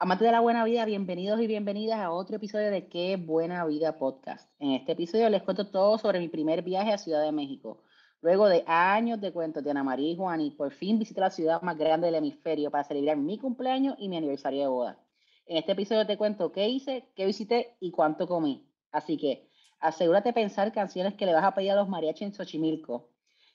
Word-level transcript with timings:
Amantes 0.00 0.26
de 0.26 0.30
la 0.30 0.38
buena 0.38 0.64
vida, 0.64 0.84
bienvenidos 0.84 1.40
y 1.40 1.48
bienvenidas 1.48 1.98
a 1.98 2.12
otro 2.12 2.36
episodio 2.36 2.70
de 2.70 2.86
Qué 2.86 3.16
Buena 3.16 3.66
Vida 3.66 3.98
Podcast. 3.98 4.48
En 4.60 4.70
este 4.70 4.92
episodio 4.92 5.28
les 5.28 5.42
cuento 5.42 5.72
todo 5.72 5.98
sobre 5.98 6.20
mi 6.20 6.28
primer 6.28 6.62
viaje 6.62 6.92
a 6.92 6.98
Ciudad 6.98 7.20
de 7.24 7.32
México. 7.32 7.82
Luego 8.20 8.46
de 8.46 8.62
años 8.68 9.20
de 9.20 9.32
cuentos 9.32 9.64
de 9.64 9.72
Ana 9.72 9.82
María 9.82 10.12
y 10.12 10.16
Juan, 10.16 10.40
y 10.40 10.52
por 10.52 10.70
fin 10.70 11.00
visité 11.00 11.20
la 11.20 11.30
ciudad 11.30 11.62
más 11.62 11.76
grande 11.76 12.06
del 12.06 12.14
hemisferio 12.14 12.70
para 12.70 12.84
celebrar 12.84 13.16
mi 13.16 13.38
cumpleaños 13.38 13.96
y 13.98 14.08
mi 14.08 14.16
aniversario 14.16 14.60
de 14.60 14.66
boda. 14.68 14.98
En 15.46 15.56
este 15.56 15.72
episodio 15.72 16.06
te 16.06 16.16
cuento 16.16 16.52
qué 16.52 16.68
hice, 16.68 17.08
qué 17.16 17.26
visité 17.26 17.74
y 17.80 17.90
cuánto 17.90 18.28
comí. 18.28 18.70
Así 18.92 19.16
que 19.16 19.50
asegúrate 19.80 20.28
de 20.28 20.34
pensar 20.34 20.70
canciones 20.70 21.14
que 21.14 21.26
le 21.26 21.34
vas 21.34 21.42
a 21.42 21.56
pedir 21.56 21.72
a 21.72 21.74
los 21.74 21.88
mariachis 21.88 22.22
en 22.22 22.32
Xochimilco. 22.34 23.08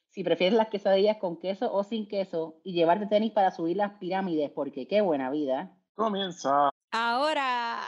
Si 0.10 0.26
prefieres 0.26 0.58
las 0.58 0.68
quesadillas 0.68 1.16
con 1.20 1.40
queso 1.40 1.74
o 1.74 1.86
sin 1.86 2.06
queso 2.06 2.60
y 2.66 2.74
llevarte 2.74 3.06
tenis 3.06 3.32
para 3.32 3.52
subir 3.52 3.78
las 3.78 3.94
pirámides, 3.94 4.52
porque 4.52 4.90
qué 4.90 5.00
buena 5.00 5.32
vida. 5.32 5.74
Comienza. 5.96 6.70
Ahora. 6.92 7.80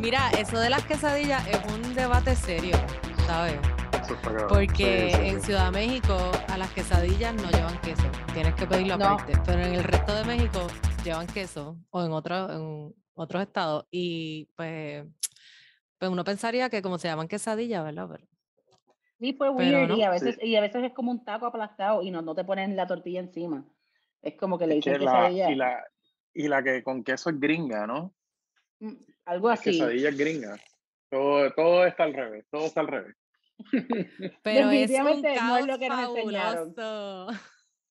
Mira, 0.00 0.30
eso 0.38 0.58
de 0.58 0.70
las 0.70 0.84
quesadillas 0.84 1.46
es 1.48 1.58
un 1.72 1.94
debate 1.94 2.36
serio, 2.36 2.76
¿sabes? 3.26 3.58
Porque 4.48 5.10
en 5.10 5.42
Ciudad 5.42 5.66
de 5.66 5.70
México 5.72 6.16
a 6.48 6.56
las 6.56 6.72
quesadillas 6.72 7.34
no 7.34 7.50
llevan 7.50 7.78
queso, 7.80 8.10
tienes 8.32 8.54
que 8.54 8.66
pedirlo 8.66 8.94
aparte, 8.94 9.32
pero 9.44 9.60
en 9.60 9.74
el 9.74 9.84
resto 9.84 10.14
de 10.14 10.24
México 10.24 10.66
llevan 11.04 11.26
queso 11.26 11.76
o 11.90 12.04
en, 12.04 12.12
otro, 12.12 12.50
en 12.50 12.94
otros 13.14 13.42
estados 13.42 13.86
y 13.90 14.48
pues, 14.56 15.04
pues 15.98 16.10
uno 16.10 16.24
pensaría 16.24 16.70
que 16.70 16.80
como 16.80 16.98
se 16.98 17.08
llaman 17.08 17.28
quesadillas, 17.28 17.84
¿verdad? 17.84 18.08
Pero, 18.10 18.26
sí, 19.18 19.32
pues 19.34 19.50
weird 19.52 19.96
y, 19.96 20.02
a 20.02 20.10
veces, 20.10 20.38
y 20.42 20.56
a 20.56 20.60
veces 20.60 20.84
es 20.84 20.92
como 20.92 21.10
un 21.10 21.24
taco 21.24 21.46
aplastado 21.46 22.02
y 22.02 22.10
no, 22.10 22.22
no 22.22 22.34
te 22.34 22.44
ponen 22.44 22.76
la 22.76 22.86
tortilla 22.86 23.20
encima. 23.20 23.66
Es 24.22 24.36
como 24.36 24.58
que 24.58 24.66
le 24.66 24.76
dicen 24.76 24.98
quesadilla. 24.98 25.50
y, 25.50 25.54
la, 25.54 25.84
y 26.32 26.48
la 26.48 26.62
que 26.62 26.82
con 26.82 27.04
queso 27.04 27.30
es 27.30 27.38
gringa, 27.38 27.86
¿no? 27.86 28.14
Mm, 28.80 28.94
algo 29.26 29.50
así. 29.50 29.72
Quesadilla 29.72 30.08
es 30.08 30.16
gringa. 30.16 30.56
Todo, 31.10 31.50
todo 31.52 31.86
está 31.86 32.04
al 32.04 32.14
revés, 32.14 32.46
todo 32.50 32.66
está 32.66 32.80
al 32.80 32.88
revés. 32.88 33.16
Pero 34.42 34.70
es 34.70 34.90
un 34.90 35.22
no 35.22 35.56
es 35.58 35.66
lo 35.66 35.78
que 35.78 35.88
nos 35.88 36.16
enseñaron. 36.16 36.74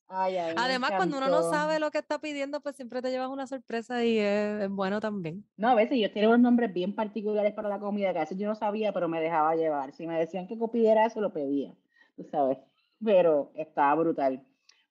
Además, 0.09 0.91
cuando 0.95 1.17
uno 1.17 1.27
no 1.27 1.43
sabe 1.49 1.79
lo 1.79 1.91
que 1.91 1.97
está 1.97 2.19
pidiendo, 2.19 2.61
pues 2.61 2.75
siempre 2.75 3.01
te 3.01 3.11
llevas 3.11 3.29
una 3.29 3.45
sorpresa 3.45 4.03
y 4.05 4.17
es, 4.19 4.69
bueno 4.69 5.01
también. 5.01 5.45
No, 5.57 5.69
a 5.69 5.75
veces 5.75 5.99
yo 5.99 6.11
tenía 6.11 6.29
unos 6.29 6.39
nombres 6.39 6.73
bien 6.73 6.95
particulares 6.95 7.53
para 7.53 7.69
la 7.69 7.79
comida, 7.79 8.13
que 8.13 8.19
a 8.19 8.21
veces 8.21 8.37
yo 8.37 8.47
no 8.47 8.55
sabía, 8.55 8.93
pero 8.93 9.09
me 9.09 9.19
dejaba 9.19 9.55
llevar. 9.55 9.93
Si 9.93 10.07
me 10.07 10.17
decían 10.17 10.47
que 10.47 10.57
pidiera 10.71 11.05
eso, 11.05 11.19
lo 11.19 11.33
pedía, 11.33 11.73
tú 12.15 12.23
sabes. 12.31 12.57
Pero 13.03 13.51
estaba 13.55 13.95
brutal. 13.95 14.43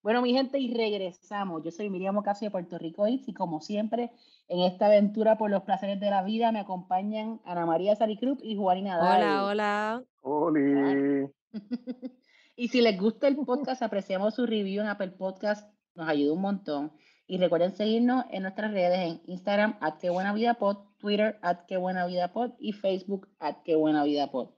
Bueno, 0.07 0.23
mi 0.23 0.33
gente, 0.33 0.61
y 0.61 0.73
regresamos. 0.73 1.65
Yo 1.65 1.73
soy 1.73 1.91
Miriam 1.91 2.17
Ocasio 2.17 2.47
de 2.47 2.53
Puerto 2.53 2.79
Rico 2.79 3.09
y 3.09 3.35
como 3.35 3.61
siempre, 3.61 4.13
en 4.47 4.61
esta 4.61 4.87
aventura 4.87 5.37
por 5.37 5.51
los 5.51 5.65
placeres 5.65 5.99
de 5.99 6.11
la 6.11 6.23
vida 6.23 6.53
me 6.53 6.61
acompañan 6.61 7.41
Ana 7.45 7.67
María 7.67 7.97
Saricruz 7.97 8.39
y 8.41 8.55
Juanina 8.55 8.99
Nadal. 8.99 9.21
Hola, 9.21 9.45
hola. 9.45 10.05
Hola. 10.23 11.29
y 12.57 12.69
si 12.69 12.83
les 12.83 12.97
gusta 12.97 13.27
el 13.27 13.35
podcast, 13.35 13.83
apreciamos 13.83 14.37
su 14.37 14.47
review 14.47 14.81
en 14.81 14.91
Apple 14.91 15.09
Podcast, 15.09 15.69
nos 15.97 16.09
ayuda 16.09 16.35
un 16.35 16.41
montón. 16.41 16.93
Y 17.27 17.39
recuerden 17.39 17.75
seguirnos 17.75 18.27
en 18.31 18.43
nuestras 18.43 18.71
redes 18.71 19.01
en 19.01 19.21
Instagram, 19.25 19.77
at 19.81 19.99
que 19.99 20.11
buena 20.11 20.33
vida 20.33 20.55
pod, 20.55 20.85
Twitter, 20.99 21.37
at 21.43 21.67
que 21.67 21.79
buena 21.79 22.07
vida 22.07 22.33
pod 22.33 22.53
y 22.61 22.75
Facebook, 22.75 23.27
at 23.41 23.57
que 23.65 23.75
buena 23.75 24.05
vida 24.05 24.31
pod. 24.31 24.51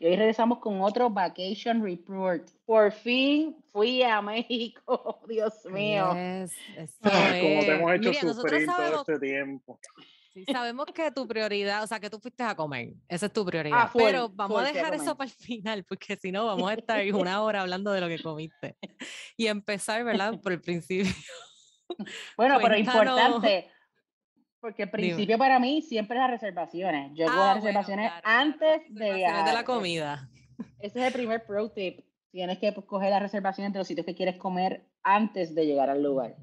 Y 0.00 0.06
hoy 0.06 0.16
regresamos 0.16 0.60
con 0.60 0.80
otro 0.80 1.10
Vacation 1.10 1.84
Report. 1.84 2.48
Por 2.64 2.90
fin 2.90 3.54
fui 3.70 4.02
a 4.02 4.22
México, 4.22 5.20
Dios 5.28 5.62
mío. 5.66 6.14
Yes, 6.14 6.56
Como 7.02 7.12
te 7.12 7.74
hemos 7.74 7.92
hecho 7.92 8.34
sufrir 8.34 8.66
todo 8.66 9.00
este 9.00 9.18
tiempo. 9.18 9.78
Sí, 10.32 10.46
sabemos 10.50 10.86
que 10.86 11.10
tu 11.10 11.28
prioridad, 11.28 11.82
o 11.82 11.86
sea, 11.86 12.00
que 12.00 12.08
tú 12.08 12.18
fuiste 12.18 12.42
a 12.42 12.54
comer, 12.54 12.94
esa 13.08 13.26
es 13.26 13.32
tu 13.32 13.44
prioridad. 13.44 13.78
Ah, 13.78 13.90
pero 13.92 14.30
vamos 14.30 14.62
a 14.62 14.72
dejar 14.72 14.94
eso 14.94 15.14
para 15.18 15.28
el 15.28 15.36
final, 15.36 15.84
porque 15.84 16.16
si 16.16 16.32
no, 16.32 16.46
vamos 16.46 16.70
a 16.70 16.74
estar 16.74 17.02
una 17.14 17.42
hora 17.42 17.60
hablando 17.60 17.92
de 17.92 18.00
lo 18.00 18.08
que 18.08 18.22
comiste. 18.22 18.78
Y 19.36 19.48
empezar, 19.48 20.02
¿verdad? 20.02 20.40
Por 20.40 20.52
el 20.52 20.62
principio. 20.62 21.12
Bueno, 22.38 22.58
pero 22.62 22.78
importante, 22.78 23.70
porque 24.60 24.84
el 24.84 24.90
principio 24.90 25.38
para 25.38 25.58
mí 25.58 25.82
siempre 25.82 26.16
es 26.16 26.22
las 26.22 26.30
reservaciones. 26.30 27.12
Yo 27.14 27.28
hago 27.28 27.36
las 27.36 27.48
ah, 27.48 27.54
reservaciones 27.54 28.12
antes 28.22 28.82
de 28.88 29.14
viajar. 29.14 29.46
de 29.46 29.52
la 29.52 29.64
comida. 29.64 30.28
Ese 30.78 31.00
es 31.00 31.06
el 31.06 31.12
primer 31.12 31.44
pro 31.44 31.70
tip. 31.70 32.04
Tienes 32.30 32.58
que 32.58 32.72
pues, 32.72 32.86
coger 32.86 33.10
las 33.10 33.22
reservaciones 33.22 33.72
de 33.72 33.78
los 33.78 33.88
sitios 33.88 34.06
que 34.06 34.14
quieres 34.14 34.36
comer 34.36 34.86
antes 35.02 35.54
de 35.54 35.66
llegar 35.66 35.90
al 35.90 36.02
lugar. 36.02 36.36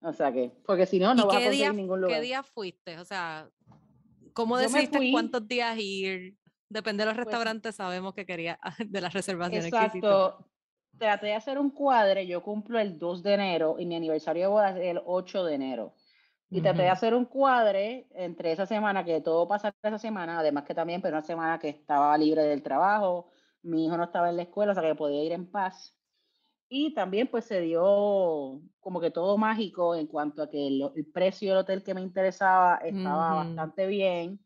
O 0.00 0.12
sea 0.12 0.32
que, 0.32 0.52
porque 0.64 0.86
si 0.86 0.98
no, 0.98 1.14
no 1.14 1.26
vas 1.26 1.36
a 1.36 1.40
conseguir 1.40 1.74
ningún 1.74 2.00
lugar. 2.00 2.16
¿Qué 2.16 2.26
día 2.26 2.42
fuiste? 2.42 2.98
O 2.98 3.04
sea, 3.04 3.48
¿cómo 4.32 4.56
decidiste 4.56 5.10
cuántos 5.10 5.46
días 5.48 5.76
ir? 5.78 6.36
Depende 6.68 7.02
de 7.02 7.06
los 7.06 7.14
pues 7.14 7.26
restaurantes, 7.26 7.74
sabemos 7.74 8.14
que 8.14 8.26
quería 8.26 8.60
de 8.86 9.00
las 9.00 9.12
reservaciones 9.12 9.66
exacto. 9.66 10.44
Traté 10.98 11.26
de 11.26 11.34
hacer 11.34 11.58
un 11.58 11.70
cuadre, 11.70 12.26
yo 12.26 12.42
cumplo 12.42 12.78
el 12.78 12.98
2 12.98 13.22
de 13.22 13.34
enero 13.34 13.76
y 13.78 13.86
mi 13.86 13.94
aniversario 13.94 14.42
de 14.42 14.48
boda 14.48 14.70
es 14.70 14.84
el 14.84 15.00
8 15.04 15.44
de 15.44 15.54
enero. 15.54 15.94
Y 16.50 16.62
traté 16.62 16.82
de 16.82 16.88
hacer 16.88 17.14
un 17.14 17.26
cuadre 17.26 18.06
entre 18.14 18.52
esa 18.52 18.64
semana, 18.64 19.04
que 19.04 19.20
todo 19.20 19.46
pasa 19.46 19.74
esa 19.82 19.98
semana, 19.98 20.38
además 20.38 20.64
que 20.64 20.74
también, 20.74 21.02
pero 21.02 21.16
una 21.16 21.26
semana 21.26 21.58
que 21.58 21.68
estaba 21.68 22.16
libre 22.16 22.42
del 22.42 22.62
trabajo, 22.62 23.30
mi 23.62 23.84
hijo 23.84 23.96
no 23.98 24.04
estaba 24.04 24.30
en 24.30 24.36
la 24.36 24.42
escuela, 24.42 24.72
o 24.72 24.74
sea 24.74 24.82
que 24.82 24.94
podía 24.94 25.22
ir 25.22 25.32
en 25.32 25.50
paz. 25.50 25.94
Y 26.70 26.94
también 26.94 27.28
pues 27.28 27.44
se 27.44 27.60
dio 27.60 28.60
como 28.80 29.00
que 29.00 29.10
todo 29.10 29.36
mágico 29.36 29.94
en 29.94 30.06
cuanto 30.06 30.42
a 30.42 30.50
que 30.50 30.66
el, 30.66 31.06
precio 31.12 31.50
del 31.50 31.58
hotel 31.58 31.82
que 31.82 31.94
me 31.94 32.02
interesaba 32.02 32.76
estaba 32.76 33.34
bastante 33.34 33.86
bien 33.86 34.40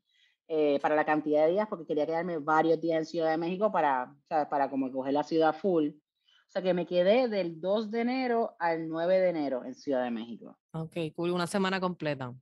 eh, 0.48 0.78
para 0.80 0.94
la 0.94 1.04
cantidad 1.04 1.46
de 1.46 1.52
días, 1.52 1.68
porque 1.68 1.86
quería 1.86 2.06
quedarme 2.06 2.38
varios 2.38 2.80
días 2.80 2.98
en 2.98 3.06
Ciudad 3.06 3.30
de 3.30 3.38
México 3.38 3.72
para, 3.72 4.14
para 4.28 4.68
como 4.70 4.90
coger 4.90 5.14
la 5.14 5.22
ciudad 5.22 5.54
full. 5.54 5.90
O 6.52 6.58
sea 6.60 6.60
que 6.60 6.74
me 6.74 6.84
quedé 6.84 7.28
del 7.28 7.62
2 7.62 7.90
de 7.90 8.02
enero 8.02 8.56
al 8.58 8.86
9 8.86 9.20
de 9.20 9.30
enero 9.30 9.64
en 9.64 9.74
Ciudad 9.74 10.04
de 10.04 10.10
México. 10.10 10.58
Ok, 10.72 10.98
cool, 11.16 11.30
una 11.30 11.46
semana 11.46 11.80
completa. 11.80 12.34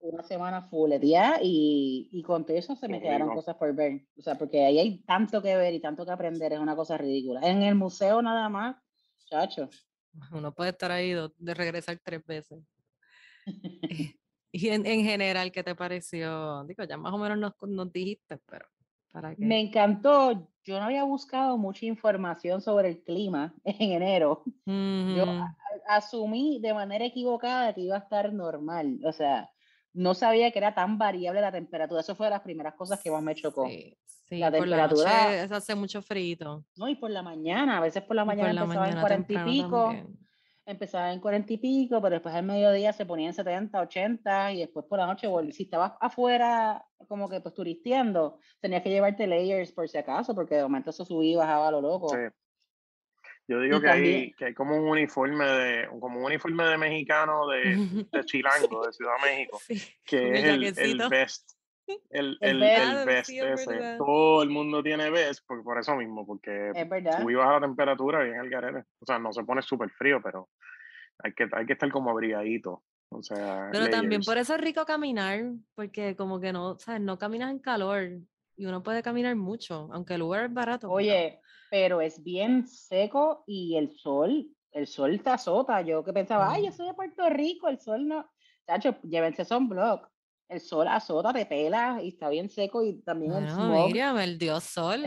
Una 0.00 0.24
semana 0.24 0.62
full 0.62 0.90
día 0.98 1.38
y, 1.40 2.08
y 2.10 2.24
con 2.24 2.44
eso 2.48 2.74
se 2.74 2.88
me 2.88 3.00
quedaron 3.00 3.32
cosas 3.32 3.54
por 3.54 3.72
ver. 3.72 4.04
O 4.18 4.20
sea, 4.20 4.36
porque 4.36 4.64
ahí 4.64 4.80
hay 4.80 4.98
tanto 5.04 5.40
que 5.40 5.54
ver 5.56 5.72
y 5.74 5.80
tanto 5.80 6.04
que 6.04 6.10
aprender, 6.10 6.52
es 6.52 6.58
una 6.58 6.74
cosa 6.74 6.98
ridícula. 6.98 7.40
En 7.48 7.62
el 7.62 7.76
museo 7.76 8.20
nada 8.20 8.48
más, 8.48 8.74
chacho. 9.30 9.70
Uno 10.32 10.52
puede 10.52 10.70
estar 10.70 10.90
ahí 10.90 11.14
de 11.36 11.54
regresar 11.54 12.00
tres 12.02 12.26
veces. 12.26 12.58
y 14.50 14.68
en, 14.70 14.84
en, 14.86 15.04
general, 15.04 15.52
¿qué 15.52 15.62
te 15.62 15.76
pareció? 15.76 16.64
Digo, 16.64 16.82
ya 16.82 16.96
más 16.96 17.12
o 17.12 17.18
menos 17.18 17.38
nos, 17.38 17.52
nos 17.70 17.92
dijiste, 17.92 18.38
pero... 18.44 18.66
Me 19.38 19.60
encantó. 19.60 20.48
Yo 20.64 20.78
no 20.78 20.86
había 20.86 21.04
buscado 21.04 21.58
mucha 21.58 21.86
información 21.86 22.60
sobre 22.60 22.88
el 22.88 23.02
clima 23.02 23.54
en 23.64 23.92
enero. 23.92 24.44
Yo 24.64 25.46
asumí 25.88 26.60
de 26.60 26.72
manera 26.72 27.04
equivocada 27.04 27.74
que 27.74 27.82
iba 27.82 27.96
a 27.96 28.00
estar 28.00 28.32
normal. 28.32 29.00
O 29.04 29.12
sea, 29.12 29.50
no 29.92 30.14
sabía 30.14 30.50
que 30.50 30.58
era 30.58 30.74
tan 30.74 30.98
variable 30.98 31.40
la 31.40 31.52
temperatura. 31.52 32.00
Eso 32.00 32.14
fue 32.14 32.26
de 32.26 32.30
las 32.30 32.42
primeras 32.42 32.74
cosas 32.74 33.00
que 33.02 33.10
más 33.10 33.22
me 33.22 33.34
chocó. 33.34 33.66
Sí, 33.66 33.96
la 34.38 34.50
temperatura. 34.50 35.42
hace 35.42 35.74
mucho 35.74 36.00
frío. 36.00 36.64
No, 36.76 36.88
y 36.88 36.94
por 36.94 37.10
la 37.10 37.22
mañana. 37.22 37.78
A 37.78 37.80
veces 37.80 38.02
por 38.02 38.16
la 38.16 38.24
mañana 38.24 38.50
empezaba 38.50 38.88
en 38.88 39.00
cuarenta 39.00 39.32
y 39.32 39.44
pico 39.44 39.94
empezaba 40.66 41.12
en 41.12 41.20
cuarenta 41.20 41.52
y 41.52 41.58
pico, 41.58 42.00
pero 42.00 42.14
después 42.14 42.34
al 42.34 42.44
mediodía 42.44 42.92
se 42.92 43.06
ponía 43.06 43.28
en 43.28 43.34
70, 43.34 43.80
80 43.80 44.52
y 44.52 44.60
después 44.60 44.86
por 44.86 44.98
la 44.98 45.06
noche, 45.06 45.28
si 45.52 45.64
estabas 45.64 45.92
afuera 46.00 46.84
como 47.08 47.28
que 47.28 47.40
pues 47.40 47.54
turisteando, 47.54 48.38
tenías 48.60 48.82
que 48.82 48.90
llevarte 48.90 49.26
layers 49.26 49.72
por 49.72 49.88
si 49.88 49.98
acaso, 49.98 50.34
porque 50.34 50.56
de 50.56 50.62
momento 50.62 50.90
eso 50.90 51.04
subía 51.04 51.32
y 51.32 51.36
bajaba 51.36 51.70
lo 51.70 51.80
loco. 51.80 52.08
Sí. 52.10 52.18
Yo 53.48 53.60
digo 53.60 53.80
que, 53.80 53.88
hay, 53.88 54.32
que 54.32 54.46
hay 54.46 54.54
como 54.54 54.76
un 54.76 54.88
uniforme 54.88 55.44
de, 55.44 55.88
como 56.00 56.20
un 56.20 56.24
uniforme 56.26 56.64
de 56.64 56.78
mexicano 56.78 57.48
de, 57.48 58.06
de 58.10 58.24
Chilango, 58.24 58.86
de 58.86 58.92
Ciudad 58.92 59.12
de 59.20 59.30
México, 59.30 59.60
que 60.04 60.32
es 60.32 60.44
el, 60.44 60.78
el, 60.78 61.08
best. 61.08 61.50
El, 62.10 62.38
el, 62.40 62.62
el, 62.62 63.06
best 63.06 63.30
ese. 63.30 63.96
Todo 63.98 64.42
el 64.42 64.50
mundo 64.50 64.82
tiene 64.82 65.10
best 65.10 65.44
por, 65.46 65.62
por 65.64 65.78
eso 65.78 65.96
mismo, 65.96 66.26
porque 66.26 66.72
subí 67.18 67.34
baja 67.34 67.54
la 67.54 67.60
temperatura 67.60 68.22
bien 68.22 68.36
el 68.36 68.50
garete. 68.50 68.84
O 69.00 69.06
sea, 69.06 69.18
no 69.18 69.32
se 69.32 69.42
pone 69.44 69.62
súper 69.62 69.90
frío, 69.90 70.20
pero 70.22 70.48
hay 71.18 71.32
que, 71.32 71.48
hay 71.52 71.66
que 71.66 71.72
estar 71.72 71.90
como 71.90 72.10
abrigadito. 72.10 72.84
O 73.10 73.22
sea, 73.22 73.68
pero 73.70 73.90
también 73.90 74.22
por 74.22 74.38
eso 74.38 74.54
es 74.54 74.60
rico 74.60 74.84
caminar, 74.86 75.42
porque 75.74 76.16
como 76.16 76.40
que 76.40 76.52
no, 76.52 76.78
¿sabes? 76.78 77.00
No 77.00 77.18
caminas 77.18 77.50
en 77.50 77.58
calor 77.58 78.10
y 78.56 78.66
uno 78.66 78.82
puede 78.82 79.02
caminar 79.02 79.36
mucho, 79.36 79.88
aunque 79.92 80.14
el 80.14 80.20
lugar 80.20 80.46
es 80.46 80.54
barato. 80.54 80.90
Oye, 80.90 81.40
pero 81.70 82.00
es 82.00 82.22
bien 82.22 82.66
seco 82.66 83.44
y 83.46 83.76
el 83.76 83.92
sol, 83.98 84.48
el 84.70 84.86
sol 84.86 85.20
te 85.22 85.30
azota. 85.30 85.82
Yo 85.82 86.04
que 86.04 86.12
pensaba, 86.12 86.52
ay, 86.52 86.66
yo 86.66 86.72
soy 86.72 86.86
de 86.86 86.94
Puerto 86.94 87.28
Rico, 87.28 87.68
el 87.68 87.80
sol 87.80 88.06
no 88.06 88.30
Chacho, 88.66 88.96
llévense 89.02 89.44
sunblock. 89.44 90.08
El 90.52 90.60
sol 90.60 90.86
azota, 90.86 91.32
te 91.32 91.46
pela 91.46 91.98
y 92.02 92.08
está 92.08 92.28
bien 92.28 92.50
seco 92.50 92.84
y 92.84 93.00
también 93.00 93.32
el 93.32 93.48
smog. 93.48 93.86
Miriam, 93.86 94.18
el 94.18 94.36
dios 94.36 94.64
sol. 94.64 95.02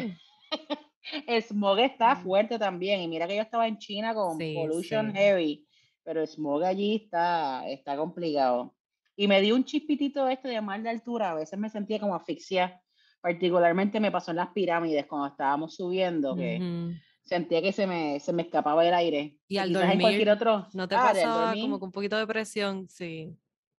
el 1.28 1.44
smog 1.44 1.80
está 1.80 2.16
mm. 2.16 2.24
fuerte 2.24 2.58
también. 2.58 3.02
Y 3.02 3.08
mira 3.08 3.28
que 3.28 3.36
yo 3.36 3.44
estaba 3.44 3.68
en 3.68 3.78
China 3.78 4.16
con 4.16 4.40
pollution 4.40 5.14
heavy, 5.14 5.68
pero 6.04 6.22
el 6.22 6.28
smog 6.28 6.64
allí 6.64 6.96
está, 6.96 7.70
está 7.70 7.96
complicado. 7.96 8.74
Y 9.16 9.28
me 9.28 9.40
dio 9.42 9.56
un 9.56 9.64
chispitito 9.64 10.28
este 10.28 10.48
de 10.48 10.62
mal 10.62 10.82
de 10.82 10.90
altura. 10.90 11.32
A 11.32 11.36
veces 11.36 11.60
me 11.60 11.70
sentía 11.70 12.00
como 12.00 12.16
asfixia. 12.16 12.82
Particularmente 13.22 14.00
me 14.00 14.12
pasó 14.12 14.32
en 14.32 14.38
las 14.38 14.50
pirámides 14.50 15.06
cuando 15.06 15.28
estábamos 15.28 15.76
subiendo, 15.76 16.36
que 16.36 16.98
sentía 17.24 17.62
que 17.62 17.72
se 17.72 17.88
me, 17.88 18.20
se 18.20 18.34
me 18.34 18.44
escapaba 18.44 18.86
el 18.86 18.94
aire. 18.94 19.38
Y 19.48 19.58
al 19.58 19.74
dormir, 19.74 20.02
cualquier 20.02 20.30
otro, 20.32 20.68
¿no 20.74 20.88
te 20.88 20.96
ah, 20.96 21.10
pasaba 21.12 21.54
como 21.54 21.80
con 21.80 21.88
un 21.88 21.92
poquito 21.92 22.18
de 22.18 22.28
presión? 22.28 22.88
Sí. 22.90 23.36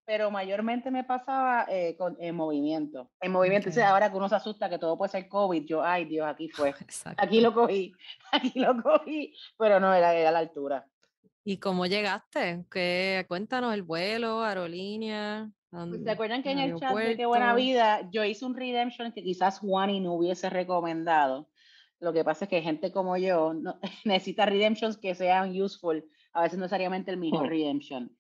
Pero 0.07 0.31
mayormente 0.31 0.91
me 0.91 1.05
pasaba 1.05 1.67
eh, 1.69 1.97
con, 1.99 2.17
en 2.21 2.35
movimiento. 2.35 3.11
En 3.21 3.33
movimiento. 3.33 3.69
Entonces 3.69 3.85
ahora 3.85 4.11
que 4.11 4.17
uno 4.17 4.29
se 4.29 4.37
asusta 4.37 4.71
que 4.71 4.79
todo 4.79 4.97
puede 4.97 5.11
ser 5.11 5.29
COVID, 5.29 5.65
yo, 5.65 5.83
ay 5.83 6.05
Dios, 6.05 6.27
aquí 6.27 6.49
fue. 6.49 6.73
Aquí 7.19 7.41
lo 7.41 7.53
cogí, 7.53 7.93
aquí 8.33 8.59
lo 8.59 8.81
cogí, 8.83 9.35
pero 9.59 9.81
no, 9.81 9.93
era, 9.93 10.15
era 10.15 10.31
la 10.31 10.39
altura. 10.39 10.87
¿Y 11.45 11.59
cómo 11.59 11.87
llegaste? 11.87 12.65
¿Qué, 12.71 13.25
cuéntanos 13.29 13.75
el 13.75 13.83
vuelo, 13.83 14.43
aerolínea. 14.43 15.51
Pues, 15.71 16.03
¿Se 16.03 16.11
acuerdan 16.11 16.43
que 16.43 16.51
en 16.53 16.59
el 16.59 16.77
chat 16.77 16.97
de 16.97 17.17
Qué 17.17 17.27
Buena 17.27 17.55
Vida 17.55 18.09
yo 18.11 18.25
hice 18.25 18.45
un 18.45 18.55
redemption 18.55 19.13
que 19.13 19.23
quizás 19.23 19.59
Juani 19.59 20.01
no 20.01 20.15
hubiese 20.15 20.49
recomendado? 20.49 21.49
Lo 22.01 22.13
que 22.13 22.25
pasa 22.25 22.45
es 22.45 22.49
que 22.49 22.63
gente 22.63 22.93
como 22.93 23.17
yo 23.17 23.53
no, 23.55 23.79
necesita 24.05 24.47
redemptions 24.47 24.97
que 24.97 25.15
sean 25.15 25.51
useful, 25.51 26.05
a 26.33 26.43
veces 26.43 26.59
no 26.59 26.65
necesariamente 26.65 27.11
el 27.11 27.19
mejor 27.19 27.49
redemption. 27.49 28.16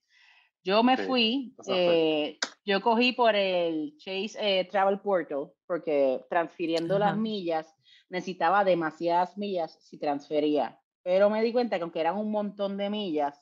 Yo 0.66 0.82
me 0.82 0.96
fui, 0.96 1.54
eh, 1.68 2.40
yo 2.64 2.80
cogí 2.80 3.12
por 3.12 3.36
el 3.36 3.96
Chase 3.98 4.36
eh, 4.40 4.64
Travel 4.64 4.98
Portal, 4.98 5.52
porque 5.64 6.26
transfiriendo 6.28 6.98
las 6.98 7.16
millas 7.16 7.72
necesitaba 8.08 8.64
demasiadas 8.64 9.38
millas 9.38 9.78
si 9.80 9.96
transfería. 9.96 10.76
Pero 11.04 11.30
me 11.30 11.40
di 11.44 11.52
cuenta 11.52 11.76
que 11.76 11.84
aunque 11.84 12.00
eran 12.00 12.16
un 12.16 12.32
montón 12.32 12.76
de 12.76 12.90
millas, 12.90 13.40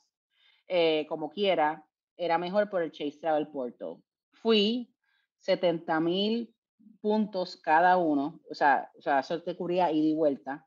eh, 0.69 1.06
como 1.09 1.31
quiera, 1.31 1.87
era 2.19 2.37
mejor 2.37 2.69
por 2.69 2.82
el 2.82 2.93
Chase 2.93 3.19
Travel 3.19 3.49
Portal. 3.49 3.97
Fui 4.35 4.94
70 5.38 6.00
mil 6.00 6.55
puntos 7.00 7.56
cada 7.56 7.97
uno, 7.97 8.43
o 8.50 8.55
sea, 8.55 8.91
o 8.99 9.00
sea, 9.00 9.21
eso 9.21 9.43
te 9.43 9.56
cubría 9.56 9.91
ida 9.91 10.09
y 10.09 10.15
vuelta. 10.15 10.67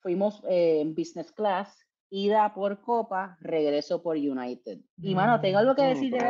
Fuimos 0.00 0.42
eh, 0.48 0.80
en 0.80 0.96
business 0.96 1.30
class, 1.30 1.78
ida 2.10 2.52
por 2.52 2.80
Copa, 2.80 3.38
regreso 3.40 4.02
por 4.02 4.16
United. 4.16 4.80
Y 5.00 5.14
mano, 5.14 5.40
tengo 5.40 5.58
algo 5.58 5.74
que 5.74 5.82
decir 5.82 6.12
de 6.12 6.20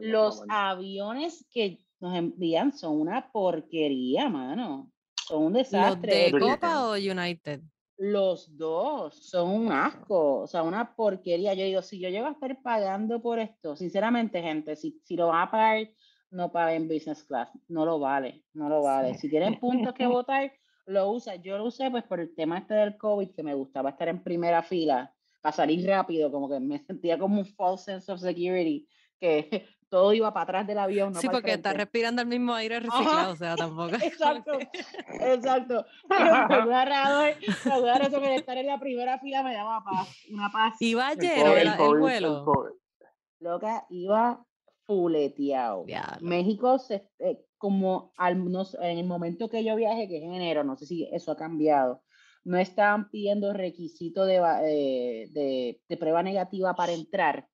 los, 0.00 0.42
aviones 0.48 1.46
que 1.50 1.80
nos 2.00 2.16
envían 2.16 2.72
son 2.72 3.00
una 3.00 3.30
porquería, 3.32 4.28
mano. 4.28 4.90
Son 5.26 5.44
un 5.44 5.52
desastre. 5.54 6.30
¿Los 6.30 6.40
de 6.40 6.46
Copa 6.46 6.88
o 6.88 6.92
United? 6.94 7.62
Los 7.96 8.56
dos 8.56 9.14
son 9.28 9.50
un 9.50 9.72
asco, 9.72 10.40
o 10.40 10.46
sea, 10.46 10.64
una 10.64 10.94
porquería. 10.96 11.54
Yo 11.54 11.64
digo, 11.64 11.80
si 11.80 12.00
yo 12.00 12.08
llego 12.08 12.26
a 12.26 12.32
estar 12.32 12.60
pagando 12.60 13.22
por 13.22 13.38
esto, 13.38 13.76
sinceramente, 13.76 14.42
gente, 14.42 14.74
si, 14.74 15.00
si 15.04 15.16
lo 15.16 15.28
va 15.28 15.42
a 15.42 15.50
pagar 15.50 15.88
no 16.34 16.50
en 16.68 16.88
business 16.88 17.22
class. 17.24 17.48
No 17.68 17.86
lo 17.86 17.98
vale, 17.98 18.44
no 18.52 18.68
lo 18.68 18.82
vale. 18.82 19.14
Si 19.14 19.30
tienen 19.30 19.58
puntos 19.58 19.94
que 19.94 20.06
votar, 20.06 20.52
lo 20.86 21.10
usa. 21.10 21.36
Yo 21.36 21.58
lo 21.58 21.64
usé 21.64 21.90
pues 21.90 22.04
por 22.04 22.20
el 22.20 22.34
tema 22.34 22.58
este 22.58 22.74
del 22.74 22.96
COVID, 22.96 23.30
que 23.30 23.42
me 23.42 23.54
gustaba 23.54 23.90
estar 23.90 24.08
en 24.08 24.22
primera 24.22 24.62
fila 24.62 25.12
para 25.40 25.54
salir 25.54 25.86
rápido, 25.86 26.30
como 26.32 26.48
que 26.48 26.58
me 26.60 26.78
sentía 26.80 27.18
como 27.18 27.38
un 27.38 27.46
false 27.46 27.84
sense 27.84 28.10
of 28.10 28.20
security, 28.20 28.88
que 29.20 29.66
todo 29.90 30.12
iba 30.12 30.32
para 30.32 30.44
atrás 30.44 30.66
del 30.66 30.78
avión. 30.78 31.12
No 31.12 31.20
sí, 31.20 31.28
porque 31.28 31.52
está 31.52 31.72
respirando 31.72 32.22
el 32.22 32.28
mismo 32.28 32.54
aire 32.54 32.80
reciclado, 32.80 33.32
o 33.32 33.36
sea, 33.36 33.54
tampoco. 33.54 33.94
Exacto, 34.02 34.58
exacto. 35.20 35.86
Pero 36.08 36.48
me 36.48 36.54
agarrado, 36.54 37.26
eso 37.26 38.20
que 38.20 38.34
estar 38.34 38.56
en 38.56 38.66
la 38.66 38.78
primera 38.80 39.18
fila 39.18 39.42
me 39.42 39.54
daba 39.54 39.84
paz, 39.84 40.08
una 40.30 40.50
paz. 40.50 40.74
Iba 40.80 41.14
lleno 41.14 41.52
el, 41.54 41.68
el, 41.68 41.98
vuelo. 41.98 42.44
Loca, 43.40 43.86
iba 43.90 44.44
fuleteado. 44.86 45.84
México, 46.20 46.78
se, 46.78 47.08
eh, 47.18 47.44
como 47.64 48.12
al, 48.18 48.32
en 48.82 48.98
el 48.98 49.06
momento 49.06 49.48
que 49.48 49.64
yo 49.64 49.74
viajé, 49.74 50.06
que 50.06 50.18
es 50.18 50.22
en 50.22 50.34
enero, 50.34 50.64
no 50.64 50.76
sé 50.76 50.84
si 50.84 51.08
eso 51.10 51.32
ha 51.32 51.36
cambiado, 51.38 52.02
no 52.44 52.58
estaban 52.58 53.08
pidiendo 53.08 53.54
requisito 53.54 54.26
de, 54.26 54.36
eh, 54.36 55.30
de, 55.32 55.80
de, 55.88 55.96
prueba 55.96 56.22
negativa 56.22 56.74
para 56.74 56.92
entrar. 56.92 57.48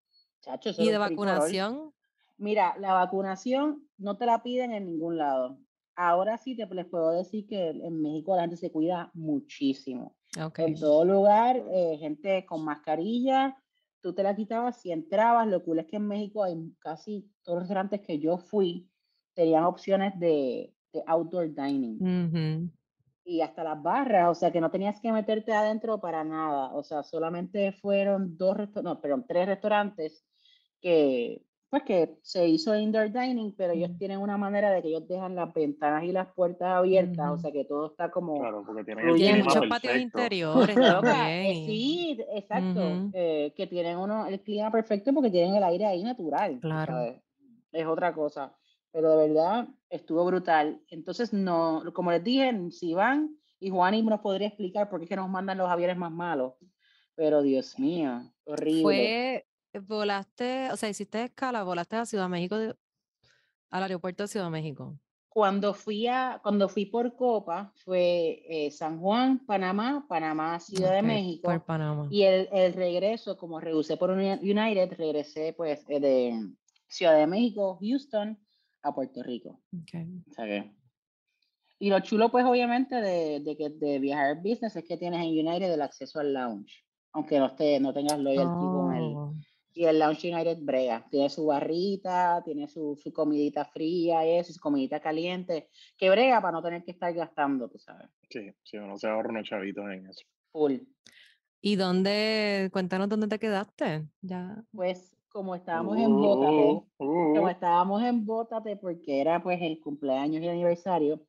¿Y 0.78 0.90
de 0.90 0.98
vacunación? 0.98 1.92
Mira, 2.38 2.74
la 2.80 2.92
vacunación 2.94 3.88
no 3.98 4.16
te 4.16 4.26
la 4.26 4.42
piden 4.42 4.72
en 4.72 4.86
ningún 4.86 5.16
lado. 5.16 5.60
Ahora 5.94 6.38
sí 6.38 6.56
te 6.56 6.66
les 6.66 6.86
puedo 6.86 7.12
decir 7.12 7.46
que 7.46 7.68
en 7.68 8.02
México 8.02 8.34
la 8.34 8.42
gente 8.42 8.56
se 8.56 8.72
cuida 8.72 9.12
muchísimo. 9.14 10.16
En 10.56 10.74
todo 10.74 11.04
lugar, 11.04 11.62
eh, 11.72 11.98
gente 12.00 12.44
con 12.46 12.64
mascarilla, 12.64 13.56
tú 14.00 14.12
te 14.12 14.24
la 14.24 14.34
quitabas 14.34 14.80
si 14.80 14.90
entrabas. 14.90 15.46
Lo 15.46 15.62
cool 15.62 15.78
es 15.78 15.86
que 15.86 15.98
en 15.98 16.08
México 16.08 16.42
hay 16.42 16.56
casi 16.80 17.30
todos 17.44 17.58
los 17.58 17.62
restaurantes 17.68 18.00
que 18.00 18.18
yo 18.18 18.38
fui 18.38 18.89
tenían 19.40 19.64
opciones 19.64 20.18
de, 20.20 20.70
de 20.92 21.02
outdoor 21.06 21.54
dining. 21.54 22.70
Y 23.24 23.40
hasta 23.40 23.64
las 23.64 23.82
barras, 23.82 24.28
o 24.28 24.34
sea 24.34 24.52
que 24.52 24.60
no 24.60 24.70
tenías 24.70 25.00
que 25.00 25.10
meterte 25.12 25.54
adentro 25.54 25.98
para 25.98 26.22
nada. 26.24 26.74
O 26.74 26.82
sea, 26.82 27.02
solamente 27.02 27.72
fueron 27.72 28.36
dos, 28.36 28.58
no, 28.82 29.00
perdón, 29.00 29.24
tres 29.26 29.46
restaurantes 29.46 30.26
que 30.82 31.42
pues 31.70 31.84
que 31.84 32.18
se 32.22 32.48
hizo 32.48 32.76
indoor 32.76 33.12
dining, 33.12 33.54
pero 33.56 33.72
ellos 33.72 33.96
tienen 33.96 34.18
una 34.18 34.36
manera 34.36 34.72
de 34.72 34.82
que 34.82 34.88
ellos 34.88 35.06
dejan 35.06 35.36
las 35.36 35.54
ventanas 35.54 36.02
y 36.02 36.10
las 36.10 36.26
puertas 36.34 36.68
abiertas, 36.68 37.30
o 37.30 37.38
sea 37.38 37.52
que 37.52 37.64
todo 37.64 37.86
está 37.92 38.10
como... 38.10 38.40
Claro, 38.40 38.64
porque 38.66 38.82
tienen, 38.82 39.44
muchos 39.44 39.68
patios 39.68 39.96
interiores 39.96 40.74
sí, 41.66 42.18
exacto, 42.34 43.10
eh, 43.12 43.52
que 43.56 43.68
tienen 43.68 43.98
uno 43.98 44.26
el 44.26 44.40
clima 44.40 44.72
perfecto 44.72 45.14
porque 45.14 45.30
tienen 45.30 45.54
el 45.54 45.62
aire 45.62 45.86
ahí 45.86 46.02
natural. 46.02 46.58
Claro. 46.58 47.14
Es 47.70 47.86
otra 47.86 48.12
cosa, 48.12 48.52
pero 48.92 49.16
de 49.16 49.28
verdad 49.28 49.68
estuvo 49.88 50.24
brutal. 50.24 50.80
Entonces, 50.88 51.32
no, 51.32 51.82
como 51.92 52.10
les 52.12 52.22
dije, 52.24 52.52
si 52.70 52.94
van, 52.94 53.36
y 53.58 53.70
Juan 53.70 54.04
nos 54.04 54.20
podría 54.20 54.48
explicar 54.48 54.88
por 54.88 55.00
qué 55.00 55.04
es 55.04 55.08
que 55.08 55.16
nos 55.16 55.28
mandan 55.28 55.58
los 55.58 55.68
aviones 55.68 55.96
más 55.96 56.12
malos, 56.12 56.54
pero 57.14 57.42
Dios 57.42 57.78
mío, 57.78 58.22
horrible. 58.44 58.82
Fue 58.82 59.46
volaste, 59.78 60.70
o 60.72 60.76
sea, 60.76 60.88
hiciste 60.88 61.24
escala, 61.24 61.62
volaste 61.62 61.96
a 61.96 62.06
Ciudad 62.06 62.28
México, 62.28 62.56
al 63.70 63.82
aeropuerto 63.82 64.24
de 64.24 64.28
Ciudad 64.28 64.50
México. 64.50 64.98
Cuando 65.28 65.74
fui, 65.74 66.08
a, 66.08 66.40
cuando 66.42 66.68
fui 66.68 66.86
por 66.86 67.14
Copa 67.14 67.72
fue 67.84 68.42
eh, 68.48 68.70
San 68.72 68.98
Juan, 68.98 69.38
Panamá, 69.46 70.04
Panamá, 70.08 70.58
Ciudad 70.58 70.92
de 70.92 71.02
México. 71.02 71.42
Por 71.44 71.64
Panamá. 71.64 72.08
Y 72.10 72.24
el, 72.24 72.48
el 72.50 72.72
regreso, 72.72 73.36
como 73.36 73.60
regresé 73.60 73.96
por 73.96 74.10
United, 74.10 74.92
regresé 74.98 75.52
pues 75.56 75.84
eh, 75.88 76.00
de 76.00 76.50
Ciudad 76.88 77.16
de 77.16 77.28
México, 77.28 77.78
Houston, 77.80 78.36
a 78.82 78.94
Puerto 78.94 79.22
Rico. 79.22 79.60
Okay. 79.82 80.72
y 81.78 81.90
lo 81.90 82.00
chulo, 82.00 82.30
pues, 82.30 82.44
obviamente, 82.44 82.96
de, 82.96 83.40
de, 83.40 83.56
que, 83.56 83.70
de 83.70 83.98
viajar 83.98 84.36
business 84.36 84.76
es 84.76 84.84
que 84.84 84.96
tienes 84.96 85.20
en 85.20 85.46
United 85.46 85.72
el 85.72 85.82
acceso 85.82 86.20
al 86.20 86.32
lounge, 86.32 86.84
aunque 87.12 87.38
no, 87.38 87.46
esté, 87.46 87.80
no 87.80 87.92
tengas 87.92 88.18
loyalty 88.18 88.44
con 88.44 88.94
el, 88.94 89.02
oh. 89.16 89.34
Y 89.72 89.84
el 89.84 89.98
Lounge 89.98 90.32
United 90.32 90.58
brega. 90.60 91.06
Tiene 91.10 91.30
su 91.30 91.46
barrita, 91.46 92.42
tiene 92.44 92.66
su, 92.66 92.98
su 93.00 93.12
comidita 93.12 93.64
fría 93.64 94.26
y 94.26 94.38
eso, 94.38 94.52
su 94.52 94.60
comidita 94.60 95.00
caliente, 95.00 95.68
que 95.96 96.10
brega 96.10 96.40
para 96.40 96.52
no 96.52 96.62
tener 96.62 96.82
que 96.82 96.90
estar 96.90 97.12
gastando, 97.14 97.68
tú 97.68 97.78
sabes. 97.78 98.08
Sí, 98.28 98.52
sí, 98.64 98.78
uno 98.78 98.98
se 98.98 99.08
ahorra 99.08 99.30
unos 99.30 99.48
chavitos 99.48 99.84
en 99.90 100.06
eso. 100.08 100.26
Full. 100.52 100.78
¿Y 101.60 101.76
dónde, 101.76 102.70
cuéntanos 102.72 103.08
dónde 103.08 103.28
te 103.28 103.38
quedaste? 103.38 104.06
Ya. 104.22 104.64
Pues 104.72 105.14
como 105.30 105.54
estábamos 105.54 105.96
en 105.96 106.14
Bótate, 106.14 106.64
uh, 106.64 106.86
como 106.98 107.42
uh. 107.42 107.48
estábamos 107.48 108.02
en 108.02 108.26
Bótate 108.26 108.76
porque 108.76 109.20
era 109.20 109.42
pues 109.42 109.60
el 109.62 109.80
cumpleaños 109.80 110.42
y 110.42 110.48
aniversario, 110.48 111.22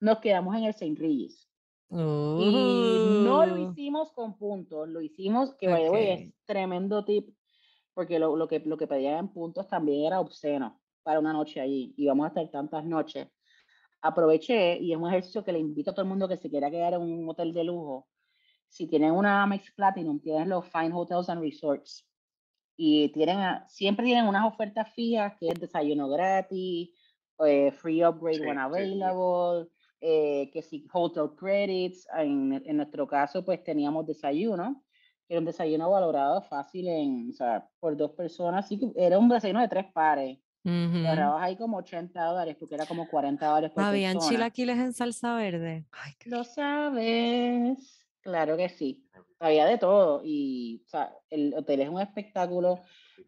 nos 0.00 0.18
quedamos 0.18 0.56
en 0.56 0.64
el 0.64 0.70
St. 0.70 0.94
Regis. 0.98 1.48
Y 1.90 1.94
no 3.24 3.46
lo 3.46 3.54
uh. 3.54 3.70
hicimos 3.70 4.12
con 4.12 4.38
puntos, 4.38 4.88
lo 4.88 5.00
hicimos, 5.00 5.54
que 5.56 5.68
okay. 5.68 6.08
es 6.10 6.34
tremendo 6.46 7.04
tip 7.04 7.28
porque 7.98 8.20
lo, 8.20 8.36
lo, 8.36 8.46
que, 8.46 8.60
lo 8.60 8.76
que 8.76 8.86
pedían 8.86 9.18
en 9.18 9.28
puntos 9.28 9.66
también 9.66 10.06
era 10.06 10.20
obsceno 10.20 10.80
para 11.02 11.18
una 11.18 11.32
noche 11.32 11.60
allí. 11.60 11.94
Y 11.96 12.06
vamos 12.06 12.26
a 12.26 12.28
estar 12.28 12.48
tantas 12.48 12.84
noches. 12.84 13.26
Aproveché, 14.00 14.78
y 14.78 14.92
es 14.92 14.96
un 14.96 15.08
ejercicio 15.08 15.42
que 15.44 15.50
le 15.50 15.58
invito 15.58 15.90
a 15.90 15.94
todo 15.94 16.04
el 16.04 16.08
mundo 16.08 16.28
que 16.28 16.36
se 16.36 16.48
quiera 16.48 16.70
quedar 16.70 16.94
en 16.94 17.00
un 17.00 17.28
hotel 17.28 17.52
de 17.52 17.64
lujo. 17.64 18.06
Si 18.68 18.86
tienen 18.86 19.10
una 19.10 19.42
Amex 19.42 19.72
Platinum, 19.72 20.20
tienen 20.20 20.48
los 20.48 20.64
Fine 20.66 20.92
Hotels 20.92 21.28
and 21.28 21.40
Resorts. 21.40 22.06
Y 22.80 23.08
tienen, 23.10 23.38
siempre 23.66 24.06
tienen 24.06 24.26
unas 24.26 24.46
ofertas 24.46 24.88
fijas, 24.94 25.34
que 25.38 25.48
es 25.48 25.60
desayuno 25.60 26.08
gratis, 26.08 26.90
eh, 27.44 27.72
free 27.72 28.04
upgrade 28.04 28.40
when 28.46 28.58
available, 28.58 29.68
eh, 30.00 30.48
que 30.52 30.62
si 30.62 30.86
hotel 30.92 31.34
credits, 31.36 32.06
en, 32.16 32.62
en, 32.64 32.76
nuestro 32.76 33.06
caso 33.06 33.44
pues 33.44 33.62
teníamos 33.64 34.06
desayuno 34.06 34.84
era 35.28 35.40
un 35.40 35.44
desayuno 35.44 35.90
valorado 35.90 36.40
fácil 36.42 36.88
en, 36.88 37.30
o 37.30 37.32
sea, 37.32 37.68
por 37.80 37.96
dos 37.96 38.12
personas, 38.12 38.66
sí 38.66 38.80
era 38.96 39.18
un 39.18 39.28
desayuno 39.28 39.60
de 39.60 39.68
tres 39.68 39.86
pares. 39.92 40.38
Uh 40.64 41.38
ahí 41.38 41.56
como 41.56 41.78
80 41.78 42.20
dólares 42.22 42.56
porque 42.58 42.74
era 42.74 42.84
como 42.84 43.08
40 43.08 43.46
dólares 43.46 43.70
por 43.70 43.84
¿Habían 43.84 44.18
chilaquiles 44.18 44.76
en 44.76 44.92
salsa 44.92 45.36
verde? 45.36 45.86
Lo 46.26 46.44
sabes. 46.44 48.04
Claro 48.20 48.56
que 48.56 48.68
sí. 48.68 49.06
Había 49.40 49.66
de 49.66 49.78
todo 49.78 50.20
y 50.24 50.82
o 50.86 50.88
sea, 50.88 51.14
el 51.30 51.54
hotel 51.54 51.82
es 51.82 51.88
un 51.88 52.00
espectáculo. 52.00 52.80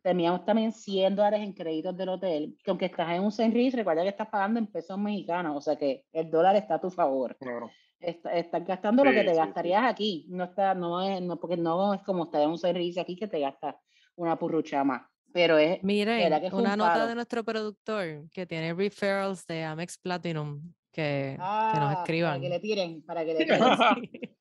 Teníamos 0.03 0.45
también 0.45 0.73
100 0.73 1.15
dólares 1.15 1.41
en 1.41 1.53
créditos 1.53 1.97
del 1.97 2.09
hotel, 2.09 2.57
que 2.63 2.71
aunque 2.71 2.87
estás 2.87 3.11
en 3.11 3.23
un 3.23 3.29
St. 3.29 3.71
recuerda 3.77 4.03
que 4.03 4.09
estás 4.09 4.29
pagando 4.29 4.59
en 4.59 4.67
pesos 4.67 4.99
mexicanos, 4.99 5.57
o 5.57 5.61
sea 5.61 5.77
que 5.77 6.05
el 6.13 6.31
dólar 6.31 6.57
está 6.57 6.77
a 6.77 6.81
tu 6.81 6.91
favor. 6.91 7.37
Claro. 7.37 7.71
estás 8.01 8.65
gastando 8.65 9.05
lo 9.05 9.13
que 9.13 9.25
te 9.25 9.35
gastarías 9.35 9.85
aquí. 9.85 10.27
No 10.29 10.45
está, 10.45 10.75
no 10.75 11.01
es, 11.03 11.23
no, 11.23 11.39
porque 11.39 11.57
no 11.57 11.95
es 11.95 12.03
como 12.03 12.25
estar 12.25 12.43
en 12.43 12.51
un 12.51 12.59
servicio 12.59 13.03
aquí 13.03 13.17
que 13.17 13.29
te 13.29 13.41
gasta 13.41 13.79
una 14.17 14.39
purrucha 14.39 14.83
más. 14.85 15.03
Pero 15.33 15.59
es. 15.59 15.83
Miren, 15.83 16.53
una 16.53 16.77
nota 16.77 17.07
de 17.07 17.15
nuestro 17.15 17.45
productor 17.45 18.29
que 18.33 18.47
tiene 18.47 18.75
referrals 18.75 19.47
de 19.47 19.63
Amex 19.63 19.97
Platinum. 19.99 20.61
Que, 21.01 21.37
que 21.73 21.81
nos 21.81 21.93
escriban. 21.93 22.33
Para 22.33 22.41
que 22.41 22.49
le 22.49 22.61
tiren, 22.61 23.03
para 23.03 23.25
que 23.25 23.35
le 23.35 23.45
tiren. 23.45 23.61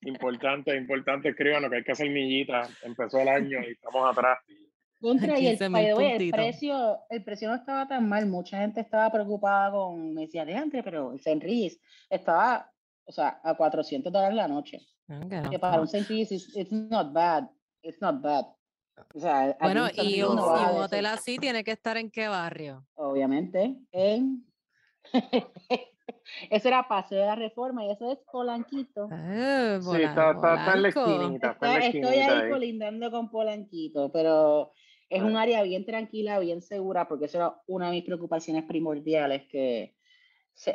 importante, 0.02 0.76
importante, 0.76 1.28
escriban 1.30 1.62
lo 1.62 1.70
que 1.70 1.76
hay 1.76 1.84
que 1.84 1.92
hacer 1.92 2.10
millita. 2.10 2.68
Empezó 2.82 3.20
el 3.20 3.28
año 3.28 3.58
y 3.66 3.72
estamos 3.72 4.10
atrás. 4.10 4.38
Contra 5.00 5.38
y 5.38 5.46
el, 5.46 5.62
el, 5.62 6.30
precio, 6.30 6.98
el 7.08 7.24
precio 7.24 7.48
no 7.48 7.54
estaba 7.54 7.88
tan 7.88 8.06
mal. 8.06 8.26
Mucha 8.26 8.58
gente 8.58 8.82
estaba 8.82 9.10
preocupada 9.10 9.70
con, 9.70 10.12
me 10.12 10.22
decía, 10.22 10.42
antes, 10.42 10.84
pero 10.84 11.12
el 11.12 11.20
Senris 11.20 11.80
estaba, 12.10 12.70
o 13.06 13.12
sea, 13.12 13.40
a 13.42 13.54
400 13.54 14.12
dólares 14.12 14.36
la 14.36 14.48
noche. 14.48 14.80
Ah, 15.08 15.48
que 15.50 15.58
para 15.58 15.80
un 15.80 15.88
Senris, 15.88 16.30
it's 16.30 16.70
not 16.70 17.14
bad. 17.14 17.44
It's 17.82 18.02
not 18.02 18.20
bad 18.20 18.44
bueno, 19.60 19.88
y 19.94 20.22
un, 20.22 20.38
hotel 20.38 21.06
así 21.06 21.38
tiene 21.38 21.64
que 21.64 21.72
estar 21.72 21.96
en 21.96 22.10
qué 22.10 22.28
barrio? 22.28 22.86
Obviamente, 22.94 23.76
en... 23.92 24.46
Eso 26.50 26.68
era 26.68 26.88
Paseo 26.88 27.20
de 27.20 27.26
la 27.26 27.34
Reforma 27.34 27.84
y 27.84 27.90
eso 27.90 28.10
es 28.12 28.18
Polanquito. 28.30 29.08
Ah, 29.10 29.78
sí, 29.80 30.02
está, 30.02 30.32
está, 30.32 30.72
en 30.74 30.82
la 30.82 30.88
esquinita. 30.88 31.56
estoy 31.82 32.18
ahí, 32.18 32.50
colindando 32.50 33.10
con 33.10 33.30
Polanquito, 33.30 34.10
pero 34.12 34.72
es 35.08 35.22
un 35.22 35.36
área 35.36 35.62
bien 35.62 35.84
tranquila, 35.84 36.38
bien 36.38 36.62
segura, 36.62 37.08
porque 37.08 37.26
eso 37.26 37.38
era 37.38 37.54
una 37.66 37.86
de 37.86 37.92
mis 37.92 38.04
preocupaciones 38.04 38.64
primordiales, 38.64 39.46
que 39.48 39.96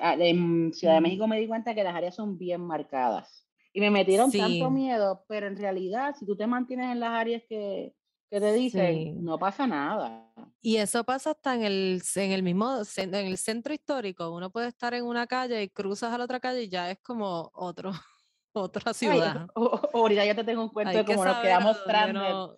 ah, 0.01 0.15
en 0.19 0.73
Ciudad 0.73 0.95
de 0.95 0.99
mm. 0.99 1.03
México 1.03 1.27
me 1.27 1.39
di 1.39 1.47
cuenta 1.47 1.73
que 1.73 1.83
las 1.83 1.95
áreas 1.95 2.15
son 2.15 2.37
bien 2.37 2.61
marcadas. 2.61 3.47
Y 3.73 3.81
me 3.81 3.91
metieron 3.91 4.31
tanto 4.31 4.69
miedo, 4.69 5.25
pero 5.27 5.47
en 5.47 5.57
realidad, 5.57 6.15
si 6.17 6.25
tú 6.25 6.37
te 6.37 6.47
mantienes 6.47 6.91
en 6.91 7.01
las 7.01 7.11
áreas 7.11 7.43
que, 7.47 7.93
que 8.29 8.39
te 8.39 8.53
dicen, 8.53 9.24
no 9.24 9.38
pasa 9.38 9.67
nada. 9.67 10.32
Y 10.62 10.77
eso 10.77 11.03
pasa 11.03 11.32
hasta 11.32 11.55
en 11.55 11.63
el, 11.63 12.01
en 12.15 12.32
el 12.32 12.44
mismo, 12.44 12.82
en 12.98 13.15
el 13.15 13.38
centro 13.38 13.74
histórico. 13.74 14.32
Uno 14.32 14.50
puede 14.50 14.67
estar 14.67 14.94
en 14.94 15.05
una 15.05 15.27
calle 15.27 15.62
y 15.63 15.70
cruzas 15.70 16.12
a 16.12 16.17
la 16.17 16.25
otra 16.25 16.39
calle 16.39 16.63
y 16.63 16.70
ya 16.70 16.89
es 16.91 17.00
como 17.01 17.51
otro, 17.53 17.91
otra 18.53 18.94
ciudad. 18.94 19.48
ahorita 19.94 20.25
ya 20.25 20.36
te 20.36 20.44
tengo 20.44 20.63
un 20.63 20.70
cuento 20.70 20.98
de 20.98 21.05
cómo 21.05 21.24
nos 21.25 21.38
quedamos 21.38 21.77
no, 22.13 22.58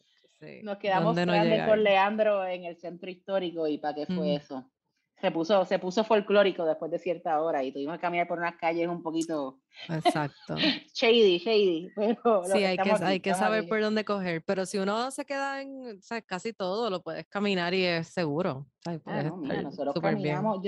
nos 0.64 0.78
quedamos 0.78 1.16
con 1.16 1.84
Leandro 1.84 2.46
en 2.46 2.66
el 2.66 2.78
centro 2.78 3.10
histórico 3.10 3.68
y 3.68 3.78
para 3.78 3.96
qué 3.96 4.06
fue 4.06 4.36
eso 4.36 4.70
se 5.20 5.32
puso, 5.32 5.66
se 5.66 5.80
puso 5.80 6.04
folclórico 6.04 6.66
después 6.66 6.92
de 6.92 7.00
cierta 7.00 7.42
hora 7.42 7.64
y 7.64 7.72
tuvimos 7.72 7.96
que 7.96 8.02
caminar 8.02 8.28
por 8.28 8.38
unas 8.38 8.56
calles 8.56 8.88
un 8.88 9.02
poquito 9.02 9.60
Exacto. 9.90 10.56
shady, 10.94 11.40
shady. 11.40 11.92
Pero 11.96 12.44
sí, 12.46 12.64
hay 12.64 12.78
que, 12.78 12.92
hay 12.92 13.20
que 13.20 13.34
saber 13.34 13.68
por 13.68 13.82
dónde 13.82 14.06
coger, 14.06 14.44
pero 14.46 14.66
si 14.66 14.78
uno 14.78 15.10
se 15.12 15.26
queda 15.26 15.62
en 15.62 15.98
o 15.98 16.02
sea, 16.02 16.22
casi 16.22 16.54
todo, 16.54 16.90
lo 16.90 17.02
puedes 17.02 17.26
caminar 17.28 17.74
y 17.74 17.84
es 17.84 18.08
seguro. 18.08 18.68
Ah, 18.86 19.24
nosotros 19.64 19.96
caminamos, 20.00 20.62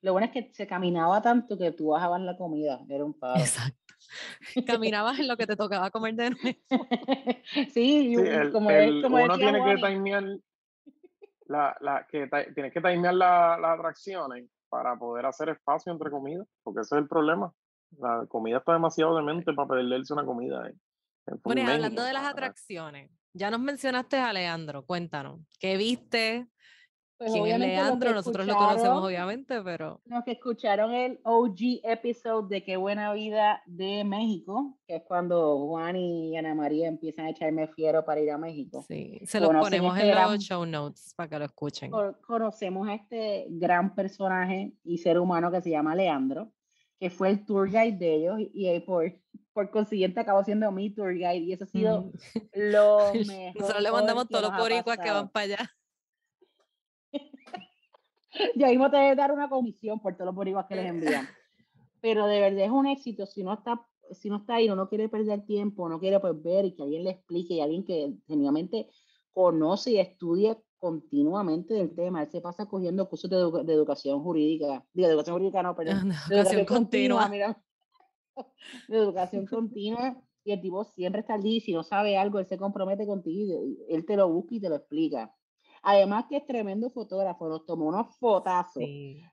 lo 0.00 0.12
bueno 0.12 0.26
es 0.26 0.32
que 0.32 0.52
se 0.54 0.66
caminaba 0.66 1.20
tanto 1.20 1.58
que 1.58 1.72
tú 1.72 1.88
bajabas 1.88 2.20
la 2.20 2.36
comida, 2.36 2.80
era 2.88 3.04
un 3.04 3.14
paro. 3.14 3.40
Exacto. 3.40 3.78
Caminabas 4.66 5.18
en 5.18 5.28
lo 5.28 5.36
que 5.36 5.46
te 5.46 5.56
tocaba 5.56 5.90
comer 5.90 6.14
de 6.14 6.30
nuevo. 6.30 6.58
sí, 7.74 8.14
como, 8.52 8.68
uno 8.68 9.36
tiene 9.36 9.64
que 9.64 9.86
timear 9.86 10.24
la, 11.48 11.76
la, 11.80 12.06
que 12.06 12.28
tienes 12.54 12.72
que 12.72 12.80
timear 12.80 13.14
las 13.14 13.60
la 13.60 13.72
atracciones 13.72 14.48
para 14.68 14.96
poder 14.96 15.26
hacer 15.26 15.48
espacio 15.48 15.92
entre 15.92 16.10
comidas, 16.10 16.46
porque 16.62 16.80
ese 16.80 16.94
es 16.94 17.02
el 17.02 17.08
problema. 17.08 17.52
La 17.98 18.26
comida 18.28 18.58
está 18.58 18.74
demasiado 18.74 19.16
demente 19.16 19.52
para 19.54 19.68
perderse 19.68 20.12
una 20.12 20.24
comida. 20.24 20.70
bueno, 21.42 21.62
y 21.62 21.64
hablando 21.64 22.02
de 22.02 22.12
las 22.12 22.24
atracciones, 22.24 23.10
ya 23.32 23.50
nos 23.50 23.60
mencionaste 23.60 24.18
a 24.18 24.32
Leandro, 24.32 24.84
cuéntanos, 24.84 25.40
¿qué 25.58 25.76
viste? 25.76 26.48
Pues 27.18 27.32
¿Quién 27.32 27.46
es 27.46 27.58
Leandro? 27.58 28.14
Nosotros 28.14 28.46
lo 28.46 28.54
conocemos 28.54 29.04
obviamente, 29.04 29.60
pero... 29.62 30.00
Los 30.04 30.22
que 30.22 30.32
escucharon 30.32 30.92
el 30.92 31.18
OG 31.24 31.80
episode 31.82 32.48
de 32.48 32.62
Qué 32.62 32.76
Buena 32.76 33.12
Vida 33.12 33.60
de 33.66 34.04
México, 34.04 34.78
que 34.86 34.96
es 34.96 35.02
cuando 35.02 35.66
Juan 35.66 35.96
y 35.96 36.36
Ana 36.36 36.54
María 36.54 36.86
empiezan 36.86 37.26
a 37.26 37.30
echarme 37.30 37.66
fiero 37.66 38.04
para 38.04 38.20
ir 38.20 38.30
a 38.30 38.38
México. 38.38 38.84
Sí, 38.86 39.18
se 39.26 39.40
los 39.40 39.50
ponemos 39.50 39.96
este 39.96 40.10
en 40.10 40.14
los 40.14 40.38
show 40.38 40.64
notes 40.64 41.12
para 41.16 41.28
que 41.28 41.38
lo 41.40 41.44
escuchen. 41.46 41.90
Conocemos 42.24 42.86
a 42.86 42.94
este 42.94 43.46
gran 43.50 43.96
personaje 43.96 44.74
y 44.84 44.98
ser 44.98 45.18
humano 45.18 45.50
que 45.50 45.60
se 45.60 45.70
llama 45.70 45.96
Leandro, 45.96 46.52
que 47.00 47.10
fue 47.10 47.30
el 47.30 47.44
tour 47.44 47.68
guide 47.68 47.98
de 47.98 48.14
ellos 48.14 48.36
y, 48.38 48.78
por, 48.80 49.12
por 49.52 49.70
consiguiente 49.70 50.20
acabó 50.20 50.44
siendo 50.44 50.70
mi 50.70 50.90
tour 50.90 51.12
guide 51.12 51.38
y 51.38 51.52
eso 51.52 51.64
ha 51.64 51.66
sido 51.66 52.02
mm. 52.02 52.10
lo 52.54 53.12
mejor. 53.12 53.54
Nosotros 53.60 53.82
le 53.82 53.90
mandamos 53.90 54.28
todos 54.28 54.42
los 54.42 54.56
boricuas 54.56 54.98
que 54.98 55.10
van 55.10 55.28
para 55.30 55.44
allá. 55.44 55.74
Ya 58.56 58.68
mismo 58.68 58.90
te 58.90 58.96
debe 58.96 59.16
dar 59.16 59.32
una 59.32 59.48
comisión 59.48 60.00
por 60.00 60.14
todos 60.14 60.26
los 60.26 60.34
boricuas 60.34 60.66
que 60.66 60.76
les 60.76 60.86
envían. 60.86 61.26
Pero 62.00 62.26
de 62.26 62.40
verdad 62.40 62.64
es 62.64 62.70
un 62.70 62.86
éxito 62.86 63.26
si 63.26 63.42
no 63.42 63.54
está 63.54 63.84
si 64.12 64.30
no 64.30 64.38
está 64.38 64.56
ahí, 64.56 64.68
no 64.68 64.88
quiere 64.88 65.08
perder 65.08 65.44
tiempo, 65.44 65.88
no 65.88 65.98
quiere 66.00 66.20
pues 66.20 66.40
ver 66.42 66.64
y 66.64 66.72
que 66.74 66.82
alguien 66.82 67.04
le 67.04 67.10
explique 67.10 67.54
y 67.54 67.60
alguien 67.60 67.84
que 67.84 68.14
genuinamente 68.26 68.88
conoce 69.32 69.92
y 69.92 69.98
estudia 69.98 70.58
continuamente 70.78 71.74
del 71.74 71.94
tema. 71.94 72.22
Él 72.22 72.30
se 72.30 72.40
pasa 72.40 72.66
cogiendo 72.66 73.08
cursos 73.08 73.30
de, 73.30 73.36
educación 73.72 74.22
jurídica, 74.22 74.84
de 74.92 75.04
educación 75.04 75.36
jurídica 75.36 75.62
no, 75.62 75.74
perdón, 75.74 76.10
de 76.28 76.36
educación 76.36 76.64
continua. 76.64 77.30
de 78.88 78.96
educación 78.96 79.46
continua 79.46 80.20
y 80.44 80.52
el 80.52 80.60
tipo 80.60 80.84
siempre 80.84 81.20
está 81.20 81.34
allí, 81.34 81.60
si 81.60 81.72
no 81.72 81.82
sabe 81.82 82.16
algo, 82.16 82.38
él 82.38 82.46
se 82.46 82.56
compromete 82.56 83.06
contigo 83.06 83.64
y 83.66 83.78
él 83.88 84.06
te 84.06 84.16
lo 84.16 84.28
busca 84.30 84.54
y 84.54 84.60
te 84.60 84.68
lo 84.68 84.76
explica. 84.76 85.34
Además 85.82 86.26
que 86.28 86.38
es 86.38 86.46
tremendo 86.46 86.90
fotógrafo, 86.90 87.48
nos 87.48 87.66
tomó 87.66 87.86
unos 87.86 88.16
fotazos, 88.18 88.84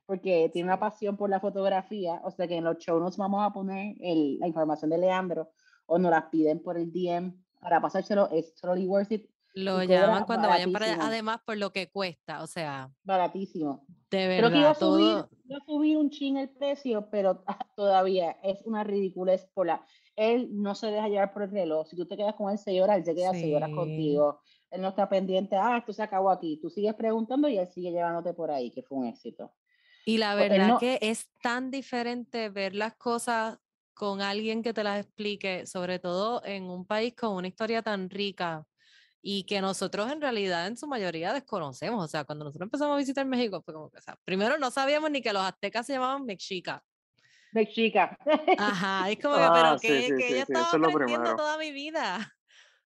porque 0.06 0.50
tiene 0.54 0.68
una 0.68 0.80
pasión 0.80 1.18
por 1.18 1.30
la 1.30 1.40
fotografía, 1.40 2.22
o 2.24 2.32
sea 2.32 2.48
que 2.48 2.58
en 2.58 2.64
los 2.64 2.78
show 2.78 3.00
nos 3.00 3.18
vamos 3.18 3.44
a 3.44 3.52
poner 3.52 3.96
la 4.00 4.48
información 4.48 4.90
de 4.90 4.98
Leandro, 4.98 5.52
o 5.86 5.98
nos 5.98 6.12
las 6.12 6.25
piden 6.25 6.62
por 6.62 6.78
el 6.78 6.92
DM 6.92 7.34
para 7.60 7.82
pasárselo, 7.82 8.30
es 8.32 8.54
totally 8.56 8.86
worth 8.86 9.12
it. 9.12 9.30
Lo 9.56 9.82
llaman 9.84 10.25
cuando 10.25 10.50
vayan 10.50 10.74
para 10.74 10.86
allá, 10.86 10.98
además 11.02 11.40
por 11.46 11.58
lo 11.58 11.72
que 11.72 11.90
cuesta, 11.90 12.44
o 12.44 12.48
sea. 12.48 12.92
Baratísimo. 13.04 13.86
De 14.12 14.28
verdad. 14.28 14.50
Creo 14.50 14.52
que 14.52 14.58
iba 14.60 14.70
a, 14.72 14.75
subir, 14.75 15.25
iba 15.46 15.58
a 15.58 15.66
subir 15.66 15.98
un 15.98 16.10
chin 16.10 16.38
el 16.38 16.50
precio, 16.50 17.08
pero 17.10 17.44
todavía 17.75 18.32
es 18.44 18.60
una 18.66 18.84
ridiculez 18.84 19.48
por 19.54 19.68
la... 19.68 19.86
Él 20.18 20.50
no 20.52 20.75
se 20.75 20.88
deja 20.88 21.08
llevar 21.08 21.34
por 21.34 21.44
el 21.44 21.52
reloj. 21.52 21.88
Si 21.88 21.96
tú 21.96 22.06
te 22.06 22.18
quedas 22.18 22.36
con 22.36 22.52
él 22.52 22.58
seis 22.58 22.82
horas, 22.82 22.98
él 22.98 23.06
se 23.06 23.16
queda 23.16 23.32
seis 23.32 23.56
horas 23.56 23.70
contigo 23.70 24.42
él 24.75 24.82
no 24.82 24.89
está 24.89 25.10
pendiente, 25.10 25.55
ah, 25.55 25.77
esto 25.77 25.94
se 25.94 26.03
acabó 26.03 26.29
aquí, 26.29 26.58
tú 26.62 26.70
sigues 26.70 26.94
preguntando 26.94 27.48
y 27.48 27.58
él 27.58 27.67
sigue 27.67 27.91
llevándote 27.91 28.34
por 28.34 28.51
ahí, 28.51 28.72
que 28.72 28.84
fue 28.84 28.98
un 28.98 29.08
éxito. 29.08 29.53
Y 30.05 30.17
la 30.17 30.36
verdad 30.36 30.77
que 30.79 31.00
es 31.01 31.29
tan 31.41 31.72
diferente 31.72 32.50
ver 32.50 32.75
las 32.75 32.96
cosas 32.96 33.58
con 33.94 34.22
alguien 34.22 34.62
que 34.62 34.74
te 34.74 34.84
las 34.84 35.03
explique, 35.03 35.65
sobre 35.65 36.00
todo 36.00 36.44
en 36.46 36.65
un 36.65 36.86
país 36.86 37.15
con 37.15 37.32
una 37.32 37.48
historia 37.48 37.82
tan 37.82 38.10
rica 38.10 38.67
y 39.22 39.46
que 39.46 39.62
nosotros 39.62 40.12
en 40.12 40.22
realidad 40.22 40.67
en 40.67 40.77
su 40.77 40.86
mayoría 40.86 41.34
desconocemos. 41.34 42.03
O 42.03 42.08
sea, 42.08 42.25
cuando 42.25 42.46
nosotros 42.46 42.67
empezamos 42.67 42.94
a 42.94 43.00
visitar 43.00 43.25
México, 43.25 43.62
fue 43.63 43.74
como 43.74 43.89
que, 43.89 43.98
o 43.98 44.01
sea, 44.01 44.15
primero 44.24 44.60
no 44.60 44.70
sabíamos 44.70 45.10
ni 45.10 45.22
que 45.22 45.34
los 45.34 45.41
aztecas 45.41 45.88
se 45.88 45.94
llamaban 45.94 46.25
Mexica. 46.25 46.84
Mexica. 47.51 48.15
Ajá, 48.60 49.10
es 49.10 49.17
como 49.24 49.36
que, 49.36 49.41
pero 49.41 49.67
ah, 49.67 49.77
que, 49.82 50.15
que 50.15 50.29
yo 50.32 50.38
estaba 50.38 50.70
aprendiendo 50.70 51.36
toda 51.36 51.58
mi 51.58 51.72
vida. 51.72 52.35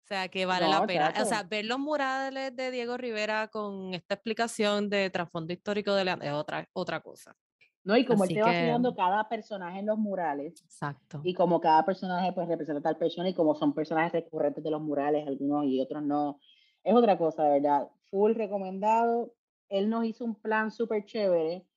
O 0.10 0.16
sea, 0.16 0.28
que 0.28 0.48
vale 0.48 0.68
la 0.68 0.88
pena. 0.88 1.14
O 1.22 1.26
sea, 1.26 1.44
ver 1.44 1.66
los 1.66 1.78
murales 1.78 2.56
de 2.56 2.72
Diego 2.72 2.98
Rivera 2.98 3.48
con 3.48 3.94
esta 3.94 4.16
explicación 4.16 4.90
de 4.90 5.12
trasfondo 5.12 5.54
histórico 5.54 5.94
de 5.94 6.04
Leandro 6.04 6.28
es 6.28 6.34
otra, 6.34 6.68
otra 6.74 7.00
cosa. 7.00 7.36
No, 7.84 7.96
y 7.96 8.04
como 8.04 8.24
él 8.24 8.34
te 8.34 8.42
va 8.42 8.52
enseñando 8.52 8.96
cada 8.96 9.30
personaje 9.30 9.78
en 9.78 9.86
los 9.86 10.00
murales. 10.00 10.64
Exacto. 10.64 11.22
Y 11.24 11.36
como 11.36 11.62
cada 11.62 11.86
personaje 11.86 12.34
pues 12.34 12.48
representa 12.48 12.82
tal 12.82 12.98
persona 12.98 13.30
y 13.30 13.36
como 13.36 13.54
son 13.54 13.72
personajes 13.72 14.12
recurrentes 14.12 14.64
de 14.64 14.72
los 14.72 14.82
murales, 14.82 15.28
algunos 15.28 15.66
y 15.66 15.80
otros 15.80 16.02
no. 16.02 16.40
Es 16.84 16.96
otra 16.96 17.16
cosa, 17.16 17.44
de 17.44 17.60
verdad. 17.60 17.88
Full 18.10 18.34
recomendado. 18.34 19.36
Él 19.68 19.92
nos 19.92 20.06
hizo 20.06 20.26
un 20.26 20.34
plan 20.34 20.72
súper 20.72 21.06
chévere. 21.06 21.68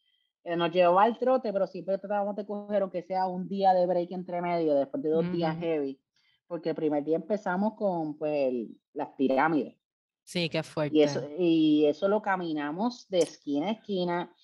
Eh, 0.45 0.57
nos 0.57 0.73
llevó 0.73 1.01
al 1.01 1.19
trote, 1.19 1.53
pero 1.53 1.67
siempre 1.67 1.99
tratábamos 1.99 2.35
de 2.35 2.47
coger, 2.47 2.81
aunque 2.81 3.03
sea 3.03 3.27
un 3.27 3.47
día 3.47 3.75
de 3.75 3.87
break 3.87 4.11
entre 4.13 4.41
medio, 4.41 4.75
después 4.75 5.03
de 5.03 5.11
dos 5.11 5.31
días 5.31 5.55
heavy 5.59 6.01
porque 6.53 6.69
el 6.69 6.75
primer 6.75 7.03
día 7.03 7.17
empezamos 7.17 7.73
con 7.77 8.19
pues, 8.19 8.53
las 8.93 9.09
pirámides. 9.17 9.75
Sí, 10.23 10.51
qué 10.51 10.63
fuerte. 10.63 10.95
Y 10.95 11.03
eso, 11.03 11.27
y 11.39 11.87
eso 11.87 12.09
lo 12.09 12.21
caminamos 12.21 13.09
de 13.09 13.21
esquina 13.21 13.69
a 13.69 13.71
esquina. 13.71 14.37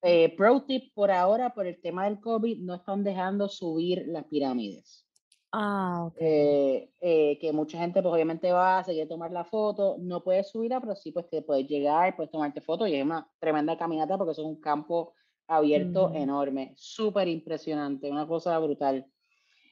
Eh, 0.00 0.32
pro 0.36 0.62
tip 0.62 0.94
por 0.94 1.10
ahora, 1.10 1.52
por 1.52 1.66
el 1.66 1.80
tema 1.80 2.04
del 2.04 2.20
COVID, 2.20 2.60
no 2.60 2.76
están 2.76 3.02
dejando 3.02 3.48
subir 3.48 4.04
las 4.06 4.26
pirámides. 4.26 5.08
Ah, 5.50 6.04
ok. 6.06 6.16
Eh, 6.20 6.92
eh, 7.00 7.36
que 7.40 7.52
mucha 7.52 7.78
gente 7.78 8.00
pues 8.00 8.14
obviamente 8.14 8.52
va 8.52 8.78
a 8.78 8.84
seguir 8.84 9.08
tomar 9.08 9.32
la 9.32 9.44
foto, 9.44 9.96
no 9.98 10.22
puedes 10.22 10.48
subirla, 10.48 10.80
pero 10.80 10.94
sí 10.94 11.10
pues 11.10 11.28
te 11.28 11.42
puedes 11.42 11.66
llegar, 11.66 12.14
puedes 12.14 12.30
tomarte 12.30 12.60
foto 12.60 12.86
y 12.86 12.94
es 12.94 13.04
una 13.04 13.28
tremenda 13.40 13.76
caminata 13.76 14.16
porque 14.16 14.30
es 14.30 14.38
un 14.38 14.60
campo 14.60 15.14
abierto 15.48 16.12
enorme, 16.14 16.74
súper 16.76 17.26
impresionante, 17.26 18.08
una 18.08 18.28
cosa 18.28 18.56
brutal. 18.60 19.04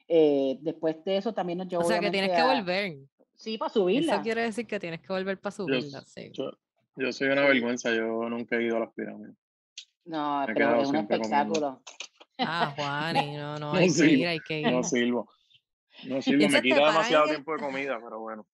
Eh, 0.07 0.57
después 0.61 1.03
de 1.03 1.17
eso 1.17 1.33
también 1.33 1.57
nos 1.57 1.67
llevó. 1.67 1.83
O 1.83 1.87
sea 1.87 1.99
que 1.99 2.11
tienes 2.11 2.31
que 2.31 2.43
volver. 2.43 2.97
Sí, 3.35 3.57
para 3.57 3.71
subirla. 3.71 4.13
Eso 4.13 4.23
quiere 4.23 4.41
decir 4.41 4.65
que 4.67 4.79
tienes 4.79 5.01
que 5.01 5.07
volver 5.11 5.39
para 5.39 5.55
subirla. 5.55 5.99
Yo, 5.99 6.05
sí. 6.05 6.31
yo, 6.95 7.11
soy 7.11 7.27
una 7.29 7.41
vergüenza, 7.41 7.93
yo 7.93 8.29
nunca 8.29 8.55
he 8.55 8.63
ido 8.63 8.77
a 8.77 8.81
las 8.81 8.93
pirámides. 8.93 9.35
No, 10.05 10.43
pero 10.47 10.81
es 10.81 10.89
un 10.89 10.95
espectáculo. 10.97 11.81
Ah, 12.37 12.73
Juan, 12.75 13.15
no, 13.37 13.59
no, 13.59 13.73
hay 13.73 13.93
que 13.93 14.05
ir, 14.05 14.27
hay 14.27 14.39
que 14.39 14.59
ir. 14.61 14.71
No 14.71 14.83
sirvo. 14.83 15.29
No 16.05 16.21
sirvo, 16.21 16.49
me 16.49 16.61
quita 16.61 16.87
demasiado 16.87 17.25
tiempo 17.25 17.53
de 17.53 17.59
comida, 17.59 17.99
pero 18.01 18.19
bueno. 18.19 18.47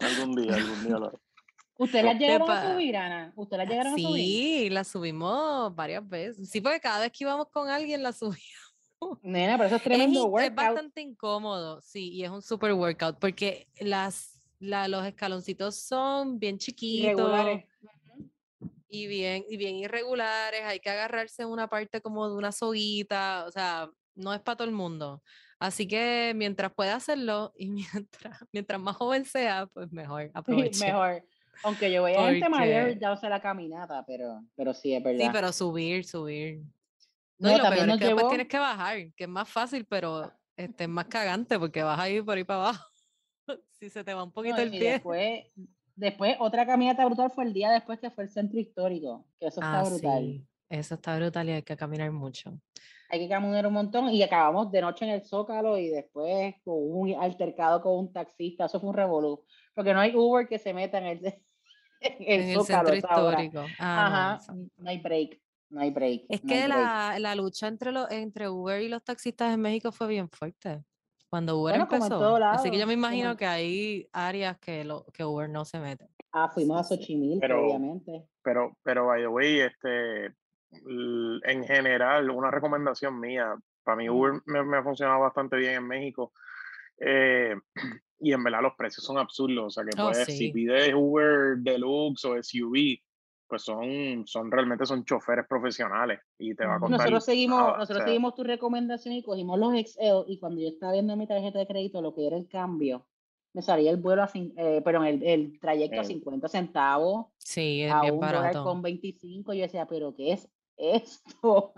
Algún 0.00 0.34
día, 0.34 0.54
algún 0.54 0.84
día 0.84 0.98
lo 0.98 1.06
haré. 1.06 1.18
¿Usted 1.78 2.04
la 2.04 2.14
llegaron 2.14 2.50
a 2.50 2.72
subir, 2.72 2.96
Ana? 2.96 3.32
¿Usted 3.34 3.56
la 3.56 3.64
llegaron 3.64 3.94
sí, 3.96 4.04
a 4.04 4.08
subir? 4.08 4.24
Sí, 4.24 4.70
la 4.70 4.84
subimos 4.84 5.74
varias 5.74 6.06
veces. 6.08 6.48
Sí, 6.48 6.60
porque 6.60 6.80
cada 6.80 7.00
vez 7.00 7.10
que 7.10 7.24
íbamos 7.24 7.48
con 7.48 7.68
alguien 7.68 8.02
la 8.02 8.12
subíamos. 8.12 8.61
Nena, 9.22 9.56
pero 9.56 9.66
eso 9.66 9.76
es 9.76 9.82
tremendo 9.82 10.26
workout. 10.26 10.50
Es 10.50 10.56
bastante 10.56 11.00
incómodo, 11.00 11.80
sí, 11.80 12.10
y 12.10 12.24
es 12.24 12.30
un 12.30 12.42
super 12.42 12.72
workout 12.72 13.18
porque 13.18 13.68
las, 13.78 14.40
la, 14.58 14.88
los 14.88 15.04
escaloncitos 15.06 15.76
son 15.76 16.38
bien 16.38 16.58
chiquitos. 16.58 17.60
Y 18.88 19.06
bien, 19.06 19.42
y 19.48 19.56
bien 19.56 19.76
irregulares, 19.76 20.60
hay 20.64 20.78
que 20.78 20.90
agarrarse 20.90 21.42
en 21.42 21.48
una 21.48 21.66
parte 21.66 22.02
como 22.02 22.28
de 22.28 22.36
una 22.36 22.52
soguita, 22.52 23.46
o 23.46 23.50
sea, 23.50 23.88
no 24.14 24.34
es 24.34 24.40
para 24.40 24.56
todo 24.56 24.68
el 24.68 24.74
mundo. 24.74 25.22
Así 25.58 25.86
que 25.86 26.32
mientras 26.34 26.74
pueda 26.74 26.96
hacerlo 26.96 27.52
y 27.56 27.68
mientras, 27.70 28.44
mientras 28.52 28.80
más 28.80 28.96
joven 28.96 29.24
sea, 29.24 29.66
pues 29.72 29.90
mejor, 29.92 30.30
aproveche. 30.34 30.84
mejor. 30.84 31.24
Aunque 31.64 31.92
yo 31.92 32.02
voy 32.02 32.14
a 32.14 32.28
gente 32.28 32.48
mayor, 32.48 32.98
ya 32.98 33.16
sé 33.16 33.28
la 33.28 33.40
caminata, 33.40 34.04
pero, 34.06 34.42
pero 34.56 34.74
sí, 34.74 34.94
es 34.94 35.02
verdad. 35.02 35.24
Sí, 35.24 35.30
pero 35.32 35.52
subir, 35.52 36.04
subir. 36.04 36.62
No, 37.42 37.50
y 37.50 37.58
lo 37.58 37.70
peor 37.70 37.90
es 37.90 37.98
que 37.98 38.04
después 38.04 38.28
tienes 38.28 38.46
que 38.46 38.58
bajar, 38.58 39.12
que 39.16 39.24
es 39.24 39.28
más 39.28 39.48
fácil, 39.48 39.84
pero 39.84 40.30
este, 40.56 40.84
es 40.84 40.88
más 40.88 41.06
cagante 41.06 41.58
porque 41.58 41.82
vas 41.82 41.98
a 41.98 42.08
ir 42.08 42.24
por 42.24 42.36
ahí 42.36 42.44
para 42.44 42.60
abajo. 42.60 42.86
si 43.72 43.90
se 43.90 44.04
te 44.04 44.14
va 44.14 44.22
un 44.22 44.30
poquito 44.30 44.58
el 44.58 44.70
pie. 44.70 44.92
Después, 44.92 45.44
después, 45.96 46.36
otra 46.38 46.64
caminata 46.64 47.04
brutal 47.04 47.32
fue 47.32 47.44
el 47.44 47.52
día 47.52 47.72
después 47.72 47.98
que 47.98 48.12
fue 48.12 48.24
el 48.24 48.30
centro 48.30 48.60
histórico, 48.60 49.26
que 49.40 49.46
eso 49.48 49.60
está 49.60 49.80
ah, 49.80 49.82
brutal. 49.82 50.22
Sí. 50.22 50.46
Eso 50.68 50.94
está 50.94 51.16
brutal 51.16 51.48
y 51.48 51.52
hay 51.52 51.62
que 51.62 51.76
caminar 51.76 52.12
mucho. 52.12 52.56
Hay 53.10 53.18
que 53.18 53.28
caminar 53.28 53.66
un 53.66 53.74
montón 53.74 54.08
y 54.10 54.22
acabamos 54.22 54.70
de 54.70 54.80
noche 54.80 55.04
en 55.04 55.10
el 55.10 55.22
Zócalo 55.22 55.76
y 55.76 55.88
después 55.88 56.54
con 56.62 56.76
un 56.76 57.20
altercado 57.20 57.82
con 57.82 57.98
un 57.98 58.12
taxista. 58.12 58.66
Eso 58.66 58.78
fue 58.78 58.90
un 58.90 58.96
revolú. 58.96 59.44
Porque 59.74 59.92
no 59.92 60.00
hay 60.00 60.14
Uber 60.14 60.46
que 60.46 60.60
se 60.60 60.72
meta 60.72 60.98
en 60.98 61.06
el, 61.06 61.42
en 62.00 62.50
el, 62.50 62.64
centro 62.64 62.94
histórico. 62.94 63.66
Ah, 63.80 64.36
Ajá, 64.36 64.52
no 64.76 64.88
hay 64.88 64.98
break 64.98 65.42
no 65.72 65.80
hay 65.80 65.90
break. 65.90 66.24
Es 66.28 66.40
que 66.42 66.68
la, 66.68 67.16
la, 67.18 67.34
lucha 67.34 67.66
entre, 67.66 67.92
los, 67.92 68.10
entre 68.10 68.48
Uber 68.48 68.80
y 68.82 68.88
los 68.88 69.02
taxistas 69.02 69.52
en 69.52 69.60
México 69.60 69.90
fue 69.90 70.06
bien 70.06 70.28
fuerte. 70.28 70.84
Cuando 71.28 71.58
Uber 71.58 71.76
empezó. 71.76 72.36
Así 72.36 72.70
que 72.70 72.78
yo 72.78 72.86
me 72.86 72.92
imagino 72.92 73.36
que 73.36 73.46
hay 73.46 74.06
áreas 74.12 74.58
que, 74.58 74.84
lo, 74.84 75.06
que 75.14 75.24
Uber 75.24 75.48
no 75.48 75.64
se 75.64 75.80
mete. 75.80 76.06
Ah, 76.30 76.48
fuimos 76.48 76.78
a 76.78 76.84
Xochimilco, 76.84 77.46
obviamente. 77.46 78.26
Pero, 78.42 78.76
pero, 78.82 79.06
by 79.06 79.22
the 79.22 79.28
way, 79.28 79.60
este, 79.60 80.26
en 80.26 81.64
general, 81.64 82.28
una 82.30 82.50
recomendación 82.50 83.18
mía, 83.18 83.54
para 83.82 83.96
mí 83.96 84.10
Uber 84.10 84.42
me, 84.44 84.62
me 84.62 84.76
ha 84.76 84.82
funcionado 84.82 85.20
bastante 85.20 85.56
bien 85.56 85.74
en 85.74 85.86
México. 85.86 86.32
Eh, 86.98 87.54
y 88.20 88.32
en 88.32 88.44
verdad 88.44 88.60
los 88.62 88.74
precios 88.74 89.04
son 89.04 89.16
absurdos. 89.16 89.64
O 89.66 89.70
sea, 89.70 89.84
que 89.84 90.00
oh, 90.00 90.10
puedes, 90.10 90.26
si 90.26 90.52
pides 90.52 90.92
Uber 90.94 91.56
Deluxe 91.56 92.24
o 92.26 92.42
SUV, 92.42 93.00
pues 93.52 93.64
son, 93.64 94.26
son 94.26 94.50
realmente 94.50 94.86
son 94.86 95.04
choferes 95.04 95.46
profesionales 95.46 96.20
y 96.38 96.54
te 96.54 96.64
va 96.64 96.76
a 96.76 96.80
contar. 96.80 97.00
Nosotros 97.00 97.22
seguimos, 97.26 97.76
nosotros 97.76 98.04
seguimos 98.06 98.34
tu 98.34 98.44
recomendación 98.44 99.12
y 99.12 99.22
cogimos 99.22 99.58
los 99.58 99.74
Excel 99.74 100.24
y 100.26 100.38
cuando 100.38 100.62
yo 100.62 100.68
estaba 100.68 100.94
viendo 100.94 101.14
mi 101.18 101.26
tarjeta 101.26 101.58
de 101.58 101.66
crédito 101.66 102.00
lo 102.00 102.14
que 102.14 102.26
era 102.26 102.38
el 102.38 102.48
cambio, 102.48 103.06
me 103.52 103.60
salía 103.60 103.90
el 103.90 103.98
vuelo 103.98 104.22
a, 104.22 104.30
eh, 104.34 104.80
perdón, 104.82 105.04
el, 105.04 105.22
el 105.22 105.60
trayecto 105.60 106.00
a 106.00 106.04
50 106.04 106.48
centavos. 106.48 107.26
Sí, 107.36 107.82
es 107.82 107.92
bien 108.00 108.18
barato. 108.18 108.64
con 108.64 108.80
25, 108.80 109.52
yo 109.52 109.60
decía, 109.60 109.86
pero 109.86 110.14
¿qué 110.14 110.32
es 110.32 110.48
esto? 110.78 111.74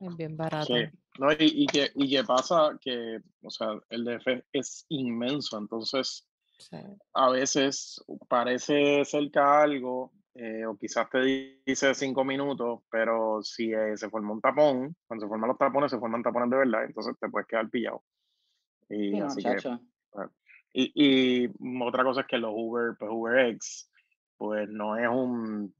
Es 0.00 0.16
bien 0.16 0.34
barato. 0.38 0.74
Sí. 0.74 0.84
No, 1.18 1.30
y, 1.32 1.36
y, 1.40 1.66
que, 1.66 1.90
y 1.94 2.08
que 2.08 2.24
pasa 2.24 2.78
que, 2.80 3.18
o 3.42 3.50
sea, 3.50 3.78
el 3.90 4.06
DF 4.06 4.28
es 4.50 4.86
inmenso, 4.88 5.58
entonces 5.58 6.26
a 7.12 7.28
veces 7.28 8.02
parece 8.28 9.04
cerca 9.04 9.60
algo 9.60 10.10
eh, 10.34 10.64
o 10.64 10.76
quizás 10.76 11.10
te 11.10 11.60
dice 11.66 11.94
cinco 11.94 12.24
minutos, 12.24 12.80
pero 12.90 13.42
si 13.42 13.72
eh, 13.72 13.96
se 13.96 14.08
forma 14.08 14.32
un 14.32 14.40
tapón, 14.40 14.96
cuando 15.06 15.26
se 15.26 15.28
forman 15.28 15.48
los 15.48 15.58
tapones, 15.58 15.90
se 15.90 15.98
forman 15.98 16.22
tapones 16.22 16.48
de 16.50 16.56
verdad, 16.56 16.84
entonces 16.84 17.14
te 17.20 17.28
puedes 17.28 17.46
quedar 17.46 17.68
pillado. 17.68 18.02
Y, 18.88 19.20
así 19.20 19.42
que, 19.42 19.56
pues, 20.10 20.30
y, 20.72 21.48
otra 21.82 22.02
cosa 22.02 22.22
es 22.22 22.26
que 22.26 22.38
los 22.38 22.52
Uber, 22.54 22.96
pues 22.98 23.10
UberX, 23.12 23.90
pues 24.38 24.68
no 24.68 24.96
es 24.96 25.08
un, 25.08 25.74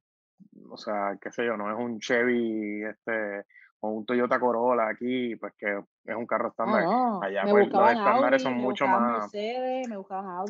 o 0.68 0.76
sea, 0.76 1.18
qué 1.20 1.32
sé 1.32 1.46
yo, 1.46 1.56
no 1.56 1.70
es 1.70 1.78
un 1.78 1.98
Chevy, 1.98 2.84
este, 2.84 3.44
o 3.84 3.88
un 3.88 4.06
Toyota 4.06 4.38
Corolla 4.38 4.88
aquí, 4.88 5.34
pues 5.36 5.54
que 5.58 5.82
es 6.04 6.14
un 6.14 6.24
carro 6.24 6.50
estándar. 6.50 6.84
Allá 7.20 7.42
pues 7.50 7.68
los 7.68 7.90
estándares 7.90 8.42
son 8.42 8.54
mucho 8.54 8.86
más. 8.86 9.28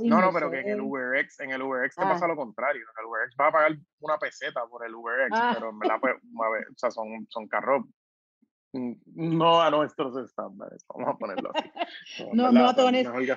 no, 0.03 0.21
no, 0.21 0.31
pero 0.35 0.51
que 0.51 0.61
en 0.61 0.68
el 0.68 0.81
UberX, 0.83 1.40
en 1.40 1.51
el 1.51 1.62
UberX 1.62 1.97
te 1.97 2.03
pasa 2.03 2.27
ah. 2.27 2.29
lo 2.29 2.37
contrario. 2.37 2.83
En 2.83 3.03
el 3.03 3.07
UberX 3.09 3.35
va 3.40 3.49
a 3.49 3.53
pagar 3.53 3.73
una 4.01 4.18
peseta 4.18 4.66
por 4.66 4.85
el 4.85 4.95
UberX, 4.95 5.31
ah. 5.33 5.53
pero 5.55 5.71
en 5.71 5.79
verdad, 5.79 5.97
pues, 5.99 6.14
o 6.21 6.77
sea, 6.77 6.90
son, 6.90 7.27
son 7.31 7.49
carros 7.49 7.87
no 8.72 9.61
a 9.61 9.70
nuestros 9.70 10.16
estándares, 10.16 10.85
vamos 10.88 11.14
a 11.14 11.18
ponerlo 11.18 11.50
así. 11.54 11.68
No, 12.32 12.50
no, 12.50 12.72
no, 12.72 12.90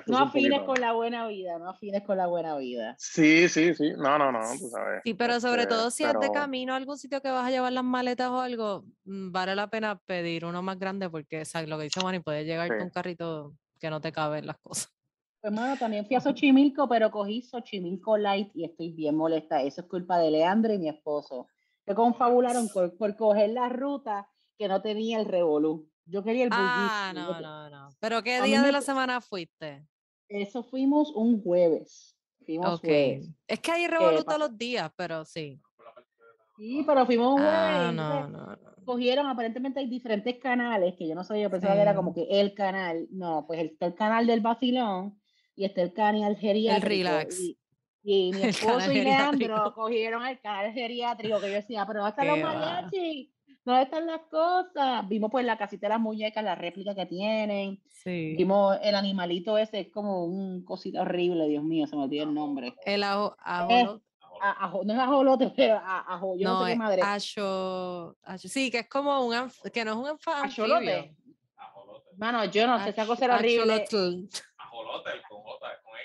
no 0.06 0.18
afines 0.18 0.62
con 0.62 0.80
la 0.80 0.92
buena 0.92 1.26
vida, 1.28 1.58
no 1.58 1.68
afines 1.68 2.02
con 2.02 2.16
la 2.16 2.26
buena 2.26 2.56
vida. 2.56 2.94
Sí, 2.98 3.48
sí, 3.48 3.74
sí, 3.74 3.92
no, 3.96 4.18
no, 4.18 4.32
no, 4.32 4.40
tú 4.58 4.68
sabes. 4.68 5.02
Sí, 5.04 5.14
pero 5.14 5.40
sobre 5.40 5.62
este, 5.62 5.74
todo 5.74 5.90
si 5.90 6.04
es 6.04 6.14
de 6.18 6.30
camino 6.30 6.72
a 6.72 6.76
algún 6.76 6.96
sitio 6.96 7.20
que 7.20 7.30
vas 7.30 7.46
a 7.46 7.50
llevar 7.50 7.72
las 7.72 7.84
maletas 7.84 8.30
o 8.30 8.40
algo, 8.40 8.84
mm, 9.04 9.30
vale 9.30 9.54
la 9.54 9.68
pena 9.68 9.98
pedir 10.06 10.44
uno 10.44 10.62
más 10.62 10.78
grande 10.78 11.10
porque 11.10 11.44
¿sabes? 11.44 11.68
lo 11.68 11.76
que 11.76 11.84
dice 11.84 12.02
Manny, 12.02 12.20
puede 12.20 12.44
llegar 12.44 12.68
con 12.68 12.82
un 12.82 12.90
carrito 12.90 13.54
que 13.78 13.90
no 13.90 14.00
te 14.00 14.12
caben 14.12 14.46
las 14.46 14.58
cosas. 14.58 14.92
Pues 15.40 15.54
bueno, 15.54 15.76
también 15.76 16.06
fui 16.06 16.16
a 16.16 16.20
Xochimilco, 16.20 16.88
pero 16.88 17.10
cogí 17.10 17.42
Xochimilco 17.42 18.16
Light 18.16 18.50
y 18.54 18.64
estoy 18.64 18.90
bien 18.90 19.16
molesta. 19.16 19.62
Eso 19.62 19.82
es 19.82 19.86
culpa 19.86 20.18
de 20.18 20.30
Leandro 20.30 20.72
y 20.72 20.78
mi 20.78 20.88
esposo. 20.88 21.48
Que 21.84 21.94
confabularon 21.94 22.68
por, 22.68 22.96
por 22.96 23.14
coger 23.16 23.50
la 23.50 23.68
ruta 23.68 24.28
que 24.56 24.68
no 24.68 24.82
tenía 24.82 25.18
el 25.18 25.26
revolú. 25.26 25.88
Yo 26.04 26.22
quería 26.22 26.44
el 26.44 26.50
Ah, 26.52 27.12
no, 27.14 27.40
no, 27.40 27.70
no. 27.70 27.90
¿Pero 27.98 28.22
qué 28.22 28.40
día 28.42 28.62
de 28.62 28.72
la 28.72 28.80
semana 28.80 29.20
fuiste? 29.20 29.84
Eso 30.28 30.62
fuimos 30.62 31.12
un 31.14 31.42
jueves. 31.42 32.16
Fuimos 32.44 32.80
jueves. 32.80 33.28
Es 33.46 33.60
que 33.60 33.72
hay 33.72 33.86
revolú 33.88 34.22
todos 34.22 34.38
los 34.38 34.56
días, 34.56 34.90
pero 34.96 35.24
sí. 35.24 35.60
Sí, 36.56 36.84
pero 36.86 37.04
fuimos 37.06 37.34
un 37.34 37.38
jueves. 37.38 37.52
Ah, 37.52 37.92
no, 37.92 38.28
no, 38.28 38.58
Cogieron, 38.84 39.26
aparentemente 39.26 39.80
hay 39.80 39.88
diferentes 39.88 40.38
canales, 40.38 40.94
que 40.96 41.08
yo 41.08 41.16
no 41.16 41.24
sabía, 41.24 41.44
yo 41.44 41.50
pensaba 41.50 41.74
que 41.74 41.80
era 41.80 41.96
como 41.96 42.14
que 42.14 42.26
el 42.30 42.54
canal. 42.54 43.08
No, 43.10 43.44
pues 43.46 43.64
está 43.64 43.86
el 43.86 43.94
canal 43.94 44.26
del 44.28 44.40
vacilón 44.40 45.20
y 45.56 45.64
está 45.64 45.82
el 45.82 45.92
canal 45.92 46.36
geriátrico. 46.36 46.86
El 46.86 46.88
relax. 46.88 47.40
Y, 48.04 48.30
mi 48.32 48.42
esposo 48.44 48.92
y 48.92 49.02
Leandro 49.02 49.74
cogieron 49.74 50.24
el 50.24 50.38
canal 50.38 50.72
geriátrico, 50.72 51.40
que 51.40 51.48
yo 51.48 51.54
decía, 51.54 51.84
pero 51.84 52.02
va 52.02 52.06
a 52.06 52.10
estar 52.10 52.24
los 52.24 52.38
mariachis 52.38 53.35
¿Dónde 53.66 53.82
están 53.82 54.06
las 54.06 54.20
cosas? 54.30 55.08
Vimos 55.08 55.28
pues 55.28 55.44
la 55.44 55.58
casita 55.58 55.88
de 55.88 55.94
las 55.94 56.00
muñecas, 56.00 56.44
la 56.44 56.54
réplica 56.54 56.94
que 56.94 57.04
tienen. 57.04 57.82
Sí. 57.88 58.36
Vimos 58.36 58.78
el 58.80 58.94
animalito 58.94 59.58
ese, 59.58 59.80
es 59.80 59.88
como 59.90 60.24
un 60.24 60.64
cosito 60.64 61.00
horrible, 61.00 61.48
Dios 61.48 61.64
mío, 61.64 61.88
se 61.88 61.96
me 61.96 62.04
olvidó 62.04 62.22
el 62.22 62.32
nombre. 62.32 62.76
El 62.84 63.02
ajo, 63.02 63.36
ajolote. 63.40 64.04
no 64.84 64.92
es 64.92 64.98
ajolote, 65.00 65.52
pero 65.56 65.80
ajo, 65.84 66.36
yo 66.38 66.48
no, 66.48 66.64
sé 66.64 66.70
qué 66.70 66.78
madre. 66.78 67.02
Ajo, 67.02 68.16
sí, 68.38 68.70
que 68.70 68.78
es 68.78 68.88
como 68.88 69.26
un, 69.26 69.34
que 69.74 69.84
no 69.84 69.90
es 69.90 69.96
un 69.96 70.06
anfibio. 70.06 70.76
Ajolote. 70.76 71.16
Mano, 72.18 72.44
yo 72.44 72.68
no 72.68 72.80
sé, 72.84 72.90
esa 72.90 73.04
cosa 73.04 73.24
era 73.24 73.34
horrible. 73.34 73.84
Ajolote, 74.58 75.10
con 75.28 75.42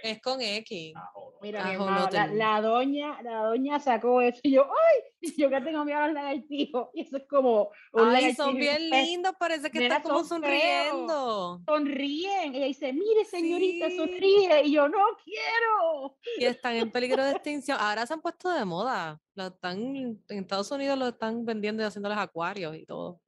Es 0.04 0.22
con 0.22 0.42
X. 0.42 0.94
Ajolote. 0.96 1.38
Mira, 1.42 2.28
la, 2.28 2.62
doña, 2.62 3.22
la 3.24 3.44
doña 3.44 3.80
sacó 3.80 4.22
eso 4.22 4.40
y 4.44 4.52
yo, 4.52 4.64
¡ay! 4.64 5.12
Yo 5.38 5.50
que 5.50 5.62
tengo 5.62 5.86
miedo 5.86 6.00
al 6.00 6.14
lagartijo. 6.14 6.90
Y 6.94 7.02
eso 7.02 7.18
es 7.18 7.28
como 7.28 7.72
un 7.94 8.10
Ay, 8.10 8.34
son 8.34 8.56
bien 8.56 8.90
lindos, 8.90 9.34
parece 9.40 9.70
que 9.70 9.84
están 9.86 10.02
como 10.02 10.24
sonriendo. 10.24 11.62
Sonríen. 11.66 12.56
Ella 12.56 12.66
dice, 12.66 12.94
mire, 12.94 13.26
señorita, 13.26 13.90
sonríe. 13.92 14.64
Y 14.66 14.74
yo, 14.74 14.88
no 14.88 15.00
quiero. 15.24 16.18
Y 16.38 16.46
están 16.46 16.76
en 16.76 16.92
peligro 16.92 17.24
de 17.24 17.32
extinción. 17.32 17.78
Ahora 17.80 18.06
se 18.06 18.14
han 18.14 18.22
puesto 18.22 18.50
de 18.50 18.66
moda. 18.66 19.20
Lo 19.36 19.48
están, 19.48 19.80
en 19.80 20.24
Estados 20.28 20.72
Unidos 20.72 20.98
lo 20.98 21.10
están 21.10 21.46
vendiendo 21.46 21.84
y 21.84 21.86
haciéndoles 21.86 22.18
acuarios 22.18 22.76
y 22.76 22.86
todo. 22.86 23.22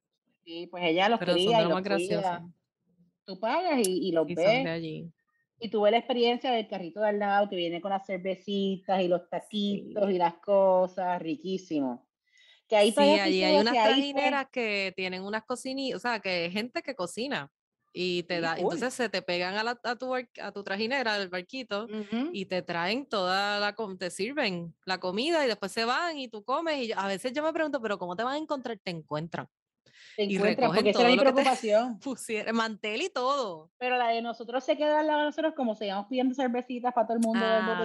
Sí, 0.44 0.66
pues 0.66 0.84
ella 0.84 1.08
los 1.08 1.18
Pero 1.18 1.34
cría 1.34 1.62
y 1.62 1.68
los 1.68 1.82
Tú 3.24 3.40
pagas 3.40 3.78
y, 3.86 4.08
y 4.08 4.12
los 4.12 4.26
ves. 4.26 4.66
allí. 4.66 5.10
Y 5.64 5.70
tuve 5.70 5.90
la 5.90 5.96
experiencia 5.96 6.50
del 6.52 6.68
carrito 6.68 7.00
de 7.00 7.08
al 7.08 7.18
lado 7.18 7.48
que 7.48 7.56
viene 7.56 7.80
con 7.80 7.90
las 7.90 8.04
cervecitas 8.04 9.00
y 9.00 9.08
los 9.08 9.30
taquitos 9.30 10.10
y 10.10 10.18
las 10.18 10.34
cosas, 10.34 11.22
riquísimo. 11.22 12.06
Que 12.68 12.76
ahí 12.76 12.92
sí, 12.92 13.00
allí 13.00 13.42
hay 13.42 13.56
unas 13.56 13.72
trajineras 13.72 14.46
que 14.52 14.92
tienen 14.94 15.22
unas 15.22 15.42
cocinitas, 15.44 15.96
o 15.96 16.00
sea, 16.00 16.20
que 16.20 16.50
gente 16.52 16.82
que 16.82 16.94
cocina 16.94 17.50
y 17.94 18.24
te 18.24 18.42
da, 18.42 18.58
entonces 18.58 18.92
se 18.92 19.08
te 19.08 19.22
pegan 19.22 19.54
a, 19.54 19.80
a, 19.84 19.96
tu, 19.96 20.14
a 20.14 20.52
tu 20.52 20.62
trajinera, 20.62 21.18
del 21.18 21.30
barquito, 21.30 21.88
y 22.30 22.44
te 22.44 22.60
traen 22.60 23.06
toda 23.06 23.58
la, 23.58 23.74
te 23.98 24.10
sirven 24.10 24.74
la 24.84 25.00
comida 25.00 25.46
y 25.46 25.48
después 25.48 25.72
se 25.72 25.86
van 25.86 26.18
y 26.18 26.28
tú 26.28 26.44
comes 26.44 26.88
y 26.88 26.92
a 26.92 27.06
veces 27.06 27.32
yo 27.32 27.42
me 27.42 27.54
pregunto, 27.54 27.80
pero 27.80 27.96
¿cómo 27.96 28.16
te 28.16 28.22
van 28.22 28.34
a 28.34 28.38
encontrar? 28.38 28.78
Te 28.84 28.90
encuentran 28.90 29.48
y 30.16 30.38
porque 30.38 30.90
esa 30.90 31.00
era 31.00 31.10
mi 31.10 31.18
preocupación. 31.18 31.98
mantel 32.52 33.02
y 33.02 33.10
todo. 33.10 33.70
Pero 33.78 33.96
la 33.96 34.08
de 34.08 34.22
nosotros 34.22 34.64
se 34.64 34.76
queda 34.76 35.00
al 35.00 35.06
lado 35.06 35.20
de 35.20 35.26
nosotros 35.26 35.54
como 35.54 35.74
seguíamos 35.74 36.06
pidiendo 36.06 36.34
cervecitas 36.34 36.92
para 36.92 37.06
todo 37.06 37.16
el 37.16 37.22
mundo. 37.22 37.44
Ah, 37.44 37.76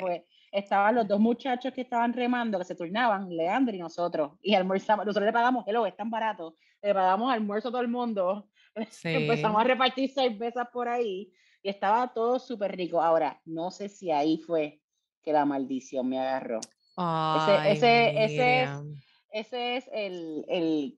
pues, 0.00 0.22
estaban 0.52 0.94
los 0.94 1.08
dos 1.08 1.20
muchachos 1.20 1.72
que 1.72 1.82
estaban 1.82 2.12
remando, 2.12 2.58
que 2.58 2.64
se 2.64 2.74
turnaban, 2.74 3.28
Leandro 3.28 3.74
y 3.74 3.78
nosotros, 3.78 4.32
y 4.42 4.54
almorzamos, 4.54 5.04
nosotros 5.04 5.26
le 5.26 5.32
pagamos, 5.32 5.64
hello, 5.66 5.86
es 5.86 5.96
tan 5.96 6.10
barato, 6.10 6.56
le 6.82 6.94
pagamos 6.94 7.32
almuerzo 7.32 7.68
a 7.68 7.72
todo 7.72 7.82
el 7.82 7.88
mundo, 7.88 8.48
empezamos 9.04 9.60
a 9.60 9.64
repartir 9.64 10.10
cervezas 10.10 10.68
por 10.72 10.88
ahí, 10.88 11.32
y 11.62 11.68
estaba 11.68 12.12
todo 12.14 12.38
súper 12.38 12.76
rico. 12.76 13.02
Ahora, 13.02 13.40
no 13.44 13.70
sé 13.70 13.88
si 13.88 14.10
ahí 14.10 14.38
fue 14.38 14.80
que 15.22 15.32
la 15.32 15.44
maldición 15.44 16.08
me 16.08 16.20
agarró. 16.20 16.60
ese, 16.60 17.72
ese, 17.72 18.24
ese 18.24 18.62
es 18.62 18.70
ese 19.38 19.76
es 19.76 19.84
el, 19.92 20.46
el, 20.48 20.96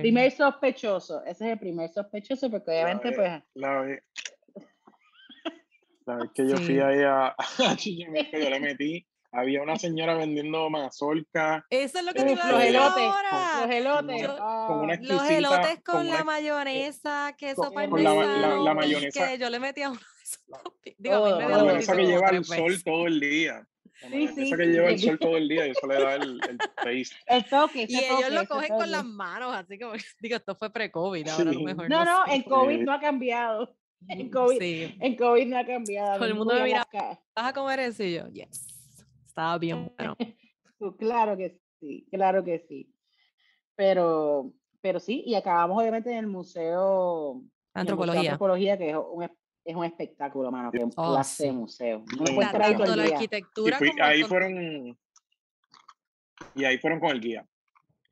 primer 0.00 0.32
sospechoso. 0.32 1.24
Ese 1.24 1.46
es 1.46 1.52
el 1.52 1.58
primer 1.58 1.88
sospechoso 1.90 2.50
porque 2.50 2.72
obviamente 2.72 3.12
pues... 3.12 3.40
La 3.54 3.82
vez, 3.82 4.02
que 6.34 6.48
yo 6.48 6.56
fui 6.56 6.80
ahí 6.80 7.02
a, 7.02 7.28
a 7.38 7.76
yo 7.76 8.50
le 8.50 8.58
metí, 8.58 9.06
había 9.30 9.62
una 9.62 9.76
señora 9.76 10.14
vendiendo 10.14 10.68
mazorca. 10.70 11.64
Eso 11.70 12.00
es 12.00 12.04
lo 12.04 12.12
que 12.12 12.24
te 12.24 12.32
iba 12.32 12.44
a 12.44 12.58
decir 12.58 12.74
Los 12.74 12.96
elotes. 13.70 14.28
Con, 14.66 14.88
los 14.88 15.30
elotes 15.30 15.80
con, 15.84 16.08
la 16.08 16.24
mayonesa, 16.24 17.32
queso 17.38 17.72
con, 17.72 17.90
con 17.90 18.02
la, 18.02 18.58
la, 18.58 18.74
mayonesa. 18.74 19.28
Que 19.28 19.38
yo 19.38 19.48
le 19.48 19.60
metía 19.60 19.90
uno 19.90 20.00
de 20.00 20.06
esos. 20.24 20.40
Digo, 20.98 21.38
la 21.38 21.48
mayonesa 21.48 21.94
que 21.94 22.06
lleva 22.06 22.30
el 22.30 22.44
sol 22.44 22.82
todo 22.82 23.06
el 23.06 23.20
día. 23.20 23.64
Sí, 24.00 24.28
sí, 24.28 24.50
que 24.50 24.66
lleva 24.66 24.90
el 24.90 24.98
sol 24.98 25.18
todo 25.18 25.36
el 25.36 25.48
día 25.48 25.66
y 25.66 25.70
eso 25.70 25.86
le 25.86 25.94
da 25.94 26.14
el, 26.16 26.40
el 26.48 26.58
taste. 26.58 27.16
El 27.26 27.44
toque. 27.44 27.86
Y 27.88 27.96
ellos 27.96 28.30
lo 28.30 28.46
cogen 28.46 28.68
con 28.70 28.90
las 28.90 29.04
manos, 29.04 29.54
así 29.54 29.78
como, 29.78 29.92
digo, 30.20 30.36
esto 30.36 30.54
fue 30.54 30.72
pre-COVID, 30.72 31.28
ahora 31.28 31.52
lo 31.52 31.60
mejor. 31.60 31.88
No, 31.88 32.04
no, 32.04 32.24
el 32.26 32.44
COVID 32.44 32.80
no 32.80 32.92
ha 32.92 33.00
cambiado. 33.00 33.76
En 34.08 34.30
COVID, 34.30 34.60
en 35.00 35.16
COVID 35.16 35.46
no 35.46 35.58
ha 35.58 35.64
cambiado. 35.64 36.16
Todo 36.16 36.26
el 36.26 36.34
mundo 36.34 36.54
me 36.54 36.64
mira, 36.64 36.84
¿vas 36.92 37.16
a 37.36 37.52
comer 37.52 37.78
eso? 37.80 38.02
Y 38.02 38.14
yo, 38.14 38.26
yes, 38.28 38.66
estaba 39.26 39.58
bien 39.58 39.92
bueno. 39.96 40.16
Claro 40.98 41.36
que 41.36 41.60
sí, 41.78 42.08
claro 42.10 42.42
que 42.42 42.58
sí. 42.58 42.92
Pero, 43.76 44.52
pero 44.80 44.98
sí, 44.98 45.22
y 45.24 45.36
acabamos 45.36 45.80
obviamente 45.80 46.10
en 46.10 46.16
el 46.16 46.26
Museo 46.26 47.40
Antropología. 47.72 48.32
Antropología, 48.32 48.76
que 48.76 48.90
es 48.90 48.96
un 48.96 49.22
es 49.64 49.76
un 49.76 49.84
espectáculo, 49.84 50.50
mano, 50.50 50.70
que 50.70 50.78
un 50.78 50.92
oh, 50.96 51.14
clase 51.14 51.46
de 51.46 51.52
museo. 51.52 52.04
la 52.36 53.04
arquitectura 53.04 53.78
y 53.80 54.00
ahí 54.00 54.22
fueron 54.24 54.98
y 56.54 56.64
ahí 56.64 56.78
fueron 56.78 57.00
con 57.00 57.10
el 57.10 57.20
guía. 57.20 57.46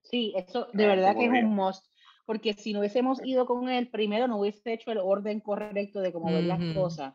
Sí, 0.03 0.33
eso 0.37 0.69
de 0.73 0.87
verdad 0.87 1.17
que 1.17 1.25
es 1.25 1.31
un 1.31 1.55
must, 1.55 1.87
porque 2.27 2.55
si 2.55 2.73
no 2.73 2.81
hubiésemos 2.81 3.25
ido 3.25 3.47
con 3.47 3.69
él 3.69 3.89
primero, 3.89 4.29
no 4.29 4.39
hubiese 4.39 4.73
hecho 4.73 4.93
el 4.93 4.99
orden 4.99 5.41
correcto 5.41 6.01
de 6.01 6.13
cómo 6.13 6.33
ver 6.33 6.45
las 6.45 6.75
cosas. 6.75 7.15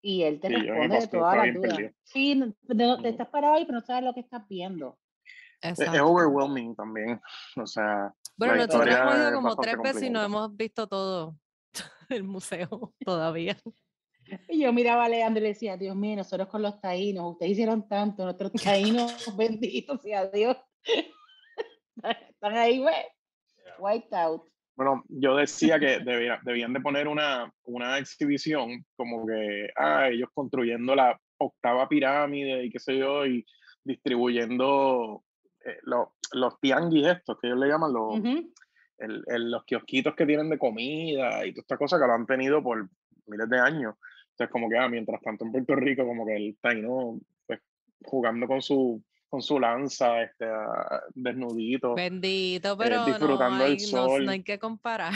Y 0.00 0.22
él 0.22 0.40
te 0.40 0.48
responde 0.48 1.00
de 1.00 1.06
todas 1.08 1.36
las 1.36 1.54
dudas. 1.54 1.78
Sí, 2.04 2.54
te 3.02 3.08
estás 3.08 3.28
parado 3.28 3.54
ahí, 3.54 3.64
pero 3.66 3.80
no 3.80 3.84
sabes 3.84 4.04
lo 4.04 4.14
que 4.14 4.20
estás 4.20 4.46
viendo. 4.48 4.98
Es, 5.60 5.80
overwhelming 5.80 6.74
también. 6.76 7.20
O 7.56 7.66
sea, 7.66 8.14
bueno, 8.36 8.54
nosotros 8.56 8.94
hemos 8.94 9.16
ido 9.16 9.34
como 9.34 9.56
tres 9.56 9.76
veces 9.82 10.02
y 10.04 10.10
no 10.10 10.22
hemos 10.22 10.56
visto 10.56 10.86
todo 10.86 11.36
el 12.16 12.24
museo 12.24 12.94
todavía. 13.04 13.56
Y 14.48 14.60
yo 14.62 14.72
miraba 14.72 15.04
a 15.04 15.08
Leandro 15.08 15.40
y 15.40 15.42
le 15.44 15.48
decía, 15.50 15.76
Dios 15.76 15.96
mío, 15.96 16.16
nosotros 16.16 16.48
con 16.48 16.62
los 16.62 16.80
taínos, 16.80 17.32
ustedes 17.32 17.52
hicieron 17.52 17.88
tanto, 17.88 18.24
nuestros 18.24 18.52
taínos, 18.52 19.12
benditos 19.36 20.02
sea 20.02 20.26
Dios. 20.26 20.56
Están 22.02 22.56
ahí, 22.56 22.78
güey, 22.78 22.94
wiped 23.78 24.12
out. 24.12 24.42
Bueno, 24.76 25.02
yo 25.08 25.34
decía 25.34 25.80
que 25.80 25.98
debían 26.44 26.72
de 26.72 26.80
poner 26.80 27.08
una, 27.08 27.52
una 27.64 27.98
exhibición 27.98 28.84
como 28.96 29.26
que, 29.26 29.70
ah, 29.76 30.08
ellos 30.08 30.28
construyendo 30.32 30.94
la 30.94 31.18
octava 31.38 31.88
pirámide 31.88 32.64
y 32.64 32.70
qué 32.70 32.78
sé 32.78 32.96
yo, 32.96 33.26
y 33.26 33.44
distribuyendo 33.82 35.24
eh, 35.64 35.78
los 35.82 36.60
tianguis 36.60 37.08
estos, 37.08 37.38
que 37.40 37.48
ellos 37.48 37.58
le 37.58 37.68
llaman 37.68 37.92
los, 37.92 38.20
el, 38.98 39.50
los 39.50 39.64
kiosquitos 39.64 40.14
que 40.14 40.26
tienen 40.26 40.50
de 40.50 40.58
comida 40.58 41.44
y 41.46 41.52
toda 41.52 41.62
esta 41.62 41.76
cosa 41.76 41.98
que 41.98 42.06
lo 42.06 42.12
han 42.12 42.26
tenido 42.26 42.62
por 42.62 42.88
miles 43.26 43.48
de 43.48 43.58
años. 43.58 43.94
Entonces, 44.30 44.52
como 44.52 44.68
que 44.68 44.78
ah, 44.78 44.88
mientras 44.88 45.20
tanto 45.20 45.44
en 45.44 45.52
Puerto 45.52 45.74
Rico, 45.76 46.04
como 46.04 46.26
que 46.26 46.36
el 46.36 46.58
taino, 46.60 47.18
pues, 47.46 47.60
jugando 48.04 48.46
con 48.46 48.62
su 48.62 49.02
con 49.28 49.42
su 49.42 49.60
lanza, 49.60 50.22
este, 50.22 50.46
ah, 50.46 51.02
desnudito. 51.14 51.94
Bendito, 51.94 52.72
eh, 52.72 52.76
pero 52.78 53.04
disfrutando 53.04 53.58
no 53.58 53.64
hay, 53.64 53.78
sol. 53.78 54.24
No, 54.24 54.32
hay 54.32 54.42
que 54.42 54.58
comparar. 54.58 55.12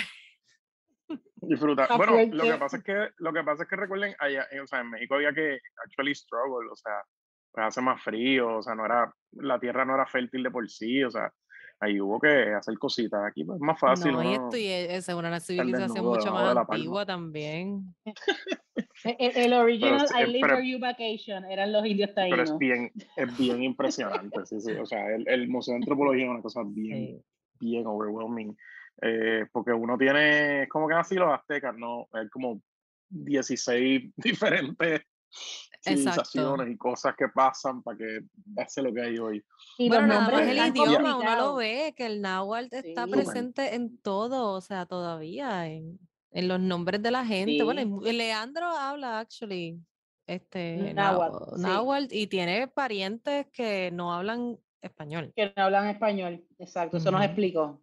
Disfrutar. 1.37 1.89
Bueno, 1.97 2.19
lo 2.31 2.45
que 2.45 2.55
pasa 2.55 2.77
es 2.77 2.85
que, 2.85 3.09
lo 3.19 3.33
que 3.33 3.43
pasa 3.43 3.63
es 3.63 3.69
que 3.69 3.77
recuerden, 3.77 4.15
allá, 4.19 4.47
o 4.63 4.67
sea, 4.67 4.81
en 4.81 4.91
México 4.91 5.15
había 5.15 5.33
que 5.33 5.59
actually 5.85 6.15
struggle, 6.15 6.71
o 6.71 6.77
sea, 6.77 7.03
pues 7.51 7.67
hace 7.67 7.81
más 7.81 8.03
frío, 8.03 8.59
o 8.59 8.63
sea, 8.63 8.75
no 8.75 8.85
era, 8.85 9.13
la 9.33 9.59
tierra 9.59 9.85
no 9.85 9.95
era 9.95 10.07
fértil 10.07 10.43
de 10.43 10.51
por 10.51 10.69
sí, 10.69 11.03
o 11.03 11.11
sea, 11.11 11.33
ahí 11.83 12.01
hubo 12.01 12.21
que 12.21 12.55
hacer 12.55 12.79
cositas. 12.79 13.21
Aquí 13.25 13.45
pues, 13.45 13.57
es 13.57 13.63
más 13.63 13.79
fácil. 13.79 14.13
No, 14.13 14.23
y 14.23 14.35
esto 14.35 14.57
y 14.57 14.67
es 14.69 15.09
una 15.09 15.41
civilización 15.41 16.05
mucho 16.05 16.33
más 16.33 16.57
antigua 16.57 17.05
también. 17.05 17.95
el, 19.05 19.53
original 19.53 20.07
I 20.17 20.31
Live 20.31 20.49
For 20.49 20.63
You 20.63 20.79
Vacation 20.79 21.45
eran 21.45 21.73
los 21.73 21.85
indios 21.85 22.15
taínos. 22.15 22.39
Pero 22.39 22.53
es 22.53 22.59
bien, 22.59 22.93
es 23.17 23.39
bien 23.39 23.63
impresionante, 23.63 24.47
sí, 24.47 24.61
sí. 24.61 24.73
O 24.73 24.87
sea, 24.87 25.13
el, 25.15 25.29
el, 25.29 25.49
Museo 25.49 25.73
de 25.73 25.79
Antropología 25.79 26.25
es 26.25 26.31
una 26.31 26.43
cosa 26.43 26.63
bien, 26.65 27.21
bien 27.59 27.87
overwhelming. 27.87 28.57
Eh, 29.01 29.47
porque 29.51 29.73
uno 29.73 29.99
tiene, 29.99 30.63
es 30.63 30.69
como 30.69 30.87
que 30.87 30.95
así 30.95 31.17
los 31.17 31.33
aztecas, 31.33 31.77
¿no? 31.77 32.07
Hay 32.13 32.29
como 32.29 32.63
16 33.09 34.13
diferentes 34.17 35.03
civilizaciones 35.83 36.71
y 36.71 36.77
cosas 36.77 37.15
que 37.17 37.29
pasan 37.29 37.83
para 37.83 37.99
que 37.99 38.21
pase 38.55 38.83
lo 38.83 38.93
que 38.93 39.03
hay 39.03 39.19
hoy. 39.19 39.45
Y 39.79 39.89
bueno, 39.89 40.07
nada 40.07 40.31
más 40.31 40.43
el 40.43 40.59
idioma, 40.69 41.17
uno 41.17 41.37
lo 41.37 41.55
ve, 41.57 41.95
que 41.97 42.07
el 42.07 42.21
náhuatl 42.21 42.75
está 42.75 43.07
presente 43.07 43.75
en 43.75 43.99
todo, 43.99 44.53
o 44.53 44.61
sea, 44.61 44.87
todavía, 44.87 45.67
en, 45.67 45.99
en 46.31 46.49
los 46.49 46.61
nombres 46.61 47.03
de 47.03 47.11
la 47.11 47.25
gente. 47.25 47.63
Bueno, 47.63 48.01
Leandro 48.01 48.67
habla, 48.67 49.21
actually, 49.21 49.79
este, 50.27 50.95
náhuatl, 50.95 52.15
y 52.15 52.27
tiene 52.27 52.69
parientes 52.69 53.47
que 53.53 53.91
no 53.93 54.13
hablan 54.13 54.59
español. 54.81 55.33
Que 55.35 55.53
no 55.57 55.65
hablan 55.65 55.89
español, 55.89 56.45
exacto, 56.59 56.97
eso 56.97 57.11
nos 57.11 57.25
explicó. 57.25 57.81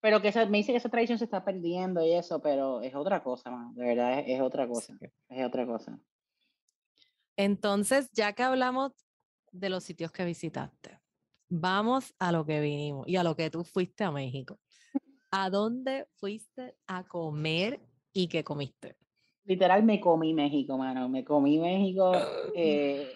Pero 0.00 0.22
que 0.22 0.32
me 0.46 0.58
dice 0.58 0.72
que 0.72 0.78
esa 0.78 0.88
tradición 0.88 1.18
se 1.18 1.26
está 1.26 1.44
perdiendo 1.44 2.02
y 2.04 2.12
eso, 2.12 2.40
pero 2.40 2.80
es 2.80 2.94
otra 2.94 3.22
cosa, 3.22 3.50
de 3.74 3.84
verdad, 3.84 4.24
es, 4.26 4.40
otra 4.40 4.66
cosa, 4.66 4.96
es 5.28 5.46
otra 5.46 5.66
cosa. 5.66 5.98
Entonces, 7.40 8.10
ya 8.12 8.34
que 8.34 8.42
hablamos 8.42 8.92
de 9.50 9.70
los 9.70 9.82
sitios 9.82 10.12
que 10.12 10.26
visitaste, 10.26 11.00
vamos 11.48 12.14
a 12.18 12.32
lo 12.32 12.44
que 12.44 12.60
vinimos 12.60 13.08
y 13.08 13.16
a 13.16 13.24
lo 13.24 13.34
que 13.34 13.48
tú 13.48 13.64
fuiste 13.64 14.04
a 14.04 14.10
México. 14.10 14.58
¿A 15.30 15.48
dónde 15.48 16.06
fuiste 16.16 16.76
a 16.86 17.02
comer 17.04 17.80
y 18.12 18.28
qué 18.28 18.44
comiste? 18.44 18.94
Literal, 19.44 19.82
me 19.84 19.98
comí 20.00 20.34
México, 20.34 20.76
mano. 20.76 21.08
Me 21.08 21.24
comí 21.24 21.58
México. 21.58 22.12
Eh, 22.54 23.10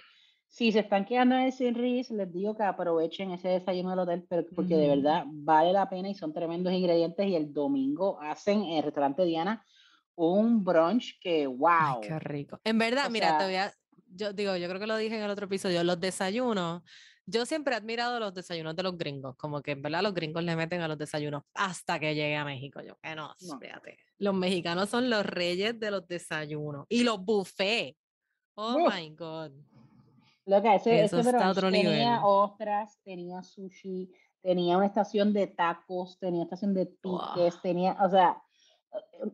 si 0.48 0.72
se 0.72 0.78
están 0.78 1.04
quedando 1.04 1.34
en 1.34 1.42
el 1.42 1.52
Sin 1.52 2.16
les 2.16 2.32
digo 2.32 2.56
que 2.56 2.62
aprovechen 2.62 3.32
ese 3.32 3.48
desayuno 3.48 3.90
del 3.90 3.98
hotel, 3.98 4.26
porque 4.56 4.76
de 4.76 4.88
verdad 4.88 5.24
vale 5.26 5.70
la 5.74 5.90
pena 5.90 6.08
y 6.08 6.14
son 6.14 6.32
tremendos 6.32 6.72
ingredientes. 6.72 7.26
Y 7.26 7.36
el 7.36 7.52
domingo 7.52 8.18
hacen 8.22 8.62
en 8.62 8.78
el 8.78 8.84
restaurante 8.84 9.26
Diana 9.26 9.62
un 10.14 10.64
brunch 10.64 11.18
que, 11.20 11.46
wow. 11.46 12.00
qué 12.00 12.18
rico. 12.20 12.58
En 12.64 12.78
verdad, 12.78 13.10
mira, 13.10 13.36
te 13.36 13.44
voy 13.44 13.56
a 13.56 13.70
yo 14.14 14.32
digo, 14.32 14.56
yo 14.56 14.68
creo 14.68 14.80
que 14.80 14.86
lo 14.86 14.96
dije 14.96 15.16
en 15.16 15.22
el 15.22 15.30
otro 15.30 15.46
episodio, 15.46 15.82
los 15.84 16.00
desayunos, 16.00 16.82
yo 17.26 17.46
siempre 17.46 17.74
he 17.74 17.76
admirado 17.76 18.20
los 18.20 18.34
desayunos 18.34 18.76
de 18.76 18.82
los 18.82 18.98
gringos, 18.98 19.36
como 19.36 19.62
que 19.62 19.72
en 19.72 19.82
verdad 19.82 20.02
los 20.02 20.14
gringos 20.14 20.44
le 20.44 20.56
meten 20.56 20.82
a 20.82 20.88
los 20.88 20.98
desayunos 20.98 21.42
hasta 21.54 21.98
que 21.98 22.14
llegue 22.14 22.36
a 22.36 22.44
México. 22.44 22.80
Yo 22.82 22.96
que 23.02 23.14
no, 23.14 23.34
espérate. 23.40 23.98
Los 24.18 24.34
mexicanos 24.34 24.90
son 24.90 25.08
los 25.08 25.24
reyes 25.24 25.78
de 25.80 25.90
los 25.90 26.06
desayunos 26.06 26.86
y 26.88 27.02
los 27.02 27.24
buffets. 27.24 27.98
Oh 28.56 28.88
my 28.90 29.10
God. 29.10 29.52
Lo 30.46 30.62
que 30.62 30.74
ese, 30.74 31.04
Eso 31.04 31.20
está 31.20 31.50
otro 31.50 31.70
tenía 31.70 32.24
ostras, 32.24 33.00
tenía 33.02 33.42
sushi, 33.42 34.12
tenía 34.42 34.76
una 34.76 34.86
estación 34.86 35.32
de 35.32 35.46
tacos, 35.46 36.18
tenía 36.18 36.44
estación 36.44 36.74
de 36.74 36.86
piques, 36.86 37.60
tenía, 37.62 37.96
o 38.04 38.10
sea, 38.10 38.42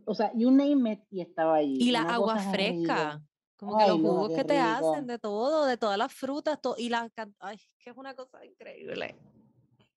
o 0.04 0.14
sea, 0.14 0.32
you 0.34 0.50
name 0.50 0.92
it 0.92 1.00
y 1.10 1.20
estaba 1.20 1.56
ahí. 1.56 1.76
Y 1.80 1.90
la 1.90 2.02
agua 2.02 2.38
fresca. 2.38 3.20
Como 3.61 3.77
que 3.77 3.87
los 3.88 3.99
jugos 3.99 4.33
que 4.35 4.42
te 4.42 4.57
hacen 4.57 5.07
de 5.07 5.18
todo, 5.18 5.66
de 5.66 5.77
todas 5.77 5.99
las 5.99 6.11
frutas, 6.14 6.59
y 6.79 6.88
la 6.88 7.11
ay, 7.40 7.59
que 7.79 7.90
es 7.90 7.96
una 7.96 8.14
cosa 8.14 8.42
increíble. 8.42 9.14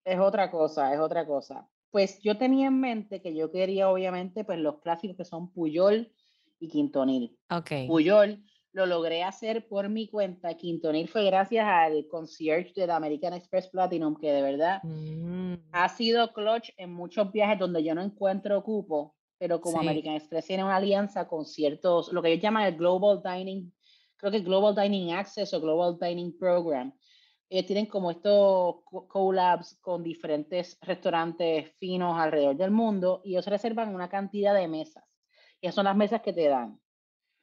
Es 0.03 0.19
otra 0.19 0.51
cosa, 0.51 0.93
es 0.93 0.99
otra 0.99 1.25
cosa. 1.25 1.65
Pues 1.89 2.19
yo 2.21 2.37
tenía 2.37 2.67
en 2.67 2.81
mente 2.81 3.21
que 3.21 3.33
yo 3.33 3.51
quería, 3.51 3.89
obviamente, 3.89 4.43
pues 4.43 4.59
los 4.59 4.81
clásicos 4.81 5.15
que 5.15 5.23
son 5.23 5.49
Puyol 5.53 6.11
y 6.59 6.67
Quintonil. 6.67 7.39
Okay. 7.49 7.87
Puyol 7.87 8.43
lo 8.73 8.85
logré 8.85 9.23
hacer 9.23 9.65
por 9.69 9.87
mi 9.87 10.09
cuenta. 10.09 10.57
Quintonil 10.57 11.07
fue 11.07 11.23
gracias 11.23 11.65
al 11.65 12.05
concierge 12.09 12.73
de 12.75 12.87
la 12.87 12.97
American 12.97 13.33
Express 13.33 13.69
Platinum, 13.69 14.17
que 14.19 14.33
de 14.33 14.41
verdad 14.41 14.83
mm. 14.83 15.53
ha 15.71 15.87
sido 15.87 16.33
clutch 16.33 16.71
en 16.75 16.91
muchos 16.91 17.31
viajes 17.31 17.59
donde 17.59 17.81
yo 17.81 17.95
no 17.95 18.01
encuentro 18.01 18.61
cupo 18.61 19.15
pero 19.43 19.59
como 19.59 19.81
American 19.81 20.15
Express 20.15 20.47
tiene 20.47 20.63
una 20.63 20.77
alianza 20.77 21.27
con 21.27 21.45
ciertos, 21.45 22.13
lo 22.13 22.21
que 22.21 22.29
ellos 22.29 22.41
llaman 22.41 22.63
el 22.63 22.77
Global 22.77 23.21
Dining, 23.21 23.73
creo 24.15 24.31
que 24.31 24.39
Global 24.39 24.73
Dining 24.73 25.11
Access 25.11 25.53
o 25.53 25.59
Global 25.59 25.97
Dining 25.99 26.37
Program, 26.37 26.93
ellos 27.49 27.65
tienen 27.65 27.87
como 27.87 28.09
estos 28.09 28.75
collabs 29.09 29.77
con 29.81 30.01
diferentes 30.01 30.77
restaurantes 30.79 31.73
finos 31.77 32.17
alrededor 32.17 32.55
del 32.55 32.71
mundo 32.71 33.19
y 33.25 33.31
ellos 33.31 33.45
reservan 33.47 33.93
una 33.93 34.07
cantidad 34.07 34.55
de 34.55 34.65
mesas. 34.69 35.03
Y 35.59 35.67
esas 35.67 35.75
son 35.75 35.83
las 35.83 35.97
mesas 35.97 36.21
que 36.21 36.31
te 36.31 36.47
dan. 36.47 36.79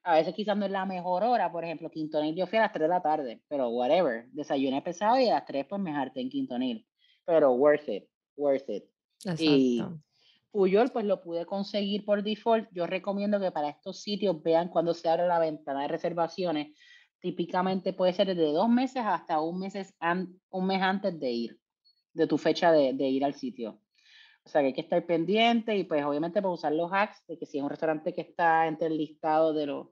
A 0.02 0.14
veces 0.14 0.32
quizás 0.34 0.56
no 0.56 0.64
es 0.64 0.72
la 0.72 0.86
mejor 0.86 1.22
hora, 1.22 1.52
por 1.52 1.66
ejemplo, 1.66 1.90
Quintonil 1.90 2.34
yo 2.34 2.46
fui 2.46 2.56
a 2.56 2.62
las 2.62 2.72
3 2.72 2.80
de 2.80 2.88
la 2.88 3.02
tarde, 3.02 3.42
pero 3.46 3.68
whatever, 3.68 4.26
desayuné 4.30 4.80
pesado 4.80 5.20
y 5.20 5.28
a 5.28 5.34
las 5.34 5.44
3 5.44 5.66
pues 5.68 5.82
me 5.82 5.94
harté 5.94 6.22
en 6.22 6.30
Quintonil. 6.30 6.86
Pero 7.26 7.52
worth 7.52 7.90
it, 7.90 8.08
worth 8.36 8.70
it. 8.70 8.84
Exacto. 9.22 10.00
Puyol, 10.50 10.90
pues 10.90 11.04
lo 11.04 11.20
pude 11.22 11.46
conseguir 11.46 12.04
por 12.04 12.22
default. 12.22 12.68
Yo 12.72 12.86
recomiendo 12.86 13.38
que 13.40 13.52
para 13.52 13.68
estos 13.68 14.02
sitios 14.02 14.42
vean 14.42 14.68
cuando 14.68 14.94
se 14.94 15.08
abre 15.08 15.26
la 15.26 15.38
ventana 15.38 15.82
de 15.82 15.88
reservaciones. 15.88 16.76
Típicamente 17.20 17.92
puede 17.92 18.12
ser 18.12 18.28
desde 18.28 18.52
dos 18.52 18.68
meses 18.68 19.02
hasta 19.04 19.40
un, 19.40 19.60
mes, 19.60 19.94
un 20.50 20.66
mes 20.66 20.82
antes 20.82 21.18
de 21.20 21.30
ir, 21.30 21.60
de 22.14 22.26
tu 22.26 22.38
fecha 22.38 22.72
de, 22.72 22.92
ir 22.92 23.24
al 23.24 23.34
sitio. 23.34 23.80
O 24.44 24.48
sea 24.48 24.62
que 24.62 24.68
hay 24.68 24.72
que 24.72 24.80
estar 24.80 25.04
pendiente 25.04 25.76
y 25.76 25.84
pues 25.84 26.04
obviamente 26.04 26.40
para 26.40 26.54
usar 26.54 26.72
los 26.72 26.90
hacks 26.92 27.24
de 27.28 27.38
que 27.38 27.46
si 27.46 27.58
es 27.58 27.62
un 27.62 27.70
restaurante 27.70 28.14
que 28.14 28.22
está 28.22 28.66
entre 28.66 28.88
el 28.88 28.96
listado 28.96 29.52
de 29.52 29.66
los, 29.66 29.88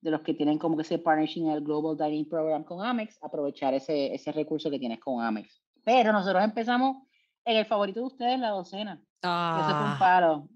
de 0.00 0.12
los 0.12 0.20
que 0.22 0.32
tienen 0.32 0.58
como 0.58 0.76
que 0.76 0.82
ese 0.82 1.00
partnership 1.00 1.40
en 1.40 1.50
el 1.50 1.60
Global 1.62 1.96
Dining 1.96 2.28
Program 2.28 2.64
con 2.64 2.86
Amex, 2.86 3.18
aprovechar 3.20 3.74
ese, 3.74 4.14
ese 4.14 4.32
recurso 4.32 4.70
que 4.70 4.78
tienes 4.78 5.00
con 5.00 5.22
Amex. 5.22 5.60
Pero 5.84 6.12
nosotros 6.12 6.42
empezamos 6.44 7.08
en 7.44 7.56
el 7.56 7.66
favorito 7.66 8.00
de 8.00 8.06
ustedes, 8.06 8.38
la 8.38 8.50
docena. 8.50 9.00
Ah, 9.22 9.96
paro. 9.98 10.48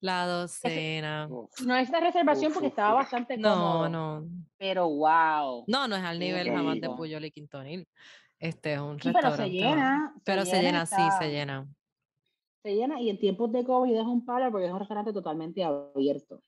La 0.00 0.26
docena. 0.26 1.28
no 1.28 1.76
es 1.76 1.90
la 1.90 2.00
reservación 2.00 2.52
porque 2.52 2.68
estaba 2.68 2.94
bastante 2.94 3.40
cómodo. 3.40 3.88
No, 3.88 4.20
no. 4.20 4.28
Pero 4.58 4.88
wow. 4.88 5.64
No, 5.66 5.88
no 5.88 5.96
es 5.96 6.04
al 6.04 6.18
nivel 6.18 6.50
jamás 6.50 6.80
de 6.80 6.90
Puyol 6.90 7.24
y 7.24 7.30
Quintonil. 7.30 7.88
Este 8.38 8.74
es 8.74 8.80
un 8.80 8.98
restaurante. 8.98 9.36
Pero 9.36 9.36
se 9.36 9.50
llena. 9.50 10.14
Pero 10.24 10.44
se, 10.44 10.62
llena, 10.62 10.86
sí, 10.86 11.02
se 11.18 11.30
llena. 11.30 11.66
Se 12.62 12.74
llena 12.74 13.00
y 13.00 13.08
en 13.08 13.18
tiempos 13.18 13.50
de 13.52 13.64
COVID 13.64 13.96
es 13.96 14.04
un 14.04 14.24
palo 14.24 14.50
porque 14.50 14.66
es 14.66 14.72
un 14.72 14.78
restaurante 14.78 15.12
totalmente 15.12 15.64
abierto. 15.64 16.40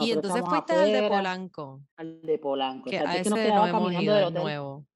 y 0.00 0.10
entonces 0.10 0.42
fuiste 0.44 0.72
al 0.72 0.92
de 0.92 1.08
Polanco. 1.08 1.82
Al 1.96 2.22
de 2.22 2.38
Polanco. 2.38 2.90
Que 2.90 2.98
a 2.98 3.16
ese 3.16 3.30
no 3.30 3.66
hemos 3.66 3.92
ido, 3.92 4.30
nuevo. 4.30 4.86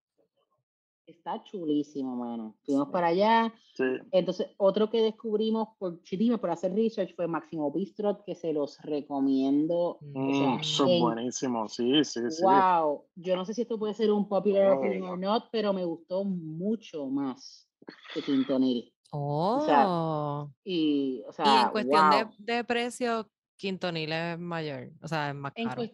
Está 1.07 1.43
chulísimo, 1.45 2.17
mano. 2.17 2.55
Fuimos 2.64 2.88
para 2.88 3.09
allá. 3.09 3.53
Entonces, 4.11 4.49
otro 4.57 4.88
que 4.88 5.03
descubrimos 5.03 5.69
por 5.79 6.01
por 6.40 6.51
hacer 6.51 6.75
research, 6.75 7.14
fue 7.14 7.27
Máximo 7.27 7.71
Bistrot, 7.71 8.25
que 8.25 8.35
se 8.35 8.53
los 8.53 8.81
recomiendo. 8.81 9.99
Mm, 10.01 10.62
son 10.62 11.01
buenísimos, 11.01 11.75
sí, 11.75 12.05
sí, 12.05 12.21
sí. 12.31 12.43
Wow. 12.43 13.05
Yo 13.17 13.37
no 13.37 13.45
sé 13.45 13.53
si 13.53 13.62
esto 13.62 13.79
puede 13.79 13.93
ser 13.95 14.11
un 14.11 14.29
popular 14.29 14.73
opinion 14.73 15.03
o 15.11 15.17
no, 15.17 15.45
pero 15.51 15.73
me 15.73 15.85
gustó 15.85 16.25
mucho 16.25 17.07
más 17.07 17.69
que 18.14 18.23
Quintonil. 18.23 18.90
Oh. 19.11 20.51
y, 20.64 21.23
o 21.29 21.33
sea, 21.33 21.45
y 21.45 21.64
en 21.64 21.69
cuestión 21.71 22.11
de, 22.11 22.55
de, 22.55 22.64
precio, 22.64 23.31
Quintonil 23.57 24.11
es 24.11 24.38
mayor, 24.38 24.90
o 25.03 25.07
sea, 25.07 25.29
es 25.29 25.35
más 25.37 25.53
caro. 25.53 25.83
En, 25.83 25.93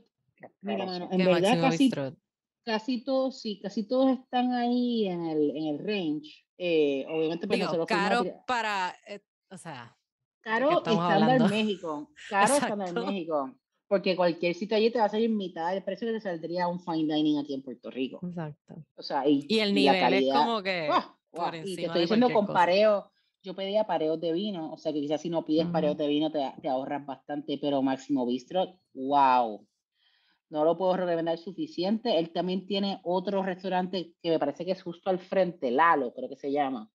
mira, 0.62 0.86
mano, 0.86 1.08
en 1.10 1.18
verdad 1.18 1.60
casi, 1.60 1.90
casi 2.64 3.04
todos, 3.04 3.40
sí, 3.40 3.60
casi 3.60 3.86
todos 3.86 4.18
están 4.18 4.52
ahí 4.52 5.06
en 5.06 5.26
el, 5.26 5.56
en 5.56 5.66
el 5.66 5.78
range. 5.78 6.44
Eh, 6.58 7.06
obviamente, 7.08 7.46
pues 7.46 7.58
Digo, 7.58 7.86
caro 7.86 8.24
para, 8.46 8.94
eh, 9.06 9.20
o 9.50 9.56
sea. 9.56 9.96
Caro 10.42 10.78
estándar 10.78 11.36
en 11.36 11.50
México. 11.50 12.10
Caro 12.30 12.54
estándar 12.54 12.88
en 12.88 12.94
México. 12.94 13.54
Porque 13.86 14.16
cualquier 14.16 14.54
sitio 14.54 14.74
allí 14.74 14.90
te 14.90 14.98
va 14.98 15.04
a 15.04 15.10
salir 15.10 15.28
mitad 15.28 15.70
del 15.70 15.82
precio 15.82 16.08
que 16.08 16.14
te 16.14 16.20
saldría 16.20 16.66
un 16.66 16.80
fine 16.80 17.14
dining 17.14 17.38
aquí 17.38 17.52
en 17.52 17.62
Puerto 17.62 17.90
Rico. 17.90 18.20
Exacto. 18.26 18.82
O 18.94 19.02
sea, 19.02 19.28
y, 19.28 19.44
y 19.48 19.58
el 19.58 19.74
nivel 19.74 20.14
es 20.14 20.32
como 20.32 20.62
que. 20.62 20.88
Por 21.30 21.54
y 21.56 21.76
te 21.76 21.84
estoy 21.84 22.02
diciendo 22.02 22.32
con 22.32 22.46
pareo. 22.46 23.10
Yo 23.42 23.54
pedía 23.54 23.84
pareos 23.84 24.20
de 24.20 24.32
vino, 24.32 24.72
o 24.72 24.78
sea 24.78 24.92
que 24.92 25.00
quizás 25.00 25.22
si 25.22 25.30
no 25.30 25.44
pides 25.44 25.66
pareos 25.66 25.96
de 25.96 26.06
vino 26.06 26.30
te, 26.30 26.40
te 26.60 26.68
ahorras 26.68 27.04
bastante, 27.06 27.58
pero 27.58 27.80
Máximo 27.80 28.26
Bistro, 28.26 28.78
wow, 28.92 29.66
no 30.50 30.64
lo 30.64 30.76
puedo 30.76 30.96
recomendar 30.96 31.38
suficiente. 31.38 32.18
Él 32.18 32.30
también 32.30 32.66
tiene 32.66 33.00
otro 33.04 33.42
restaurante 33.42 34.12
que 34.22 34.30
me 34.30 34.38
parece 34.38 34.64
que 34.64 34.72
es 34.72 34.82
justo 34.82 35.08
al 35.08 35.18
frente, 35.18 35.70
Lalo, 35.70 36.12
creo 36.12 36.28
que 36.28 36.36
se 36.36 36.52
llama, 36.52 36.90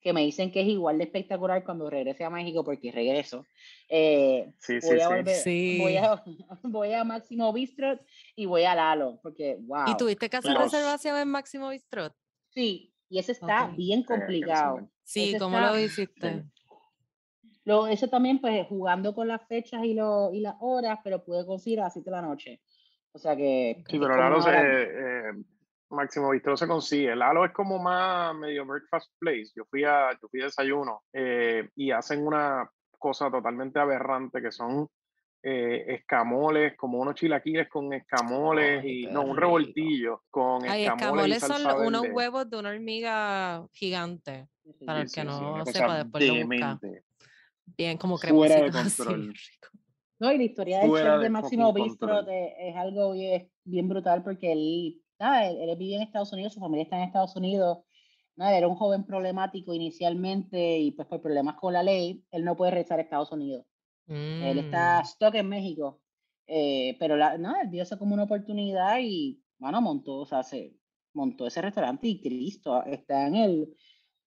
que 0.00 0.12
me 0.12 0.22
dicen 0.22 0.50
que 0.50 0.62
es 0.62 0.68
igual 0.68 0.98
de 0.98 1.04
espectacular 1.04 1.64
cuando 1.64 1.90
regrese 1.90 2.24
a 2.24 2.30
México, 2.30 2.64
porque 2.64 2.92
regreso. 2.92 3.46
Eh, 3.88 4.52
sí, 4.58 4.80
sí, 4.80 4.96
sí. 5.42 5.78
Voy, 5.80 5.96
a, 5.96 6.22
voy 6.62 6.92
a 6.94 7.04
Máximo 7.04 7.52
Bistrot 7.52 8.00
y 8.36 8.46
voy 8.46 8.64
a 8.64 8.74
Lalo, 8.74 9.18
porque 9.22 9.58
wow. 9.60 9.88
¿Y 9.88 9.96
tuviste 9.96 10.30
que 10.30 10.36
hacer 10.36 10.56
reservación 10.56 11.18
en 11.18 11.28
Máximo 11.28 11.68
Bistrot? 11.68 12.14
Sí, 12.48 12.94
y 13.08 13.18
ese 13.18 13.32
está 13.32 13.66
bien 13.76 14.04
complicado. 14.04 14.88
Sí, 15.02 15.36
¿cómo 15.38 15.58
lo 15.58 15.78
hiciste? 15.78 16.44
Lo, 17.64 17.86
eso 17.86 18.08
también, 18.08 18.40
pues, 18.40 18.66
jugando 18.68 19.14
con 19.14 19.28
las 19.28 19.46
fechas 19.46 19.84
y, 19.84 19.94
lo, 19.94 20.32
y 20.32 20.40
las 20.40 20.54
horas, 20.60 20.98
pero 21.04 21.22
pude 21.24 21.44
conseguir 21.44 21.80
a 21.80 21.84
las 21.84 21.92
7 21.92 22.08
de 22.08 22.16
la 22.16 22.22
noche. 22.22 22.60
O 23.12 23.18
sea 23.18 23.36
que. 23.36 23.82
Sí, 23.88 23.98
pero 23.98 24.16
Lalo 24.16 24.40
se. 24.42 24.50
Eh, 24.52 25.32
Máximo 25.90 26.30
Bistro 26.30 26.56
se 26.56 26.68
consigue. 26.68 27.16
Lalo 27.16 27.44
es 27.44 27.52
como 27.52 27.78
más 27.78 28.34
medio 28.34 28.64
breakfast 28.64 29.12
place. 29.18 29.50
Yo 29.56 29.64
fui 29.64 29.84
a, 29.84 30.12
yo 30.12 30.28
fui 30.28 30.40
a 30.40 30.44
desayuno 30.44 31.02
eh, 31.12 31.68
y 31.74 31.90
hacen 31.90 32.24
una 32.24 32.70
cosa 32.98 33.30
totalmente 33.30 33.80
aberrante 33.80 34.40
que 34.40 34.52
son 34.52 34.88
eh, 35.42 35.84
escamoles, 35.88 36.76
como 36.76 36.98
unos 36.98 37.14
chilaquiles 37.14 37.68
con 37.68 37.92
escamoles 37.92 38.84
y 38.84 39.06
no, 39.06 39.22
un 39.22 39.36
revoltillo 39.36 40.22
con 40.30 40.68
Ay, 40.68 40.84
escamoles. 40.84 41.40
son 41.40 41.66
unos 41.86 42.06
huevos 42.12 42.48
de 42.48 42.58
una 42.58 42.70
hormiga 42.70 43.66
gigante. 43.72 44.48
para 44.86 45.00
el 45.00 45.10
que 45.10 45.24
no 45.24 45.64
sepa, 45.66 46.04
después 46.04 46.26
lo 46.28 46.46
busca. 46.46 46.78
Bien, 47.76 47.96
como 47.96 48.18
cremosito. 48.18 48.78
Así, 48.78 49.32
no, 50.20 50.32
y 50.32 50.38
la 50.38 50.44
historia 50.44 50.80
del 50.80 50.92
chef 50.92 51.20
de 51.20 51.30
Máximo 51.30 51.72
Bistro 51.72 52.20
es 52.28 52.76
algo 52.76 53.12
bien, 53.12 53.50
bien, 53.64 53.88
brutal 53.88 54.22
porque 54.22 54.52
él, 54.52 55.00
nada, 55.18 55.46
él, 55.48 55.76
vive 55.76 55.96
en 55.96 56.02
Estados 56.02 56.32
Unidos, 56.32 56.52
su 56.52 56.60
familia 56.60 56.84
está 56.84 56.98
en 56.98 57.04
Estados 57.04 57.34
Unidos, 57.36 57.78
nada, 58.36 58.56
era 58.56 58.68
un 58.68 58.76
joven 58.76 59.04
problemático 59.04 59.72
inicialmente 59.72 60.78
y 60.78 60.90
pues 60.92 61.08
por 61.08 61.22
problemas 61.22 61.56
con 61.56 61.72
la 61.72 61.82
ley, 61.82 62.22
él 62.30 62.44
no 62.44 62.54
puede 62.54 62.72
regresar 62.72 62.98
a 62.98 63.02
Estados 63.02 63.32
Unidos. 63.32 63.64
Él 64.06 64.58
está 64.58 65.00
mm. 65.00 65.06
stuck 65.06 65.34
en 65.36 65.48
México, 65.48 66.00
eh, 66.46 66.96
pero 66.98 67.16
la, 67.16 67.38
no, 67.38 67.54
él 67.60 67.68
vio 67.68 67.84
eso 67.84 67.98
como 67.98 68.12
una 68.12 68.24
oportunidad 68.24 68.98
y, 69.00 69.40
bueno, 69.58 69.80
montó, 69.80 70.16
o 70.16 70.26
sea, 70.26 70.42
se 70.42 70.74
montó 71.14 71.46
ese 71.46 71.62
restaurante 71.62 72.08
y 72.08 72.20
Cristo, 72.20 72.82
está 72.84 73.26
en 73.26 73.36
el 73.36 73.74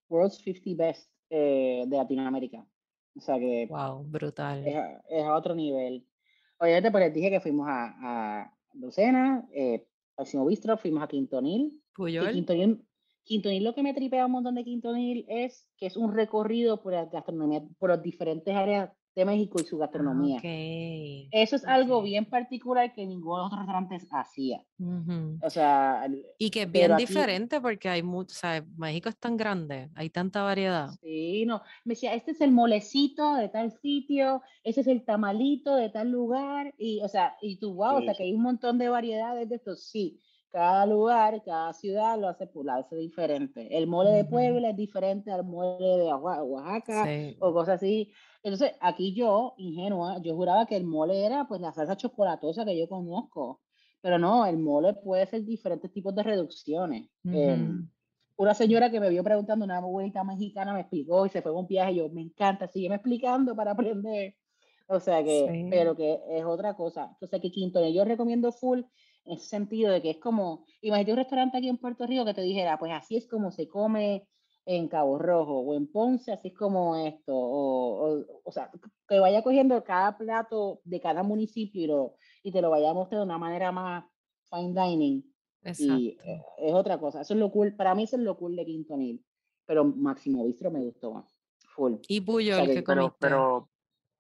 World's 0.10 0.38
50 0.38 0.84
Best 0.84 1.12
eh, 1.30 1.84
de 1.86 1.98
Latinoamérica. 1.98 2.66
O 3.16 3.22
sea 3.22 3.38
que. 3.40 3.68
Wow, 3.70 4.04
brutal. 4.06 4.66
Es 4.66 5.24
a, 5.24 5.36
otro 5.36 5.56
nivel. 5.56 6.06
Obviamente, 6.58 6.92
pues 6.92 7.06
les 7.06 7.14
dije 7.14 7.30
que 7.30 7.40
fuimos 7.40 7.68
a, 7.68 7.94
a 8.02 8.54
Lucena, 8.74 9.48
eh, 9.54 9.86
Máximo 10.18 10.46
Bistro, 10.46 10.78
fuimos 10.78 11.04
a 11.04 11.08
Quintonil. 11.08 11.82
Quintonil, 11.96 12.86
Quintonil, 13.24 13.64
lo 13.64 13.74
que 13.74 13.84
me 13.84 13.94
tripea 13.94 14.26
un 14.26 14.32
montón 14.34 14.56
de 14.56 14.64
Quintonil 14.64 15.26
es 15.28 15.70
que 15.78 15.86
es 15.86 15.98
un 15.98 16.14
recorrido 16.14 16.82
por 16.82 16.94
la 16.94 17.06
gastronomía, 17.06 17.64
por 17.78 17.90
las 17.90 18.02
diferentes 18.02 18.56
áreas 18.56 18.92
de 19.16 19.26
México 19.26 19.60
y 19.62 19.66
su 19.66 19.76
ah, 19.78 19.86
gastronomía. 19.86 20.40
Eso 21.32 21.56
es 21.56 21.66
algo 21.66 22.02
bien 22.02 22.26
particular 22.26 22.94
que 22.94 23.06
ningún 23.06 23.40
otro 23.40 23.60
restaurante 23.60 23.98
hacía. 24.12 24.64
O 25.42 25.50
sea, 25.50 26.08
y 26.38 26.50
que 26.50 26.64
es 26.64 26.72
bien 26.72 26.98
diferente 26.98 27.62
porque 27.62 27.90
hay 27.90 28.04
mucho, 28.04 28.34
o 28.34 28.40
sea, 28.40 28.66
México 28.78 29.10
es 29.10 29.18
tan 29.18 29.38
grande, 29.38 29.90
hay 29.96 30.10
tanta 30.10 30.44
variedad. 30.44 30.90
Sí, 31.02 31.46
no, 31.46 31.62
me 31.86 31.94
decía, 31.94 32.14
este 32.14 32.32
es 32.32 32.42
el 32.42 32.52
molecito 32.52 33.36
de 33.36 33.50
tal 33.50 33.72
sitio, 33.72 34.42
ese 34.64 34.82
es 34.82 34.88
el 34.88 35.06
tamalito 35.06 35.76
de 35.76 35.90
tal 35.90 36.10
lugar, 36.10 36.74
y 36.78 37.02
o 37.02 37.08
sea, 37.08 37.36
y 37.42 37.58
tú, 37.58 37.74
wow, 37.76 37.98
o 37.98 38.02
sea, 38.02 38.14
que 38.14 38.24
hay 38.24 38.34
un 38.34 38.42
montón 38.42 38.78
de 38.78 38.90
variedades 38.90 39.50
de 39.50 39.56
estos, 39.56 39.84
sí. 39.84 40.20
Cada 40.52 40.86
lugar, 40.86 41.42
cada 41.44 41.74
ciudad 41.74 42.16
lo 42.20 42.28
hace, 42.28 42.48
lo 42.54 42.74
hace 42.74 42.96
diferente. 42.96 43.76
El 43.76 43.88
mole 43.88 44.12
de 44.12 44.24
Puebla 44.24 44.70
es 44.70 44.76
diferente 44.76 45.32
al 45.32 45.44
mole 45.44 45.98
de 45.98 46.14
Oaxaca 46.14 47.08
o 47.40 47.52
cosas 47.52 47.78
así. 47.78 48.12
Entonces, 48.44 48.74
aquí 48.82 49.14
yo, 49.14 49.54
ingenua, 49.58 50.22
yo 50.22 50.36
juraba 50.36 50.66
que 50.66 50.76
el 50.76 50.84
mole 50.84 51.26
era 51.26 51.48
pues 51.48 51.62
la 51.62 51.72
salsa 51.72 51.96
chocolatosa 51.96 52.66
que 52.66 52.78
yo 52.78 52.90
conozco, 52.90 53.62
pero 54.02 54.20
no, 54.20 54.46
el 54.46 54.58
mole 54.58 54.94
puede 54.94 55.26
ser 55.26 55.46
diferentes 55.46 55.92
tipos 55.92 56.14
de 56.14 56.24
reducciones. 56.24 57.10
Em, 57.24 57.90
una 58.36 58.54
señora 58.54 58.92
que 58.92 59.00
me 59.00 59.10
vio 59.10 59.24
preguntando, 59.24 59.64
una 59.64 59.78
abuelita 59.78 60.26
mexicana, 60.26 60.74
me 60.74 60.82
explicó 60.82 61.26
y 61.26 61.30
se 61.30 61.42
fue 61.42 61.52
a 61.52 61.56
un 61.56 61.68
viaje, 61.68 61.96
yo, 61.96 62.10
me 62.10 62.22
encanta, 62.22 62.68
sígueme 62.68 62.96
explicando 62.96 63.56
para 63.56 63.72
aprender. 63.72 64.36
O 64.88 65.00
sea 65.00 65.24
que, 65.24 65.68
pero 65.70 65.96
que 65.96 66.20
es 66.30 66.44
otra 66.44 66.76
cosa. 66.76 67.10
Entonces, 67.14 67.40
que 67.40 67.50
Quinto, 67.50 67.88
yo 67.88 68.04
recomiendo 68.04 68.52
full 68.52 68.82
en 69.24 69.38
ese 69.38 69.48
sentido 69.48 69.92
de 69.92 70.02
que 70.02 70.10
es 70.12 70.18
como, 70.18 70.66
imagínate 70.82 71.12
un 71.12 71.18
restaurante 71.18 71.58
aquí 71.58 71.70
en 71.70 71.78
Puerto 71.78 72.06
Rico 72.06 72.26
que 72.26 72.34
te 72.34 72.42
dijera, 72.42 72.78
pues 72.78 72.92
así 72.92 73.16
es 73.16 73.26
como 73.26 73.52
se 73.52 73.70
come 73.70 74.28
en 74.66 74.88
Cabo 74.88 75.18
Rojo 75.18 75.60
o 75.60 75.74
en 75.74 75.88
Ponce, 75.88 76.32
así 76.32 76.50
es 76.50 76.54
como 76.54 76.96
esto, 76.96 77.34
o, 77.36 78.26
o, 78.44 78.52
sea, 78.52 78.72
que 79.08 79.20
vaya 79.20 79.44
cogiendo 79.44 79.84
cada 79.84 80.18
plato 80.18 80.82
de 80.86 81.02
cada 81.02 81.24
municipio 81.24 82.16
y, 82.44 82.52
te 82.52 82.62
lo 82.62 82.70
vaya 82.70 82.92
a 82.92 82.94
mostrar 82.94 83.20
de 83.20 83.26
una 83.26 83.38
manera 83.38 83.72
más 83.72 84.06
fine 84.50 84.74
dining. 84.74 85.24
Y 85.78 86.18
eh, 86.26 86.42
es 86.58 86.74
otra 86.74 86.98
cosa, 87.00 87.22
eso 87.22 87.34
es 87.34 87.40
lo 87.40 87.52
cool, 87.52 87.76
para 87.76 87.96
mí 87.96 88.04
eso 88.04 88.18
es 88.18 88.22
lo 88.22 88.38
cool 88.38 88.56
de 88.56 88.66
Quintonil, 88.66 89.26
pero 89.66 89.86
Máximo 89.86 90.46
Bistro 90.46 90.72
me 90.72 90.82
gustó 90.82 91.14
más, 91.14 91.38
full. 91.76 91.96
Y 92.08 92.22
Puyol, 92.22 92.68
que, 92.68 92.84
pero, 92.84 93.16
pero, 93.18 93.70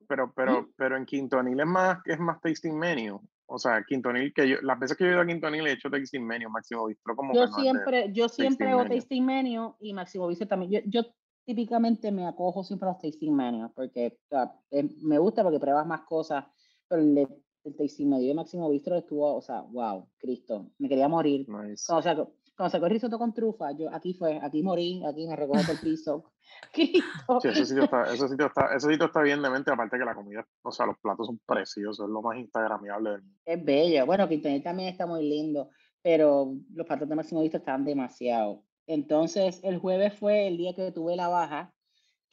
pero, 0.08 0.34
pero, 0.34 0.62
¿Mm? 0.62 0.73
pero 0.77 0.97
en 0.97 1.06
Quintonil 1.06 1.60
es 1.60 1.65
más, 1.65 1.99
es 2.06 2.19
más 2.19 2.39
tasting 2.39 2.77
menu, 2.77 3.21
o 3.53 3.59
sea, 3.59 3.83
Quintonil, 3.87 4.33
que 4.33 4.49
yo, 4.49 4.55
las 4.63 4.79
veces 4.79 4.97
que 4.97 5.03
yo 5.03 5.11
he 5.11 5.13
ido 5.13 5.21
a 5.21 5.27
Quintonil 5.27 5.67
he 5.67 5.73
hecho 5.73 5.87
tasting 5.87 6.25
menu, 6.25 6.49
Máximo 6.49 6.87
Bistro 6.87 7.15
como 7.15 7.35
Yo 7.35 7.45
siempre, 7.47 8.11
yo 8.11 8.27
siempre 8.27 8.69
hago 8.69 8.85
tasting 8.85 9.23
menu 9.23 9.75
y 9.79 9.93
Máximo 9.93 10.27
Bistro 10.27 10.47
también. 10.47 10.71
Yo, 10.71 10.79
yo, 10.85 11.09
típicamente 11.45 12.11
me 12.11 12.25
acojo 12.25 12.63
siempre 12.63 12.87
a 12.87 12.93
los 12.93 13.01
tasting 13.01 13.35
menus 13.35 13.69
porque 13.75 14.17
me 15.01 15.19
gusta 15.19 15.43
porque 15.43 15.59
pruebas 15.59 15.85
más 15.85 16.01
cosas, 16.01 16.45
pero 16.87 17.01
el, 17.01 17.27
el 17.63 17.75
tasting 17.75 18.09
menu 18.09 18.25
de 18.25 18.33
Máximo 18.33 18.69
Bistro 18.71 18.97
estuvo, 18.97 19.35
o 19.35 19.41
sea, 19.41 19.61
wow, 19.61 20.09
Cristo, 20.17 20.71
me 20.79 20.89
quería 20.89 21.07
morir. 21.07 21.45
O 21.89 22.01
sea, 22.01 22.27
cuando 22.55 22.71
sacó 22.71 22.85
el 22.85 22.91
risotto 22.91 23.17
con 23.17 23.33
trufa, 23.33 23.71
yo 23.71 23.93
aquí 23.93 24.13
fue, 24.13 24.39
aquí 24.41 24.61
morí, 24.61 25.03
aquí 25.05 25.27
me 25.27 25.35
recojo 25.35 25.71
el 25.71 25.79
piso. 25.79 26.23
Sí, 26.73 27.01
ese 27.43 27.65
sitio, 27.65 27.83
está, 27.83 28.03
ese, 28.13 28.27
sitio 28.27 28.45
está, 28.45 28.75
ese 28.75 28.87
sitio 28.89 29.05
está 29.07 29.21
bien 29.21 29.41
de 29.41 29.49
mente, 29.49 29.71
aparte 29.71 29.97
que 29.97 30.05
la 30.05 30.13
comida, 30.13 30.45
o 30.61 30.71
sea, 30.71 30.85
los 30.85 30.97
platos 30.99 31.27
son 31.27 31.39
preciosos, 31.45 32.05
es 32.05 32.11
lo 32.11 32.21
más 32.21 32.37
instagramiable 32.37 33.11
del 33.11 33.21
mundo. 33.21 33.39
Es 33.45 33.63
bello, 33.63 34.05
bueno, 34.05 34.27
Quintonil 34.27 34.61
también 34.61 34.89
está 34.89 35.05
muy 35.05 35.27
lindo, 35.27 35.69
pero 36.01 36.53
los 36.73 36.85
platos 36.85 37.09
de 37.09 37.15
Máximo 37.15 37.41
Visto 37.41 37.57
están 37.57 37.85
demasiado. 37.85 38.63
Entonces, 38.87 39.59
el 39.63 39.79
jueves 39.79 40.13
fue 40.13 40.47
el 40.47 40.57
día 40.57 40.75
que 40.75 40.91
tuve 40.91 41.15
la 41.15 41.27
baja, 41.27 41.73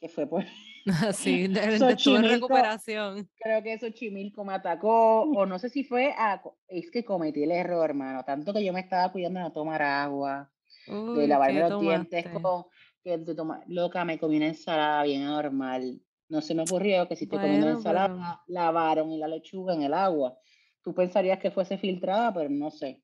que 0.01 0.09
fue 0.09 0.27
por... 0.27 0.43
Sí, 1.13 1.47
de, 1.47 1.61
recuperación. 2.21 3.29
Creo 3.39 3.61
que 3.61 3.73
eso 3.73 3.89
Chimilco 3.91 4.43
me 4.43 4.53
atacó, 4.53 5.21
o 5.21 5.45
no 5.45 5.59
sé 5.59 5.69
si 5.69 5.83
fue 5.83 6.11
a, 6.17 6.41
es 6.67 6.89
que 6.89 7.05
cometí 7.05 7.43
el 7.43 7.51
error, 7.51 7.87
hermano, 7.87 8.23
tanto 8.25 8.51
que 8.51 8.65
yo 8.65 8.73
me 8.73 8.79
estaba 8.79 9.11
cuidando 9.11 9.39
de 9.39 9.45
no 9.45 9.51
tomar 9.51 9.83
agua, 9.83 10.51
de 10.87 11.27
lavarme 11.27 11.69
los 11.69 11.79
dientes 11.79 12.25
con, 12.29 12.65
que 13.03 13.15
de 13.19 13.35
tomar, 13.35 13.63
loca, 13.67 14.03
me 14.03 14.17
comí 14.17 14.37
una 14.37 14.47
ensalada 14.47 15.03
bien 15.03 15.23
normal. 15.23 16.01
No 16.29 16.41
se 16.41 16.55
me 16.55 16.63
ocurrió 16.63 17.07
que 17.07 17.15
si 17.15 17.27
te 17.27 17.37
bueno, 17.37 17.57
una 17.57 17.71
ensalada, 17.71 18.41
lavaron 18.47 19.19
la 19.19 19.27
lechuga 19.27 19.75
en 19.75 19.83
el 19.83 19.93
agua. 19.93 20.35
Tú 20.81 20.95
pensarías 20.95 21.37
que 21.39 21.51
fuese 21.51 21.77
filtrada, 21.77 22.33
pero 22.33 22.49
no 22.49 22.71
sé. 22.71 23.03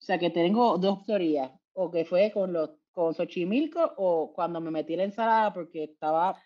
O 0.00 0.02
sea 0.04 0.18
que 0.18 0.30
tengo 0.30 0.78
dos 0.78 1.04
teorías, 1.04 1.52
o 1.74 1.90
que 1.90 2.04
fue 2.04 2.30
con 2.32 2.52
los 2.52 2.70
con 2.92 3.12
Xochimilco 3.12 3.94
o 3.96 4.32
cuando 4.32 4.60
me 4.60 4.70
metí 4.70 4.96
la 4.96 5.04
ensalada 5.04 5.52
porque 5.52 5.84
estaba 5.84 6.36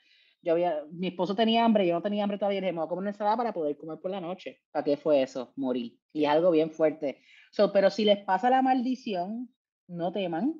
yo 0.42 0.52
había, 0.52 0.84
mi 0.90 1.08
esposo 1.08 1.34
tenía 1.34 1.64
hambre, 1.64 1.86
yo 1.86 1.94
no 1.94 2.02
tenía 2.02 2.22
hambre 2.22 2.38
todavía, 2.38 2.58
y 2.58 2.60
dije, 2.60 2.72
me 2.72 2.78
voy 2.78 2.86
a 2.86 2.88
comer 2.88 3.00
una 3.02 3.10
ensalada 3.10 3.36
para 3.36 3.52
poder 3.52 3.76
comer 3.76 3.98
por 4.00 4.10
la 4.10 4.20
noche. 4.20 4.60
¿Para 4.70 4.84
qué 4.84 4.96
fue 4.96 5.22
eso? 5.22 5.52
Morí. 5.56 6.00
Y 6.12 6.24
es 6.24 6.30
algo 6.30 6.50
bien 6.50 6.70
fuerte. 6.70 7.22
So, 7.50 7.72
pero 7.72 7.90
si 7.90 8.04
les 8.04 8.24
pasa 8.24 8.50
la 8.50 8.62
maldición, 8.62 9.52
no 9.88 10.12
teman. 10.12 10.54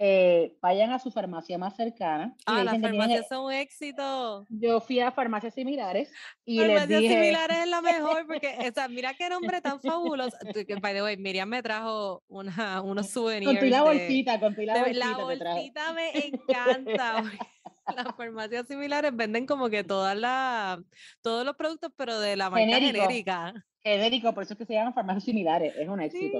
Eh, 0.00 0.56
vayan 0.62 0.92
a 0.92 1.00
su 1.00 1.10
farmacia 1.10 1.58
más 1.58 1.74
cercana. 1.74 2.36
Ah, 2.46 2.62
las 2.62 2.80
farmacias 2.80 3.26
son 3.28 3.46
un 3.46 3.52
éxito. 3.52 4.46
Yo 4.48 4.80
fui 4.80 5.00
a 5.00 5.10
farmacias 5.10 5.54
similares 5.54 6.12
y 6.44 6.60
farmacias 6.60 6.88
les 6.88 7.00
dije... 7.00 7.14
similares 7.14 7.58
es 7.58 7.68
la 7.68 7.82
mejor 7.82 8.26
porque, 8.28 8.56
o 8.60 8.72
sea, 8.72 8.86
mira 8.86 9.14
qué 9.14 9.28
nombre 9.28 9.60
tan 9.60 9.80
fabuloso. 9.80 10.36
By 10.80 10.94
the 10.94 11.02
way, 11.02 11.16
Miriam 11.16 11.48
me 11.48 11.64
trajo 11.64 12.22
una, 12.28 12.80
unos 12.80 13.10
souvenirs. 13.10 13.52
Con 13.52 13.58
tu 13.58 13.66
la 13.66 13.82
bolsita, 13.82 14.38
con 14.38 14.54
tu 14.54 14.62
la 14.62 14.78
bolsita. 14.78 15.06
La 15.08 15.16
bolsita 15.16 15.92
me 15.92 16.26
encanta. 16.26 17.24
las 17.96 18.16
farmacias 18.16 18.68
similares 18.68 19.16
venden 19.16 19.46
como 19.46 19.68
que 19.68 19.82
todas 19.82 20.16
las 20.16 20.78
todos 21.22 21.44
los 21.44 21.56
productos, 21.56 21.90
pero 21.96 22.20
de 22.20 22.36
la 22.36 22.50
marca 22.50 22.78
genérica. 22.78 23.66
Genérico, 23.82 24.32
por 24.32 24.44
eso 24.44 24.54
es 24.54 24.58
que 24.58 24.66
se 24.66 24.74
llaman 24.74 24.94
farmacias 24.94 25.24
similares, 25.24 25.74
es 25.76 25.88
un 25.88 26.00
éxito. 26.00 26.38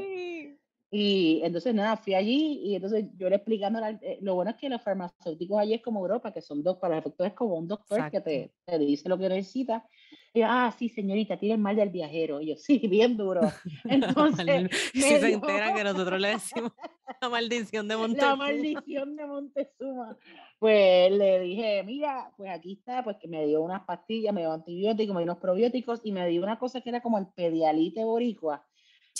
Y 0.90 1.40
entonces 1.44 1.74
nada, 1.74 1.98
fui 1.98 2.14
allí 2.14 2.60
y 2.64 2.74
entonces 2.74 3.04
yo 3.18 3.28
le 3.28 3.36
explicando, 3.36 3.78
eh, 3.84 4.18
lo 4.22 4.36
bueno 4.36 4.52
es 4.52 4.56
que 4.56 4.70
los 4.70 4.80
farmacéuticos 4.80 5.58
allí 5.58 5.74
es 5.74 5.82
como 5.82 6.00
Europa, 6.00 6.32
que 6.32 6.40
son 6.40 6.62
dos, 6.62 6.78
para 6.78 6.96
los 6.96 7.04
efectos 7.04 7.26
es 7.26 7.34
como 7.34 7.56
un 7.56 7.68
doctor 7.68 8.10
que 8.10 8.22
te, 8.22 8.52
te, 8.64 8.78
dice 8.78 9.06
lo 9.08 9.18
que 9.18 9.28
necesita. 9.28 9.86
Y 10.32 10.40
yo, 10.40 10.46
ah, 10.48 10.74
sí, 10.78 10.88
señorita, 10.88 11.38
tiene 11.38 11.56
el 11.56 11.60
mal 11.60 11.76
del 11.76 11.90
viajero. 11.90 12.40
Y 12.40 12.48
yo, 12.48 12.56
sí, 12.56 12.78
bien 12.88 13.18
duro. 13.18 13.42
Entonces, 13.84 14.70
si 14.92 15.02
se 15.02 15.40
que 15.40 15.84
nosotros 15.84 16.20
le 16.20 16.28
decimos 16.28 16.72
la 17.20 17.28
maldición 17.28 17.86
de 17.86 17.96
Montezuma. 17.96 18.30
La 18.30 18.36
maldición 18.36 19.16
de 19.16 19.26
Montezuma. 19.26 20.16
Pues 20.58 21.12
le 21.12 21.40
dije, 21.40 21.82
mira, 21.84 22.32
pues 22.38 22.50
aquí 22.50 22.72
está, 22.72 23.04
pues 23.04 23.18
que 23.18 23.28
me 23.28 23.46
dio 23.46 23.60
unas 23.60 23.84
pastillas, 23.84 24.32
me 24.32 24.40
dio 24.40 24.52
antibióticos, 24.52 25.14
me 25.14 25.20
dio 25.20 25.32
unos 25.32 25.42
probióticos 25.42 26.00
y 26.02 26.12
me 26.12 26.26
dio 26.28 26.42
una 26.42 26.58
cosa 26.58 26.80
que 26.80 26.88
era 26.88 27.02
como 27.02 27.18
el 27.18 27.26
pedialite 27.26 28.04
boricua 28.04 28.64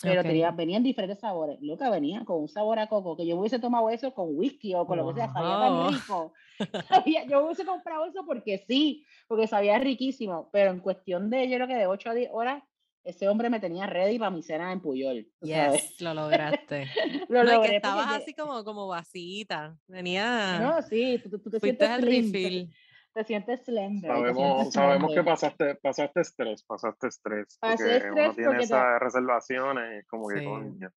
pero 0.03 0.23
tenía, 0.23 0.51
venían 0.51 0.83
diferentes 0.83 1.21
sabores. 1.21 1.59
Loca, 1.61 1.91
venía 1.91 2.25
con 2.25 2.43
un 2.43 2.49
sabor 2.49 2.79
a 2.79 2.87
coco, 2.89 3.17
que 3.17 3.27
yo 3.27 3.37
hubiese 3.37 3.59
tomado 3.59 3.91
eso 3.91 4.13
con 4.15 4.37
whisky 4.37 4.75
o 4.75 4.87
con 4.87 4.99
lo 4.99 5.09
que 5.09 5.15
sea, 5.15 5.33
sabía 5.33 5.59
tan 5.59 5.93
rico. 5.93 6.33
yo 7.29 7.45
hubiese 7.45 7.65
comprado 7.65 8.07
eso 8.07 8.25
porque 8.27 8.65
sí, 8.67 9.05
porque 9.27 9.47
sabía 9.47 9.79
riquísimo, 9.79 10.49
pero 10.53 10.71
en 10.71 10.81
cuestión 10.81 11.31
de, 11.31 11.49
yo 11.49 11.57
creo 11.57 11.69
que 11.69 11.77
de 11.77 11.87
8 11.87 12.11
a 12.11 12.15
10 12.15 12.31
horas, 12.33 12.63
ese 13.05 13.29
hombre 13.29 13.49
me 13.49 13.61
tenía 13.61 13.87
ready 13.87 14.19
para 14.19 14.31
mi 14.31 14.43
cena 14.43 14.73
en 14.73 14.81
Puyol. 14.81 15.27
Yes, 15.41 16.01
lo 16.01 16.13
lograste. 16.13 16.87
lo 17.29 17.45
no, 17.45 17.53
logré 17.55 17.71
que 17.71 17.77
estabas 17.77 18.21
así 18.21 18.35
como, 18.35 18.65
como 18.65 18.87
vasita. 18.87 19.79
Venía. 19.87 20.59
No, 20.61 20.83
sí, 20.83 21.19
tú, 21.23 21.39
tú 21.39 21.51
te 21.51 21.61
sientes 21.61 21.89
al 21.89 22.03
refill 22.03 22.71
te 23.19 23.25
sientes 23.25 23.65
slender. 23.65 24.11
Sabemos, 24.13 24.73
sabemos 24.73 25.13
que 25.13 25.25
pasaste, 25.25 25.75
pasaste 25.83 26.21
estrés, 26.21 26.63
pasaste 26.63 27.09
estrés. 27.09 27.59
Pasé 27.61 27.97
estrés 27.97 28.13
uno 28.13 28.35
tiene 28.35 28.63
esas 28.63 29.01
reservaciones 29.01 30.07
como 30.07 30.29
que 30.29 30.39
sí. 30.39 30.47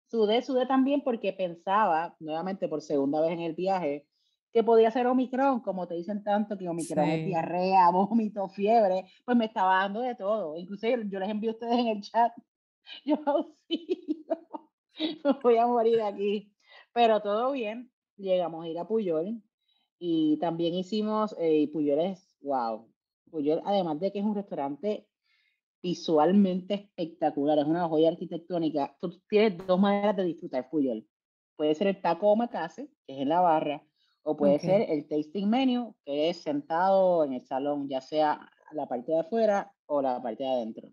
Sudé, 0.07 0.43
sudé 0.43 0.67
también 0.67 1.01
porque 1.03 1.33
pensaba, 1.33 2.15
nuevamente 2.19 2.67
por 2.67 2.83
segunda 2.83 3.21
vez 3.21 3.31
en 3.31 3.39
el 3.39 3.55
viaje, 3.55 4.05
que 4.53 4.63
podía 4.63 4.91
ser 4.91 5.07
Omicron, 5.07 5.61
como 5.61 5.87
te 5.87 5.95
dicen 5.95 6.23
tanto 6.23 6.59
que 6.59 6.69
Omicron 6.69 7.09
es 7.09 7.25
diarrea, 7.25 7.89
vómito, 7.91 8.47
fiebre, 8.49 9.05
pues 9.25 9.35
me 9.35 9.45
estaba 9.45 9.77
dando 9.77 10.01
de 10.01 10.13
todo. 10.13 10.55
Inclusive 10.57 11.03
yo 11.07 11.19
les 11.19 11.29
envío 11.29 11.51
a 11.51 11.53
ustedes 11.53 11.79
en 11.79 11.87
el 11.87 12.01
chat, 12.01 12.31
yo 13.05 13.17
sí, 13.67 14.27
me 15.23 15.31
voy 15.41 15.57
a 15.57 15.65
morir 15.65 16.03
aquí. 16.03 16.53
Pero 16.93 17.19
todo 17.21 17.53
bien, 17.53 17.91
llegamos 18.15 18.63
a 18.63 18.67
ir 18.67 18.77
a 18.77 18.87
Puyol, 18.87 19.41
y 20.03 20.37
también 20.37 20.73
hicimos, 20.73 21.35
eh, 21.37 21.69
Puyol 21.71 21.99
es, 21.99 22.35
wow, 22.41 22.87
Puyol, 23.29 23.61
además 23.63 23.99
de 23.99 24.11
que 24.11 24.17
es 24.17 24.25
un 24.25 24.33
restaurante 24.33 25.07
visualmente 25.83 26.73
espectacular, 26.73 27.59
es 27.59 27.65
una 27.65 27.87
joya 27.87 28.09
arquitectónica, 28.09 28.97
tú 28.99 29.21
tienes 29.29 29.63
dos 29.67 29.79
maneras 29.79 30.15
de 30.15 30.23
disfrutar 30.23 30.71
Puyol. 30.71 31.07
Puede 31.55 31.75
ser 31.75 31.85
el 31.85 32.01
taco 32.01 32.31
omakase, 32.31 32.89
que 33.05 33.13
es 33.13 33.19
en 33.19 33.29
la 33.29 33.41
barra, 33.41 33.85
o 34.23 34.35
puede 34.35 34.57
ser 34.57 34.89
el 34.89 35.07
tasting 35.07 35.47
menu, 35.47 35.95
que 36.03 36.29
es 36.29 36.37
sentado 36.37 37.23
en 37.23 37.33
el 37.33 37.45
salón, 37.45 37.87
ya 37.87 38.01
sea 38.01 38.49
la 38.71 38.87
parte 38.87 39.11
de 39.11 39.19
afuera 39.19 39.71
o 39.85 40.01
la 40.01 40.19
parte 40.19 40.43
de 40.43 40.49
adentro. 40.49 40.89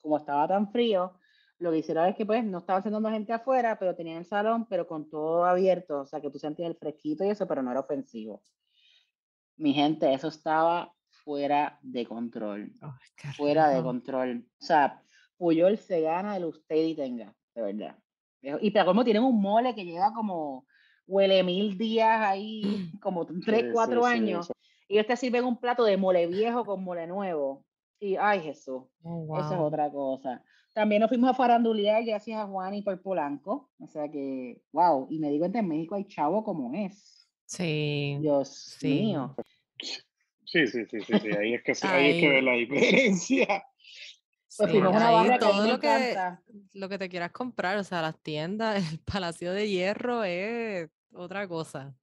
Como 0.00 0.16
estaba 0.16 0.48
tan 0.48 0.72
frío, 0.72 1.12
lo 1.58 1.70
que 1.70 1.78
hicieron 1.78 2.06
es 2.06 2.16
que 2.16 2.26
pues 2.26 2.44
no 2.44 2.58
estaban 2.58 2.82
sentando 2.82 3.10
gente 3.10 3.32
afuera, 3.32 3.78
pero 3.78 3.94
tenían 3.94 4.18
el 4.18 4.24
salón, 4.26 4.66
pero 4.68 4.86
con 4.86 5.08
todo 5.08 5.44
abierto, 5.44 6.00
o 6.00 6.06
sea 6.06 6.20
que 6.20 6.30
tú 6.30 6.38
sentías 6.38 6.70
el 6.70 6.76
fresquito 6.76 7.24
y 7.24 7.30
eso, 7.30 7.46
pero 7.46 7.62
no 7.62 7.70
era 7.70 7.80
ofensivo. 7.80 8.42
Mi 9.56 9.72
gente, 9.72 10.12
eso 10.12 10.28
estaba 10.28 10.92
fuera 11.08 11.78
de 11.82 12.06
control. 12.06 12.72
fuera 13.36 13.70
de 13.70 13.82
control. 13.82 14.46
O 14.60 14.64
sea, 14.64 15.02
Puyol 15.38 15.78
se 15.78 16.02
gana 16.02 16.36
el 16.36 16.44
usted 16.44 16.76
y 16.76 16.94
tenga, 16.94 17.34
de 17.54 17.62
verdad. 17.62 17.98
Y 18.60 18.70
pero 18.70 18.86
como 18.86 19.02
tienen 19.02 19.24
un 19.24 19.40
mole 19.40 19.74
que 19.74 19.84
lleva 19.84 20.12
como 20.12 20.66
huele 21.06 21.42
mil 21.42 21.76
días 21.76 22.20
ahí, 22.20 22.62
como 23.02 23.26
tres, 23.26 23.72
cuatro 23.72 24.04
años, 24.04 24.52
y 24.88 24.94
ellos 24.94 25.06
te 25.06 25.16
sirven 25.16 25.44
un 25.44 25.58
plato 25.58 25.84
de 25.84 25.96
mole 25.96 26.26
viejo 26.26 26.64
con 26.64 26.84
mole 26.84 27.06
nuevo. 27.06 27.64
Y, 27.98 28.16
ay 28.16 28.40
Jesús, 28.40 28.82
oh, 29.02 29.38
eso 29.38 29.54
es 29.54 29.60
otra 29.60 29.90
cosa. 29.90 30.44
También 30.76 31.00
nos 31.00 31.08
fuimos 31.08 31.30
a 31.30 31.32
farandulear 31.32 32.04
gracias 32.04 32.38
a 32.38 32.46
Juan 32.46 32.74
y 32.74 32.82
por 32.82 33.00
Polanco. 33.00 33.70
O 33.78 33.86
sea 33.86 34.10
que, 34.10 34.60
wow, 34.72 35.06
y 35.08 35.18
me 35.18 35.30
digo 35.30 35.46
en 35.46 35.66
México 35.66 35.94
hay 35.94 36.04
chavo 36.04 36.44
como 36.44 36.74
es. 36.74 37.26
Sí. 37.46 38.18
Dios 38.20 38.76
mío. 38.82 39.34
Sí, 40.44 40.66
sí, 40.66 40.84
sí, 40.84 41.00
sí, 41.00 41.18
sí. 41.18 41.28
Ahí 41.30 41.54
es 41.54 41.62
que, 41.62 41.72
ahí 41.86 42.10
es 42.10 42.20
que 42.20 42.28
ve 42.28 42.42
la 42.42 42.52
diferencia. 42.52 43.64
Pues 44.58 44.70
sí, 44.70 44.76
una 44.76 45.38
todo 45.38 45.66
lo 45.66 45.80
que, 45.80 46.14
lo 46.74 46.88
que 46.90 46.98
te 46.98 47.08
quieras 47.08 47.32
comprar, 47.32 47.78
o 47.78 47.84
sea, 47.84 48.02
las 48.02 48.22
tiendas, 48.22 48.76
el 48.92 48.98
Palacio 48.98 49.54
de 49.54 49.70
Hierro 49.70 50.24
es 50.24 50.90
otra 51.14 51.48
cosa. 51.48 51.96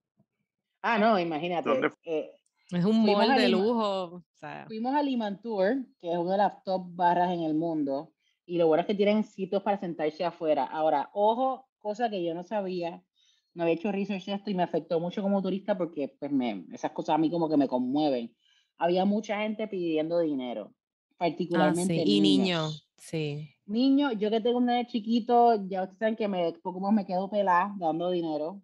Ah, 0.82 0.98
no, 0.98 1.20
imagínate. 1.20 1.70
Eh, 2.06 2.32
es 2.72 2.86
un 2.86 3.06
mall 3.06 3.36
de 3.36 3.50
lujo. 3.50 4.24
Fuimos 4.66 4.96
a 4.96 5.04
Limantour, 5.04 5.76
que 6.02 6.12
es 6.12 6.18
una 6.18 6.32
de 6.32 6.38
las 6.40 6.64
top 6.64 6.88
barras 6.96 7.32
en 7.32 7.44
el 7.44 7.54
mundo, 7.54 8.14
y 8.46 8.58
lo 8.58 8.68
bueno 8.68 8.82
es 8.82 8.88
que 8.88 8.96
tienen 8.96 9.24
sitios 9.24 9.64
para 9.64 9.80
sentarse 9.80 10.24
afuera. 10.26 10.66
Ahora, 10.66 11.10
ojo, 11.14 11.68
cosa 11.80 12.10
que 12.10 12.24
yo 12.24 12.34
no 12.34 12.44
sabía, 12.44 13.04
no 13.54 13.64
había 13.64 13.76
hecho 13.76 13.92
research 13.92 14.28
esto 14.28 14.50
y 14.50 14.56
me 14.56 14.64
afectó 14.64 15.00
mucho 15.00 15.22
como 15.22 15.42
turista 15.42 15.78
porque 15.78 16.16
pues 16.20 16.32
me, 16.32 16.66
esas 16.74 16.92
cosas 16.92 17.16
a 17.16 17.18
mí 17.18 17.30
como 17.30 17.50
que 17.50 17.58
me 17.58 17.68
conmueven. 17.68 18.36
Había 18.78 19.06
mucha 19.06 19.40
gente 19.42 19.68
pidiendo 19.68 20.20
dinero, 20.20 20.74
ah, 20.74 21.16
particularmente 21.20 22.04
Y 22.06 22.22
niños, 22.22 22.90
sí. 22.98 23.50
Niños, 23.66 24.14
yo 24.18 24.30
que 24.30 24.42
tengo 24.42 24.58
un 24.58 24.66
nene 24.66 24.88
chiquito, 24.88 25.56
ya 25.68 25.84
ustedes 25.84 26.00
saben 26.00 26.16
que 26.16 26.28
me, 26.28 26.52
poco 26.62 26.92
me 26.92 27.06
quedo 27.06 27.30
pelada 27.30 27.74
dando 27.78 28.10
dinero, 28.10 28.62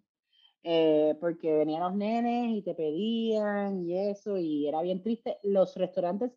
eh, 0.62 1.16
porque 1.20 1.52
venían 1.52 1.80
los 1.80 1.94
nenes 1.94 2.54
y 2.54 2.60
te 2.60 2.74
pedían 2.74 3.80
y 3.80 3.96
eso, 3.96 4.36
y 4.36 4.66
era 4.66 4.82
bien 4.82 5.02
triste. 5.02 5.38
Los 5.42 5.74
restaurantes 5.76 6.32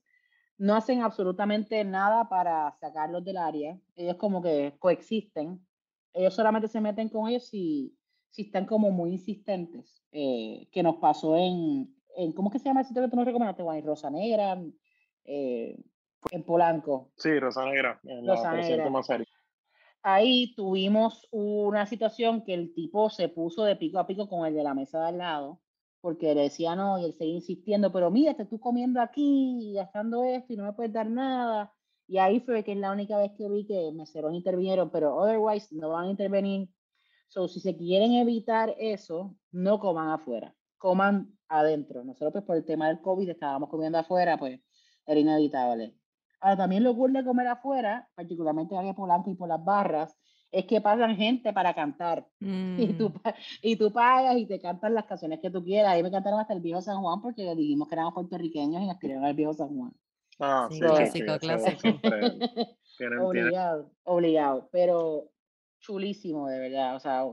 no 0.64 0.76
hacen 0.76 1.02
absolutamente 1.02 1.84
nada 1.84 2.30
para 2.30 2.72
sacarlos 2.80 3.26
del 3.26 3.36
área, 3.36 3.78
ellos 3.98 4.16
como 4.16 4.42
que 4.42 4.74
coexisten, 4.80 5.60
ellos 6.14 6.34
solamente 6.34 6.70
se 6.70 6.80
meten 6.80 7.10
con 7.10 7.28
ellos 7.28 7.48
si 7.48 7.98
si 8.30 8.44
están 8.44 8.66
como 8.66 8.90
muy 8.90 9.12
insistentes, 9.12 10.04
eh, 10.12 10.68
que 10.72 10.82
nos 10.82 10.96
pasó 10.96 11.38
en, 11.38 11.94
en, 12.16 12.32
¿cómo 12.32 12.50
que 12.50 12.58
se 12.58 12.66
llama 12.66 12.80
el 12.80 12.88
sitio 12.88 13.04
que 13.04 13.10
tú 13.10 13.16
nos 13.16 13.26
recomendaste, 13.26 13.62
Juan? 13.62 13.86
Rosa 13.86 14.10
Negra, 14.10 14.60
eh, 15.26 15.78
en 16.32 16.44
Polanco. 16.44 17.12
Sí, 17.18 17.38
Rosa 17.38 17.64
Negra, 17.66 18.00
en 18.04 18.26
Rosa 18.26 18.56
Negra. 18.56 19.28
Ahí 20.02 20.56
tuvimos 20.56 21.28
una 21.30 21.86
situación 21.86 22.44
que 22.44 22.56
el 22.56 22.74
tipo 22.74 23.12
se 23.12 23.30
puso 23.30 23.66
de 23.66 23.76
pico 23.76 24.00
a 24.00 24.08
pico 24.08 24.28
con 24.28 24.48
el 24.48 24.56
de 24.56 24.64
la 24.64 24.74
mesa 24.74 25.00
de 25.02 25.08
al 25.10 25.18
lado, 25.20 25.60
porque 26.04 26.36
le 26.36 26.44
decía 26.44 26.76
no, 26.76 27.00
y 27.00 27.06
él 27.06 27.14
seguía 27.14 27.36
insistiendo, 27.36 27.94
pero 27.94 28.12
mira, 28.12 28.34
te 28.36 28.44
estoy 28.44 28.60
comiendo 28.60 29.02
aquí 29.02 29.72
y 29.72 29.74
gastando 29.76 30.26
esto 30.26 30.52
y 30.54 30.58
no 30.58 30.66
me 30.66 30.74
puedes 30.74 30.92
dar 30.92 31.10
nada. 31.10 31.74
Y 32.08 32.18
ahí 32.18 32.42
fue 32.42 32.64
que 32.66 32.74
es 32.74 32.78
la 32.78 32.92
única 32.92 33.18
vez 33.18 33.32
que 33.38 33.48
vi 33.50 33.66
que 33.66 33.92
meseros 33.94 34.34
intervinieron, 34.34 34.92
pero 34.92 35.16
otherwise 35.16 35.74
no 35.74 35.92
van 35.92 36.08
a 36.08 36.12
intervenir 36.12 36.70
So, 37.34 37.48
si 37.48 37.60
se 37.62 37.76
quieren 37.76 38.14
evitar 38.14 38.76
eso, 38.78 39.36
no 39.52 39.80
coman 39.80 40.10
afuera, 40.10 40.56
coman 40.78 41.36
adentro. 41.48 42.04
Nosotros, 42.04 42.32
pues, 42.34 42.44
por 42.46 42.58
el 42.58 42.66
tema 42.66 42.90
del 42.90 43.02
COVID, 43.02 43.30
estábamos 43.30 43.70
comiendo 43.70 43.98
afuera, 43.98 44.38
pues, 44.38 44.60
era 45.08 45.20
inevitable. 45.20 45.96
Ahora, 46.42 46.58
también 46.58 46.84
lo 46.84 46.92
ocurre 46.92 47.26
comer 47.26 47.48
afuera, 47.48 48.10
particularmente 48.16 48.76
en 48.76 48.94
Polanco 48.94 49.32
y 49.32 49.36
por 49.36 49.48
las 49.50 49.64
barras, 49.66 50.16
es 50.54 50.66
que 50.66 50.80
pasan 50.80 51.18
gente 51.18 51.52
para 51.52 51.74
cantar. 51.74 52.26
Y, 52.78 52.94
tú, 52.94 53.10
mm. 53.10 53.30
y 53.62 53.76
tú 53.76 53.92
pagas 53.92 54.38
y 54.38 54.46
te 54.46 54.60
cantan 54.60 54.94
las 54.94 55.06
canciones 55.06 55.40
que 55.40 55.50
tú 55.50 55.64
quieras. 55.64 55.92
Ahí 55.92 56.04
me 56.04 56.12
cantaron 56.12 56.40
hasta 56.40 56.54
el 56.54 56.62
viejo 56.62 56.82
San 56.82 57.02
Juan 57.02 57.22
porque 57.22 57.56
dijimos 57.56 57.88
que 57.88 57.96
éramos 57.96 58.14
puertorriqueños 58.14 58.82
y 58.82 58.88
nos 58.88 59.00
querían 59.00 59.24
al 59.24 59.34
viejo 59.34 59.54
San 59.54 59.70
Juan. 59.70 59.92
Ah, 60.40 60.68
sí, 60.72 60.80
clásico, 60.80 61.40
clásico. 61.40 62.00
obligado, 63.22 63.92
obligado. 64.04 64.70
Pero 64.72 65.32
chulísimo, 65.80 66.48
de 66.48 66.60
verdad. 66.60 66.96
O 66.96 67.00
sea, 67.00 67.26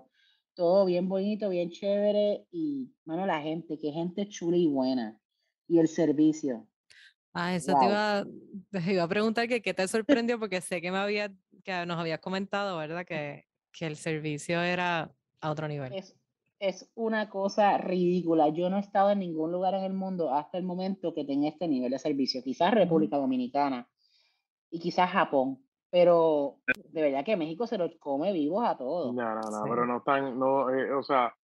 todo 0.54 0.84
bien 0.84 1.08
bonito, 1.08 1.48
bien 1.48 1.70
chévere 1.70 2.46
y, 2.50 2.92
bueno, 3.04 3.26
la 3.26 3.40
gente, 3.40 3.78
que 3.78 3.92
gente 3.92 4.28
chula 4.28 4.56
y 4.56 4.66
buena. 4.66 5.18
Y 5.68 5.78
el 5.78 5.88
servicio. 5.88 6.66
Ah, 7.32 7.54
eso 7.54 7.72
te, 7.78 7.86
iba, 7.86 8.26
iba, 8.92 9.02
a 9.04 9.08
preguntar 9.08 9.46
que 9.46 9.62
qué 9.62 9.72
te 9.72 9.86
sorprendió 9.86 10.38
porque 10.38 10.60
sé 10.60 10.80
que 10.80 10.90
me 10.90 10.98
había, 10.98 11.32
que 11.62 11.86
nos 11.86 11.98
habías 11.98 12.20
comentado, 12.20 12.78
¿verdad? 12.78 13.04
Que, 13.04 13.46
que 13.72 13.86
el 13.86 13.96
servicio 13.96 14.60
era 14.60 15.10
a 15.40 15.50
otro 15.50 15.68
nivel. 15.68 15.92
Es, 15.92 16.16
es 16.58 16.90
una 16.94 17.28
cosa 17.28 17.78
ridícula. 17.78 18.48
Yo 18.48 18.70
no 18.70 18.76
he 18.76 18.80
estado 18.80 19.10
en 19.10 19.20
ningún 19.20 19.52
lugar 19.52 19.74
en 19.74 19.84
el 19.84 19.92
mundo 19.92 20.34
hasta 20.34 20.58
el 20.58 20.64
momento 20.64 21.14
que 21.14 21.24
tenga 21.24 21.48
este 21.48 21.68
nivel 21.68 21.90
de 21.90 21.98
servicio. 21.98 22.42
Quizás 22.42 22.72
República 22.72 23.16
Dominicana 23.16 23.88
y 24.70 24.78
quizás 24.80 25.10
Japón 25.10 25.64
pero 25.90 26.58
de 26.92 27.02
verdad 27.02 27.24
que 27.24 27.36
México 27.36 27.66
se 27.66 27.76
los 27.76 27.90
come 27.98 28.32
vivos 28.32 28.64
a 28.64 28.76
todos. 28.76 29.12
No, 29.14 29.34
no, 29.34 29.40
no, 29.40 29.64
pero 29.68 29.86
no 29.86 29.98
están, 29.98 30.38
no, 30.38 30.70
eh, 30.70 30.92
o 30.92 31.02
sea, 31.02 31.34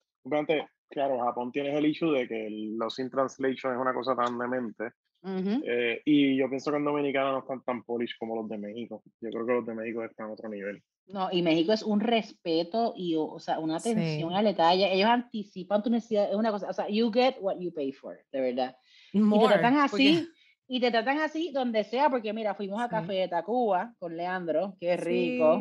claro, 0.88 1.18
Japón 1.18 1.50
tiene 1.50 1.76
el 1.76 1.86
issue 1.86 2.12
de 2.12 2.28
que 2.28 2.48
los 2.50 2.98
in 3.00 3.10
translation 3.10 3.74
es 3.74 3.78
una 3.78 3.92
cosa 3.92 4.14
tan 4.14 4.38
demente. 4.38 4.92
Eh, 5.28 6.02
y 6.04 6.36
yo 6.36 6.48
pienso 6.48 6.70
que 6.70 6.76
en 6.76 6.84
Dominicana 6.84 7.32
no 7.32 7.38
están 7.40 7.62
tan 7.64 7.82
polish 7.82 8.16
como 8.18 8.36
los 8.36 8.48
de 8.48 8.58
México. 8.58 9.02
Yo 9.20 9.30
creo 9.30 9.46
que 9.46 9.52
los 9.52 9.66
de 9.66 9.74
México 9.74 10.04
están 10.04 10.28
a 10.28 10.32
otro 10.32 10.48
nivel. 10.48 10.82
No, 11.08 11.28
y 11.32 11.42
México 11.42 11.72
es 11.72 11.82
un 11.82 12.00
respeto 12.00 12.92
y, 12.96 13.16
o 13.16 13.38
sea, 13.38 13.58
una 13.58 13.76
atención 13.76 14.32
al 14.32 14.44
detalle. 14.44 14.92
Ellos 14.92 15.08
anticipan 15.08 15.82
tu 15.82 15.90
necesidad, 15.90 16.30
es 16.30 16.36
una 16.36 16.50
cosa, 16.50 16.68
o 16.68 16.72
sea, 16.72 16.88
you 16.88 17.10
get 17.12 17.36
what 17.40 17.58
you 17.58 17.72
pay 17.72 17.92
for, 17.92 18.18
de 18.32 18.40
verdad. 18.40 18.76
y 19.12 19.20
te 19.20 19.46
tratan 19.46 19.76
así, 19.78 20.28
y 20.68 20.80
te 20.80 20.90
tratan 20.90 21.18
así 21.18 21.50
donde 21.52 21.84
sea, 21.84 22.08
porque 22.08 22.32
mira, 22.32 22.54
fuimos 22.54 22.80
a 22.80 22.88
Café 22.88 23.14
de 23.14 23.28
Tacuba 23.28 23.94
con 23.98 24.16
Leandro, 24.16 24.76
que 24.78 24.94
es 24.94 25.00
rico. 25.00 25.60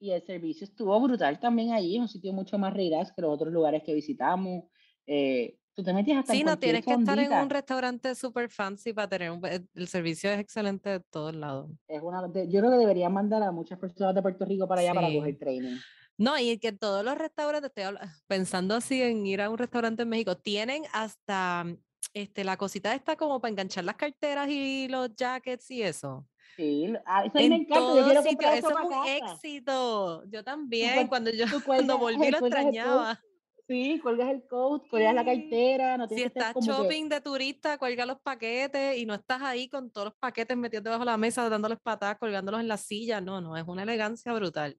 Y 0.00 0.10
el 0.10 0.22
servicio 0.22 0.64
estuvo 0.64 1.00
brutal 1.00 1.38
también 1.40 1.72
allí, 1.72 1.98
un 1.98 2.08
sitio 2.08 2.32
mucho 2.34 2.58
más 2.58 2.74
relax 2.74 3.12
que 3.12 3.22
los 3.22 3.32
otros 3.32 3.52
lugares 3.52 3.82
que 3.82 3.94
visitamos. 3.94 4.64
Eh, 5.06 5.56
tú 5.74 5.82
te 5.82 5.92
metías 5.92 6.20
hasta 6.20 6.32
Sí, 6.32 6.44
no 6.44 6.58
tienes 6.58 6.84
que 6.84 6.92
estar 6.92 7.18
en 7.18 7.32
un 7.32 7.50
restaurante 7.50 8.14
super 8.14 8.48
fancy 8.48 8.92
para 8.92 9.08
tener 9.08 9.30
un, 9.30 9.44
el 9.44 9.88
servicio 9.88 10.30
es 10.30 10.38
excelente 10.38 10.88
de 10.90 11.00
todos 11.00 11.34
lados. 11.34 11.70
Es 11.88 12.00
una, 12.02 12.26
yo 12.26 12.60
creo 12.60 12.70
que 12.70 12.78
deberían 12.78 13.12
mandar 13.12 13.42
a 13.42 13.52
muchas 13.52 13.78
personas 13.78 14.14
de 14.14 14.22
Puerto 14.22 14.44
Rico 14.44 14.66
para 14.66 14.80
allá 14.80 14.94
para 14.94 15.12
coger 15.12 15.38
training. 15.38 15.76
No, 16.16 16.38
y 16.38 16.58
que 16.58 16.72
todos 16.72 17.04
los 17.04 17.18
restaurantes, 17.18 17.72
estoy 17.74 17.96
pensando 18.26 18.76
así 18.76 19.02
en 19.02 19.26
ir 19.26 19.40
a 19.42 19.50
un 19.50 19.58
restaurante 19.58 20.04
en 20.04 20.08
México, 20.08 20.36
tienen 20.36 20.84
hasta 20.92 21.66
este, 22.12 22.44
la 22.44 22.56
cosita 22.56 22.94
está 22.94 23.16
como 23.16 23.40
para 23.40 23.50
enganchar 23.50 23.84
las 23.84 23.96
carteras 23.96 24.48
y 24.48 24.88
los 24.88 25.14
jackets 25.16 25.70
y 25.70 25.82
eso. 25.82 26.28
Sí, 26.56 26.92
ah, 27.04 27.24
eso 27.24 27.34
me 27.34 27.56
encanta. 27.56 28.22
sitio, 28.22 28.48
eso 28.48 28.70
es 28.70 28.76
un 28.76 29.08
éxito. 29.08 30.24
Yo 30.26 30.44
también, 30.44 31.08
cuando 31.08 31.30
yo 31.30 31.44
cuando 31.66 31.98
volví 31.98 32.30
lo 32.30 32.38
extrañaba. 32.46 33.20
Sí, 33.66 33.98
cuelgas 34.02 34.30
el 34.30 34.46
coat, 34.46 34.86
cuelgas 34.90 35.14
la 35.14 35.24
cartera. 35.24 35.96
No 35.96 36.06
si 36.06 36.22
estás 36.22 36.54
shopping 36.60 37.08
de 37.08 37.20
turista, 37.22 37.78
cuelga 37.78 38.04
los 38.04 38.20
paquetes 38.20 38.98
y 38.98 39.06
no 39.06 39.14
estás 39.14 39.40
ahí 39.40 39.68
con 39.68 39.90
todos 39.90 40.08
los 40.08 40.14
paquetes 40.16 40.56
metidos 40.56 40.84
debajo 40.84 41.00
de 41.00 41.06
la 41.06 41.16
mesa, 41.16 41.48
dándoles 41.48 41.78
patadas, 41.80 42.18
colgándolos 42.18 42.60
en 42.60 42.68
la 42.68 42.76
silla. 42.76 43.22
No, 43.22 43.40
no, 43.40 43.56
es 43.56 43.64
una 43.66 43.84
elegancia 43.84 44.34
brutal. 44.34 44.76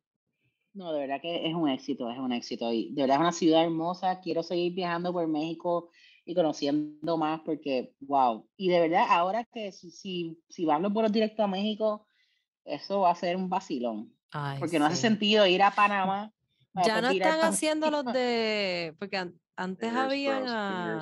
No, 0.73 0.91
de 0.93 0.99
verdad 0.99 1.21
que 1.21 1.47
es 1.47 1.55
un 1.55 1.69
éxito, 1.69 2.11
es 2.11 2.19
un 2.19 2.31
éxito. 2.31 2.71
Y 2.71 2.93
de 2.93 3.03
verdad 3.03 3.15
es 3.15 3.21
una 3.21 3.31
ciudad 3.31 3.63
hermosa. 3.63 4.19
Quiero 4.19 4.43
seguir 4.43 4.73
viajando 4.73 5.11
por 5.11 5.27
México 5.27 5.89
y 6.23 6.35
conociendo 6.35 7.17
más 7.17 7.41
porque, 7.45 7.95
wow. 8.01 8.47
Y 8.57 8.69
de 8.69 8.81
verdad, 8.81 9.05
ahora 9.09 9.45
que 9.45 9.71
si, 9.71 10.37
si, 10.47 10.65
van 10.65 10.83
los 10.83 10.93
vuelos 10.93 11.11
directos 11.11 11.43
a 11.43 11.47
México, 11.47 12.07
eso 12.65 13.01
va 13.01 13.11
a 13.11 13.15
ser 13.15 13.35
un 13.35 13.49
vacilón. 13.49 14.13
porque 14.59 14.77
no 14.77 14.85
hace 14.85 14.97
sentido 14.97 15.47
ir 15.47 15.63
a 15.63 15.71
Panamá. 15.71 16.34
Ya 16.85 17.01
no 17.01 17.09
están 17.09 17.39
haciendo 17.41 17.89
los 17.89 18.05
de, 18.13 18.95
porque 18.99 19.31
antes 19.55 19.93
había, 19.93 20.99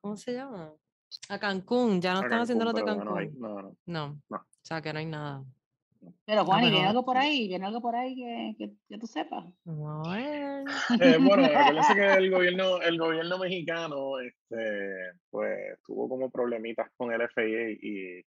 ¿cómo 0.00 0.16
se 0.16 0.32
llama? 0.34 0.72
A 1.28 1.38
Cancún, 1.38 2.00
ya 2.00 2.14
no 2.14 2.20
están 2.20 2.40
haciendo 2.40 2.64
los 2.64 2.74
de 2.74 2.84
Cancún. 2.84 3.36
no, 3.38 3.76
no, 3.86 4.22
o 4.30 4.44
sea 4.62 4.80
que 4.80 4.92
no 4.92 4.98
hay 4.98 5.06
nada. 5.06 5.44
Pero 6.24 6.44
Juan, 6.44 6.64
¿y 6.64 6.70
viene 6.70 6.86
algo 6.86 7.04
por 7.04 7.16
ahí? 7.16 7.48
¿Viene 7.48 7.66
algo 7.66 7.80
por 7.80 7.94
ahí 7.94 8.14
que, 8.56 8.72
que, 8.88 8.98
tú 8.98 9.06
sepas? 9.06 9.44
Bueno, 9.64 10.64
eh, 11.00 11.18
bueno 11.20 11.44
acuérdense 11.44 11.94
que 11.94 12.12
el 12.14 12.30
gobierno, 12.30 12.80
el 12.80 12.98
gobierno 12.98 13.38
mexicano 13.38 14.18
este, 14.20 15.12
pues, 15.30 15.80
tuvo 15.84 16.08
como 16.08 16.30
problemitas 16.30 16.88
con 16.96 17.12
el 17.12 17.28
FIA 17.28 17.70
y 17.80 18.24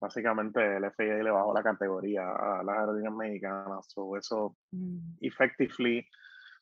básicamente 0.00 0.76
el 0.76 0.90
FIA 0.92 1.22
le 1.22 1.30
bajó 1.30 1.54
la 1.54 1.62
categoría 1.62 2.22
a 2.22 2.62
las 2.62 2.78
aerolíneas 2.78 3.14
mexicanas. 3.14 3.88
o 3.96 4.16
eso, 4.16 4.56
mm. 4.72 5.18
effectively, 5.20 6.06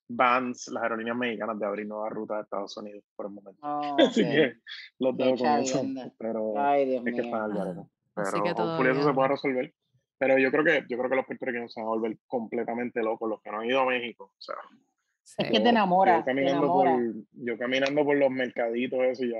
bans 0.09 0.69
las 0.69 0.83
aerolíneas 0.83 1.17
mexicanas 1.17 1.59
de 1.59 1.67
abrir 1.67 1.87
nuevas 1.87 2.13
rutas 2.13 2.39
a 2.39 2.41
Estados 2.43 2.77
Unidos 2.77 3.05
por 3.15 3.27
el 3.27 3.33
momento. 3.33 3.61
Oh, 3.63 3.97
Así 3.99 4.23
que 4.23 4.55
los 4.99 5.17
dejo 5.17 5.37
con 5.37 5.47
eso. 5.59 5.83
Pero 6.19 6.55
es 6.73 7.03
que 7.03 7.21
está 7.21 7.45
al 7.45 7.89
Pero 8.79 8.93
eso 8.93 9.03
se 9.03 9.13
puede 9.13 9.29
resolver. 9.29 9.75
Pero 10.19 10.39
yo 10.39 10.51
creo 10.51 10.65
que 10.65 10.85
yo 10.89 10.97
creo 10.97 11.11
que 11.11 11.17
los 11.17 11.27
puertorriqueños 11.27 11.73
se 11.73 11.81
van 11.81 11.89
a 11.89 11.91
volver 11.91 12.19
completamente 12.27 13.03
locos, 13.03 13.29
los 13.29 13.43
que 13.43 13.51
no 13.51 13.61
han 13.61 13.67
ido 13.67 13.81
a 13.81 13.87
México. 13.87 14.25
O 14.25 14.41
sea, 14.41 14.55
es 15.39 15.51
que 15.51 15.61
te 15.61 15.69
enamora. 15.69 16.21
Yo 16.21 16.25
caminando, 16.25 16.67
Por, 16.69 17.15
yo 17.33 17.59
caminando 17.59 18.05
por 18.05 18.17
los 18.17 18.31
mercaditos, 18.31 19.01
eso 19.01 19.25
y 19.25 19.33
ya, 19.33 19.39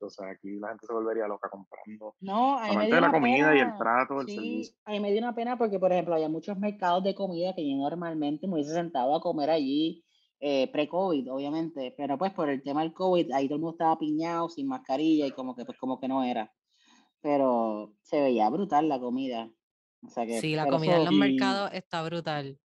o 0.00 0.10
sea, 0.10 0.30
aquí 0.30 0.58
la 0.58 0.68
gente 0.68 0.86
se 0.86 0.92
volvería 0.92 1.28
loca 1.28 1.50
comprando. 1.50 2.14
No, 2.20 2.58
a 2.58 2.70
mí 2.70 2.76
me 2.76 2.86
dio 2.86 3.00
la 3.00 3.12
comida 3.12 3.54
y 3.54 3.60
el 3.60 3.76
trato, 3.76 4.22
el 4.22 4.28
servicio. 4.28 4.74
A 4.86 4.92
mí 4.92 5.00
me 5.00 5.12
dio 5.12 5.20
una 5.20 5.34
pena 5.34 5.58
porque, 5.58 5.78
por 5.78 5.92
ejemplo, 5.92 6.14
había 6.14 6.30
muchos 6.30 6.58
mercados 6.58 7.04
de 7.04 7.14
comida 7.14 7.54
que 7.54 7.68
yo 7.68 7.76
normalmente 7.76 8.46
me 8.46 8.54
hubiese 8.54 8.72
sentado 8.72 9.14
a 9.14 9.20
comer 9.20 9.50
allí 9.50 10.05
eh, 10.40 10.70
pre-COVID, 10.70 11.32
obviamente, 11.32 11.94
pero 11.96 12.18
pues 12.18 12.32
por 12.32 12.48
el 12.48 12.62
tema 12.62 12.82
del 12.82 12.92
COVID, 12.92 13.32
ahí 13.32 13.46
todo 13.46 13.56
el 13.56 13.60
mundo 13.62 13.74
estaba 13.74 13.98
piñado, 13.98 14.48
sin 14.48 14.68
mascarilla 14.68 15.26
y 15.26 15.32
como 15.32 15.54
que, 15.54 15.64
pues, 15.64 15.78
como 15.78 15.98
que 15.98 16.08
no 16.08 16.22
era. 16.24 16.52
Pero 17.20 17.94
se 18.02 18.20
veía 18.20 18.48
brutal 18.50 18.88
la 18.88 19.00
comida. 19.00 19.50
O 20.02 20.10
sea 20.10 20.26
que, 20.26 20.40
sí, 20.40 20.54
la 20.54 20.66
comida 20.66 20.96
en 20.96 21.04
los 21.04 21.14
mercados 21.14 21.70
está 21.72 22.02
brutal 22.02 22.58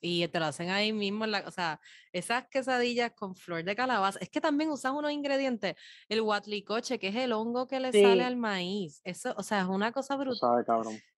y 0.00 0.26
te 0.28 0.38
lo 0.38 0.46
hacen 0.46 0.70
ahí 0.70 0.92
mismo, 0.92 1.26
la, 1.26 1.42
o 1.46 1.50
sea, 1.50 1.80
esas 2.12 2.46
quesadillas 2.48 3.12
con 3.12 3.34
flor 3.34 3.64
de 3.64 3.74
calabaza, 3.74 4.18
es 4.20 4.28
que 4.28 4.40
también 4.40 4.70
usan 4.70 4.94
unos 4.94 5.10
ingredientes, 5.10 5.74
el 6.08 6.20
huatlicoche, 6.20 6.98
que 6.98 7.08
es 7.08 7.16
el 7.16 7.32
hongo 7.32 7.66
que 7.66 7.80
le 7.80 7.92
sale 7.92 8.24
al 8.24 8.36
maíz, 8.36 9.00
eso, 9.04 9.34
o 9.36 9.42
sea, 9.42 9.62
es 9.62 9.66
una 9.66 9.92
cosa 9.92 10.16
brutal. 10.16 10.64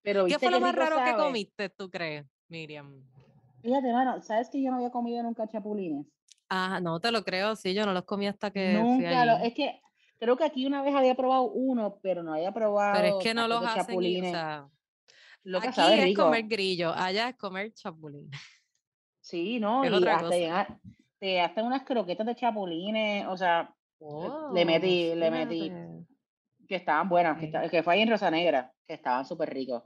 Pero, 0.03 0.27
¿Qué 0.27 0.39
fue 0.39 0.51
lo 0.51 0.61
más 0.61 0.75
raro 0.75 0.97
que 1.05 1.15
comiste, 1.15 1.69
tú 1.71 1.91
crees, 1.91 2.27
Miriam? 2.49 3.05
Fíjate, 3.63 3.93
mano, 3.93 4.21
¿sabes 4.23 4.49
que 4.51 4.63
yo 4.63 4.71
no 4.71 4.77
había 4.77 4.91
comido 4.91 5.23
nunca 5.23 5.49
chapulines? 5.49 6.07
Ah, 6.49 6.81
no 6.81 7.01
te 7.01 7.13
lo 7.13 7.25
creo, 7.25 7.57
sí, 7.57 7.75
yo 7.75 7.85
no 7.85 7.93
los 7.93 8.05
comí 8.05 8.27
hasta 8.27 8.51
que 8.51 8.73
Nunca, 8.73 9.43
es 9.43 9.55
que 9.55 9.81
creo 10.19 10.37
que 10.37 10.45
aquí 10.45 10.67
una 10.67 10.83
vez 10.83 10.95
había 10.95 11.15
probado 11.15 11.51
uno, 11.51 11.99
pero 12.03 12.23
no 12.23 12.35
había 12.35 12.53
probado 12.53 13.01
Pero 13.01 13.19
es 13.19 13.25
que 13.25 13.35
no 13.35 13.49
los 13.49 13.63
hacen, 13.65 13.87
chapulines. 13.87 14.31
O 14.31 14.37
sea, 14.37 14.69
lo 15.43 15.61
que 15.61 15.69
aquí 15.69 15.81
es 15.81 16.17
comer 16.17 16.45
grillo, 16.45 16.93
allá 16.93 17.29
es 17.29 17.37
comer 17.37 17.73
chapulines. 17.75 18.41
Sí, 19.21 19.61
¿no? 19.61 19.85
y 19.85 20.07
hasta 20.07 20.79
te 21.19 21.41
hacen 21.41 21.67
unas 21.67 21.83
croquetas 21.83 22.27
de 22.27 22.37
chapulines, 22.37 23.27
o 23.27 23.37
sea, 23.37 23.75
le 24.55 24.65
metí, 24.65 25.15
le 25.15 25.31
metí, 25.31 25.73
que 26.69 26.77
estaban 26.77 27.09
buenas, 27.09 27.39
que, 27.71 27.83
fue 27.83 27.95
ahí 27.95 28.03
en 28.03 28.11
Rosa 28.11 28.31
Negra, 28.31 28.73
que 28.87 28.95
estaban 28.95 29.25
súper 29.25 29.53
ricos. 29.53 29.83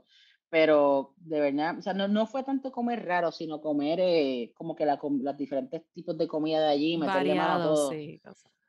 Pero 0.53 1.15
de 1.17 1.39
verdad, 1.39 1.79
o 1.79 1.81
sea, 1.81 1.95
no, 1.95 2.07
no 2.07 2.27
fue 2.27 2.43
tanto 2.43 2.71
comer 2.71 3.03
raro, 3.07 3.31
sino 3.31 3.59
comer 3.59 3.99
eh, 3.99 4.51
como 4.53 4.75
que 4.75 4.85
la, 4.85 4.99
los 5.01 5.35
diferentes 5.35 5.81
tipos 5.93 6.15
de 6.15 6.27
comida 6.27 6.59
de 6.59 6.67
allí, 6.67 6.95
meterle 6.95 7.33
mano 7.33 7.53
a 7.53 7.63
todo. 7.63 7.91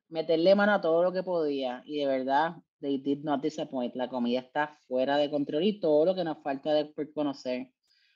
meterle 0.08 0.54
mano 0.54 0.72
a 0.72 0.80
todo 0.80 1.02
lo 1.02 1.12
que 1.12 1.22
podía. 1.22 1.82
Y 1.84 1.98
de 1.98 2.06
verdad, 2.06 2.54
they 2.80 2.96
did 2.96 3.22
not 3.22 3.42
disappoint. 3.42 3.94
La 3.96 4.08
comida 4.08 4.40
está 4.40 4.68
fuera 4.88 5.18
de 5.18 5.28
control 5.28 5.62
y 5.62 5.78
todo 5.78 6.06
lo 6.06 6.14
que 6.14 6.24
nos 6.24 6.42
falta 6.42 6.72
de 6.72 6.90
conocer 7.12 7.68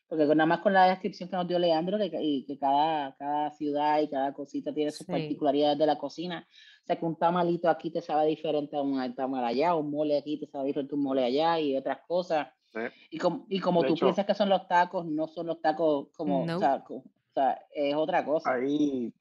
porque 0.09 0.25
nada 0.25 0.47
más 0.47 0.61
con 0.61 0.73
la 0.73 0.87
descripción 0.87 1.29
que 1.29 1.37
nos 1.37 1.47
dio 1.47 1.59
Leandro, 1.59 1.99
que, 1.99 2.11
y 2.23 2.47
que 2.47 2.59
cada, 2.59 3.15
cada 3.17 3.51
ciudad 3.51 4.01
y 4.01 4.09
cada 4.09 4.33
cosita 4.33 4.73
tiene 4.73 4.91
sus 4.91 5.07
particularidades 5.07 5.79
de 5.79 5.85
la 5.85 5.99
cocina. 5.99 6.49
O 6.83 6.87
sea, 6.87 6.97
que 6.99 7.05
un 7.05 7.17
tamalito 7.17 7.69
aquí 7.69 7.91
te 7.91 8.01
sabe 8.01 8.27
diferente 8.27 8.75
a 8.79 8.81
un 8.81 9.15
tamal 9.15 9.45
allá, 9.45 9.75
un 9.75 9.91
mole 9.91 10.17
aquí 10.17 10.41
te 10.41 10.47
sabe 10.47 10.69
diferente 10.69 10.95
a 10.95 10.97
un 10.97 11.03
mole 11.03 11.25
allá 11.25 11.61
y 11.61 11.77
otras 11.77 11.99
cosas. 12.09 12.49
Y 13.11 13.19
como, 13.19 13.47
y 13.49 13.61
como 13.61 13.85
tú 13.85 13.95
piensas 13.95 14.27
que 14.27 14.35
son 14.35 14.49
los 14.49 14.67
tacos, 14.69 15.07
no 15.07 15.27
son 15.27 15.47
los 15.47 15.61
tacos 15.61 16.09
como 16.17 16.45
tacos. 16.59 17.05
O 17.05 17.33
sea, 17.35 17.61
es 17.73 17.95
otra 17.95 18.25
cosa. 18.25 18.53
Ahí, 18.53 19.13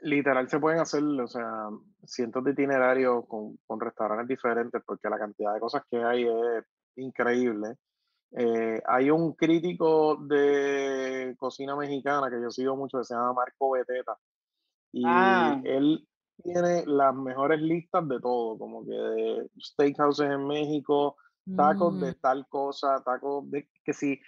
literal, 0.00 0.48
se 0.48 0.60
pueden 0.60 0.80
hacer, 0.80 1.02
o 1.02 1.26
sea, 1.26 1.68
cientos 2.04 2.44
de 2.44 2.52
itinerarios 2.52 3.26
con, 3.26 3.58
con 3.66 3.80
restaurantes 3.80 4.28
diferentes, 4.28 4.82
porque 4.84 5.08
la 5.08 5.18
cantidad 5.18 5.54
de 5.54 5.60
cosas 5.60 5.82
que 5.90 6.02
hay 6.02 6.24
es 6.24 6.64
increíble. 6.96 7.76
Eh, 8.32 8.82
hay 8.86 9.10
un 9.10 9.32
crítico 9.34 10.16
de 10.16 11.34
cocina 11.38 11.76
mexicana 11.76 12.28
que 12.28 12.40
yo 12.40 12.50
sigo 12.50 12.76
mucho 12.76 12.98
que 12.98 13.04
se 13.04 13.14
llama 13.14 13.32
Marco 13.32 13.70
Beteta. 13.70 14.16
Y 14.92 15.02
ah. 15.06 15.60
él 15.64 16.06
tiene 16.42 16.84
las 16.86 17.14
mejores 17.14 17.60
listas 17.60 18.06
de 18.08 18.20
todo, 18.20 18.58
como 18.58 18.84
que 18.84 18.92
de 18.92 19.50
steakhouses 19.58 20.30
en 20.30 20.46
México, 20.46 21.16
tacos 21.54 22.00
de 22.00 22.12
mm. 22.12 22.20
tal 22.20 22.46
cosa, 22.48 23.02
tacos 23.04 23.50
de 23.50 23.68
que 23.84 23.92
si 23.92 24.20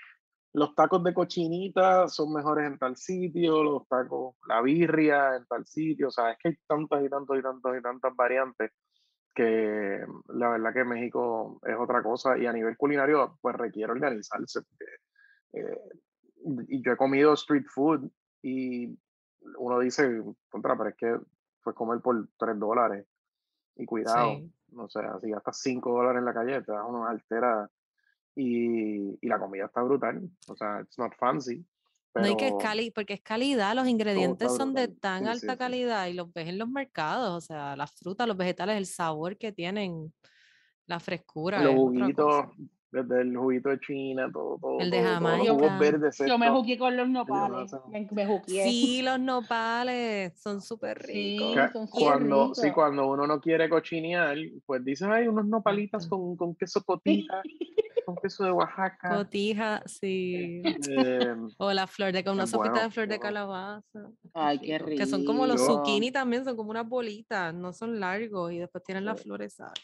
los 0.53 0.75
tacos 0.75 1.03
de 1.05 1.15
cochinita 1.15 2.09
son 2.09 2.33
mejores 2.33 2.67
en 2.67 2.79
tal 2.79 2.97
sitio, 2.97 3.63
los 3.63 3.89
tacos, 3.89 4.37
la 4.49 4.63
birria 4.63 5.37
en 5.37 5.47
tal 5.47 5.67
sitio, 5.67 6.09
o 6.09 6.11
sea, 6.11 6.33
es 6.33 6.39
que 6.39 6.49
hay 6.49 6.57
tantas 6.67 7.05
y 7.05 7.09
tantas 7.09 7.39
y 7.39 7.43
tantas 7.43 7.79
y 7.79 7.83
tantas 7.83 8.17
variantes 8.17 8.73
que 9.35 10.05
la 10.35 10.49
verdad 10.49 10.73
que 10.73 10.85
México 10.85 11.61
es 11.65 11.77
otra 11.79 12.03
cosa 12.03 12.37
y 12.37 12.47
a 12.47 12.53
nivel 12.53 12.77
culinario 12.77 13.39
pues 13.41 13.55
requiere 13.57 13.93
organizarse. 13.93 14.61
Eh, 15.53 15.79
y 16.69 16.83
yo 16.83 16.93
he 16.93 16.97
comido 16.97 17.35
street 17.35 17.67
food 17.73 18.11
y 18.43 18.99
uno 19.59 19.79
dice, 19.79 20.23
contra, 20.49 20.77
pero 20.77 20.91
es 20.91 20.97
que 20.97 21.17
fue 21.61 21.75
comer 21.75 22.01
por 22.01 22.29
3 22.37 22.59
dólares 22.59 23.07
y 23.77 23.87
cuidado, 23.87 24.41
no 24.73 24.89
sé, 24.89 25.01
si 25.23 25.31
gastas 25.31 25.61
5 25.61 25.91
dólares 25.91 26.21
en 26.21 26.25
la 26.25 26.35
calle 26.35 26.63
te 26.63 26.73
das 26.73 26.85
una 26.87 27.09
altera 27.11 27.71
y, 28.35 29.19
y 29.21 29.29
la 29.29 29.39
comida 29.39 29.67
está 29.67 29.83
brutal, 29.83 30.29
o 30.49 30.57
sea, 30.57 30.81
it's 30.81 30.99
not 30.99 31.15
fancy, 31.17 31.67
no 32.15 32.25
hay 32.25 32.37
que 32.37 32.49
es 32.49 32.93
porque 32.93 33.15
es 33.15 33.21
calidad, 33.21 33.75
los 33.75 33.87
ingredientes 33.87 34.55
son 34.55 34.75
de 34.75 34.89
tan 34.89 35.27
alta 35.27 35.57
calidad 35.57 36.07
y 36.07 36.15
los 36.15 36.33
ves 36.33 36.49
en 36.49 36.59
los 36.59 36.69
mercados, 36.69 37.31
o 37.31 37.41
sea, 37.41 37.77
las 37.77 37.93
frutas, 37.93 38.27
los 38.27 38.37
vegetales, 38.37 38.77
el 38.77 38.87
sabor 38.87 39.37
que 39.37 39.53
tienen, 39.53 40.13
la 40.87 41.01
frescura. 41.01 41.63
Los 41.63 41.75
juguitos, 41.75 42.47
desde 42.91 43.23
el 43.23 43.37
juguito 43.37 43.69
de 43.69 43.81
China, 43.81 44.31
todo, 44.33 44.59
todo. 44.61 44.81
El 44.81 44.91
de 44.91 45.03
Jamaica. 45.03 45.45
Yo 46.27 46.39
me 46.39 46.51
jugué 46.51 46.79
con 46.79 46.97
los 46.97 47.09
nopales. 47.09 47.73
Me, 47.89 48.43
Sí, 48.47 49.03
los 49.03 49.21
nopales 49.21 50.39
son 50.41 50.61
súper 50.61 50.99
ricos. 50.99 51.57
cuando, 51.91 52.55
Sí, 52.55 52.71
cuando 52.73 53.09
uno 53.09 53.27
no 53.27 53.41
quiere 53.41 53.69
cochinear, 53.69 54.37
pues 54.67 54.85
dicen, 54.85 55.13
hay 55.13 55.29
unos 55.29 55.47
nopalitas 55.47 56.07
con, 56.07 56.37
con 56.37 56.55
queso 56.55 56.83
cotija. 56.83 57.43
con 58.09 58.17
queso 58.17 58.43
de 58.43 58.53
Oaxaca. 58.53 59.17
Cotija, 59.17 59.83
sí. 59.85 60.63
Em, 60.65 61.51
o 61.59 61.71
la 61.75 61.87
flor 61.87 62.11
de, 62.11 62.25
una 62.31 62.47
sopita 62.47 62.85
de 62.85 62.91
flor 62.91 63.07
de 63.07 63.19
calabaza. 63.21 64.11
Ay, 64.33 64.59
qué 64.61 64.79
rico. 64.79 64.97
Que 64.97 65.07
son 65.07 65.27
como 65.27 65.47
los 65.47 65.61
zucchini 65.61 66.11
también, 66.11 66.43
son 66.43 66.57
como 66.57 66.71
unas 66.71 66.89
bolitas, 66.89 67.53
no 67.53 67.75
son 67.75 68.01
largos 68.01 68.51
y 68.53 68.59
después 68.59 68.83
tienen 68.83 69.05
las 69.05 69.23
flores, 69.23 69.57
¿sabes? 69.57 69.75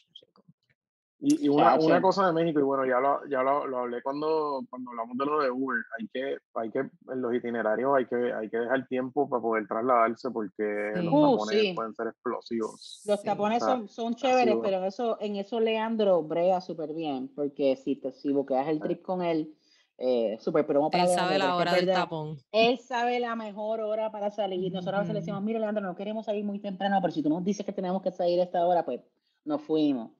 Y, 1.27 1.49
una, 1.49 1.79
una, 1.79 2.03
cosa 2.03 2.27
de 2.27 2.33
México, 2.35 2.61
y 2.61 2.62
bueno, 2.62 2.85
ya 2.85 3.01
lo, 3.01 3.27
ya 3.31 3.43
lo, 3.43 3.66
lo, 3.66 3.79
hablé 3.79 4.03
cuando, 4.03 4.62
cuando 4.68 4.91
hablamos 4.91 5.16
de 5.16 5.25
lo 5.25 5.41
de 5.41 5.51
Uber, 5.51 5.79
hay 5.99 6.09
que, 6.09 6.37
hay 6.55 6.70
que, 6.70 6.81
en 6.81 7.22
los 7.22 7.35
itinerarios 7.35 7.97
hay 7.97 8.05
que, 8.05 8.31
hay 8.31 8.51
que 8.51 8.59
dejar 8.59 8.87
tiempo 8.89 9.27
para 9.27 9.41
poder 9.41 9.66
trasladarse 9.66 10.31
porque 10.31 10.93
los 10.97 11.14
uh, 11.14 11.31
tapones 11.31 11.75
pueden 11.75 11.95
ser 11.95 12.09
explosivos. 12.09 13.03
Los 13.07 13.22
tapones 13.22 13.62
son, 13.62 13.89
son 13.89 14.14
chéveres, 14.14 14.57
pero 14.62 14.79
en 14.79 14.85
eso, 14.85 15.16
en 15.18 15.37
eso 15.37 15.61
Leandro 15.61 16.22
brea 16.22 16.61
súper 16.61 16.93
bien, 16.93 17.33
porque 17.35 17.77
si 17.77 17.97
te 17.97 18.12
si 18.12 18.31
boqueas 18.31 18.68
el 18.68 18.81
trip 18.81 19.01
con 19.01 19.22
él, 19.22 19.57
eh, 19.97 20.37
súper 20.41 20.66
promo 20.66 20.91
para 20.91 21.05
Él 21.05 21.11
sabe 21.11 21.39
la 21.39 21.57
hora 21.57 21.72
del 21.72 21.87
tapón. 21.87 22.37
Él 22.53 22.79
sabe 22.81 23.18
la 23.18 23.35
mejor 23.35 23.81
hora 23.81 24.11
para 24.11 24.31
salir. 24.31 24.72
Nosotros 24.72 24.97
a 24.97 25.01
veces 25.01 25.14
le 25.14 25.20
decimos, 25.20 25.43
mira 25.43 25.59
Leandro, 25.59 25.83
no 25.85 25.95
queremos 25.95 26.27
salir 26.27 26.45
muy 26.45 26.59
temprano, 26.59 26.99
pero 27.01 27.14
si 27.14 27.22
tú 27.22 27.31
nos 27.31 27.43
dices 27.45 27.64
que 27.64 27.72
tenemos 27.72 28.03
que 28.03 28.11
salir 28.11 28.41
a 28.41 28.45
esta 28.45 28.66
hora, 28.66 28.85
pues 28.85 29.01
nos 29.45 29.62
fuimos. 29.62 30.11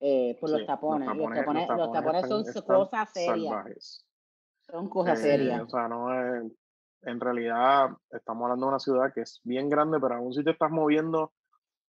Eh, 0.00 0.36
por 0.40 0.50
los, 0.50 0.64
tapones. 0.64 1.08
Los, 1.08 1.34
tapones, 1.34 1.68
los, 1.68 1.92
tapones, 1.92 2.28
son 2.28 2.44
cosas 2.64 3.10
serias. 3.12 4.06
Son 4.70 4.88
cosas 4.88 5.18
eh, 5.20 5.22
serias. 5.22 5.62
O 5.62 5.68
sea, 5.68 5.88
no 5.88 6.12
es, 6.14 6.52
en 7.02 7.20
realidad 7.20 7.90
estamos 8.10 8.44
hablando 8.44 8.66
de 8.66 8.70
una 8.70 8.78
ciudad 8.78 9.12
que 9.12 9.22
es 9.22 9.40
bien 9.44 9.68
grande, 9.68 9.98
pero 10.00 10.14
aún 10.14 10.32
si 10.32 10.44
te 10.44 10.50
estás 10.50 10.70
moviendo 10.70 11.32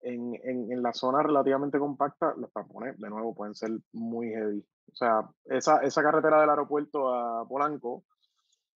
en, 0.01 0.35
en, 0.45 0.71
en, 0.71 0.83
la 0.83 0.93
zona 0.93 1.23
relativamente 1.23 1.79
compacta, 1.79 2.35
los 2.37 2.53
tapones, 2.53 2.99
de 2.99 3.11
nuevo, 3.11 3.35
pueden 3.35 3.55
ser 3.55 3.71
muy 3.93 4.31
heavy. 4.31 4.65
O 4.93 4.97
sea, 4.97 5.29
esa, 5.45 5.79
esa 5.79 6.03
carretera 6.03 6.41
del 6.41 6.51
aeropuerto 6.51 7.13
a 7.13 7.47
Polanco 7.49 8.05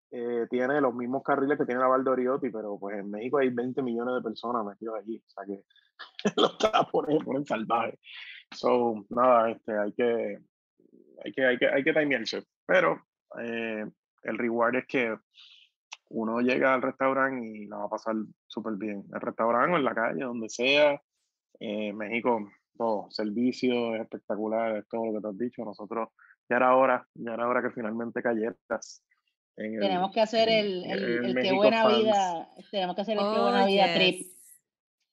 eh, 0.09 0.45
tiene 0.49 0.81
los 0.81 0.93
mismos 0.93 1.23
carriles 1.23 1.57
que 1.57 1.65
tiene 1.65 1.79
la 1.79 1.87
Valdoriotti, 1.87 2.49
pero 2.49 2.77
pues 2.77 2.97
en 2.97 3.09
México 3.09 3.37
hay 3.37 3.49
20 3.49 3.81
millones 3.81 4.15
de 4.15 4.21
personas 4.21 4.65
metidos 4.65 4.99
allí. 4.99 5.23
O 5.25 5.29
sea 5.29 5.45
que 5.45 5.63
los 6.35 6.57
tapones 6.57 7.17
se 7.17 7.25
ponen 7.25 7.45
salvajes. 7.45 7.99
So, 8.51 9.05
nada, 9.09 9.51
este, 9.51 9.77
hay 9.77 9.93
que, 9.93 10.39
hay 11.23 11.31
que, 11.31 11.45
hay 11.45 11.57
que, 11.57 11.67
hay 11.67 11.83
que 11.83 11.93
timearse. 11.93 12.43
Pero 12.65 13.01
eh, 13.39 13.85
el 14.23 14.37
reward 14.37 14.75
es 14.75 14.87
que 14.87 15.17
uno 16.09 16.41
llega 16.41 16.73
al 16.73 16.81
restaurante 16.81 17.45
y 17.45 17.67
la 17.67 17.77
va 17.77 17.85
a 17.85 17.89
pasar 17.89 18.15
súper 18.47 18.73
bien. 18.75 19.03
El 19.13 19.21
restaurante 19.21 19.73
o 19.73 19.77
en 19.77 19.83
la 19.83 19.95
calle, 19.95 20.23
donde 20.23 20.49
sea. 20.49 21.01
Eh, 21.59 21.93
México, 21.93 22.51
todo, 22.75 23.07
servicio 23.11 23.95
es 23.95 24.01
espectacular, 24.01 24.77
es 24.77 24.87
todo 24.87 25.05
lo 25.05 25.13
que 25.13 25.21
te 25.21 25.27
has 25.27 25.37
dicho. 25.37 25.63
Nosotros, 25.63 26.09
ya 26.49 26.57
era 26.57 26.75
hora, 26.75 27.07
ya 27.13 27.33
era 27.33 27.47
hora 27.47 27.61
que 27.61 27.71
finalmente 27.71 28.21
cayeras 28.21 29.03
tenemos 29.55 30.11
que 30.11 30.21
hacer 30.21 30.49
el, 30.49 30.85
el, 30.85 31.25
el, 31.25 31.41
que 31.41 31.51
buena 31.51 31.87
vida, 31.87 32.49
tenemos 32.71 32.95
que 32.95 33.01
hacer 33.01 33.17
el 33.17 33.23
que 33.23 33.39
buena 33.39 33.65
vida 33.65 33.93
trip. 33.93 34.27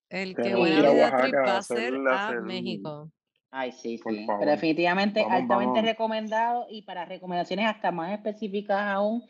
El 0.09 0.37
que 0.37 0.55
buena 0.55 0.91
vida 0.91 1.17
trip 1.19 1.35
va 1.35 1.57
a 1.59 1.63
ser 1.63 1.95
a 1.95 2.41
México. 2.41 3.11
Ay, 3.51 3.73
sí, 3.73 3.99
sí. 3.99 4.27
Pero 4.27 4.51
definitivamente 4.51 5.25
altamente 5.29 5.81
recomendado 5.83 6.67
y 6.71 6.83
para 6.83 7.05
recomendaciones 7.05 7.67
hasta 7.67 7.91
más 7.91 8.13
específicas 8.13 8.81
aún, 8.81 9.25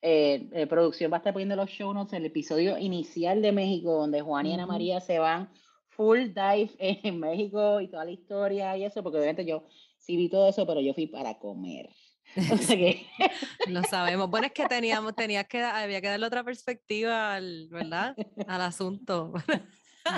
eh, 0.00 0.48
eh, 0.52 0.66
producción 0.66 1.10
va 1.10 1.16
a 1.16 1.18
estar 1.18 1.32
poniendo 1.32 1.56
los 1.56 1.70
show 1.70 1.92
notes 1.92 2.12
el 2.12 2.26
episodio 2.26 2.78
inicial 2.78 3.42
de 3.42 3.52
México, 3.52 3.92
donde 3.94 4.20
Juan 4.20 4.46
y 4.46 4.54
Ana 4.54 4.66
María 4.66 5.00
se 5.00 5.18
van 5.18 5.48
full 5.88 6.28
dive 6.28 6.70
en 6.78 7.18
México 7.18 7.80
y 7.80 7.88
toda 7.88 8.04
la 8.04 8.10
historia 8.10 8.76
y 8.76 8.84
eso, 8.84 9.02
porque 9.02 9.18
obviamente 9.18 9.44
yo 9.44 9.64
sí 9.98 10.16
vi 10.16 10.28
todo 10.28 10.48
eso, 10.48 10.66
pero 10.66 10.80
yo 10.80 10.94
fui 10.94 11.06
para 11.06 11.38
comer. 11.38 11.88
Lo 13.68 13.82
sabemos. 13.82 14.30
Bueno, 14.30 14.46
es 14.46 14.52
que 14.52 14.66
teníamos, 14.66 15.14
tenías 15.14 15.46
que, 15.46 15.62
había 15.62 16.00
que 16.00 16.08
darle 16.08 16.26
otra 16.26 16.42
perspectiva 16.42 17.34
al, 17.34 17.68
¿verdad? 17.70 18.16
Al 18.46 18.62
asunto. 18.62 19.32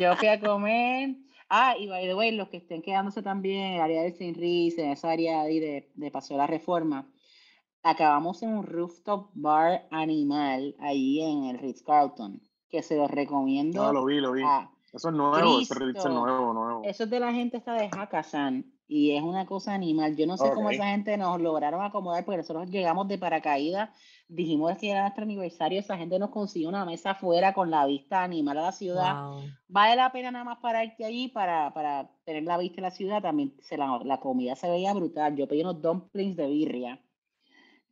Yo 0.01 0.17
fui 0.17 0.29
a 0.29 0.41
comer. 0.41 1.17
Ah, 1.49 1.77
y 1.79 1.89
by 1.89 2.07
the 2.07 2.15
way, 2.15 2.33
los 2.33 2.49
que 2.49 2.57
estén 2.57 2.83
quedándose 2.83 3.23
también 3.23 3.63
en 3.63 3.73
el 3.75 3.81
área 3.81 4.03
de 4.03 4.13
Saint 4.13 4.37
Riz, 4.37 4.79
en 4.79 4.91
esa 4.91 5.11
área 5.11 5.43
ahí 5.43 5.61
de, 5.61 5.91
de 5.95 6.11
Paso 6.11 6.35
de 6.35 6.39
la 6.39 6.47
Reforma, 6.47 7.09
acabamos 7.83 8.43
en 8.43 8.51
un 8.51 8.65
rooftop 8.65 9.31
bar 9.35 9.87
animal 9.91 10.75
ahí 10.81 11.21
en 11.21 11.45
el 11.45 11.59
Ritz 11.59 11.83
Carlton, 11.83 12.43
que 12.69 12.83
se 12.83 12.97
los 12.97 13.11
recomiendo. 13.11 13.83
No, 13.83 13.93
lo 13.93 14.05
vi, 14.05 14.21
lo 14.21 14.33
vi. 14.33 14.43
Eso 14.93 15.09
es 15.09 15.15
nuevo, 15.15 15.61
ese 15.61 15.75
Ritz 15.75 15.99
es 15.99 16.07
nuevo, 16.07 16.53
nuevo. 16.53 16.83
Eso 16.85 17.05
es 17.05 17.11
de 17.11 17.21
la 17.21 17.33
gente 17.33 17.59
esta 17.59 17.75
de 17.75 17.89
Hakkasan 17.93 18.76
y 18.89 19.13
es 19.13 19.23
una 19.23 19.47
cosa 19.47 19.75
animal. 19.75 20.17
Yo 20.17 20.27
no 20.27 20.37
sé 20.37 20.51
cómo 20.55 20.71
esa 20.71 20.87
gente 20.87 21.17
nos 21.17 21.41
lograron 21.41 21.83
acomodar, 21.83 22.25
porque 22.25 22.39
nosotros 22.39 22.71
llegamos 22.71 23.09
de 23.09 23.19
paracaídas, 23.19 23.91
dijimos 24.29 24.77
que 24.79 24.91
era 24.91 25.03
nuestro 25.03 25.25
aniversario, 25.25 25.81
esa 25.81 25.97
gente 25.97 26.19
nos 26.19 26.31
consiguió 26.31 26.69
una 26.69 26.85
mesa 26.85 27.13
afuera 27.13 27.53
con 27.53 27.71
la 27.71 27.85
vista 27.87 28.23
animal 28.23 28.59
a 28.59 28.63
la 28.63 28.73
ciudad. 28.73 29.17
Vale 29.69 29.97
la 29.97 30.13
pena 30.13 30.31
nada 30.31 30.45
más 30.45 30.59
pararte 30.59 31.05
allí 31.05 31.29
para, 31.29 31.73
para 31.75 32.11
tener 32.25 32.45
la 32.45 32.59
vista 32.59 32.77
de 32.77 32.83
la 32.83 32.91
ciudad, 32.91 33.23
también 33.23 33.55
se 33.61 33.77
la, 33.77 34.01
la, 34.05 34.21
comida 34.21 34.55
se 34.55 34.71
veía 34.71 34.95
brutal. 34.95 35.37
Yo 35.37 35.49
pedí 35.49 35.63
unos 35.63 35.83
dumplings 35.83 36.37
de 36.37 36.47
birria 36.47 37.01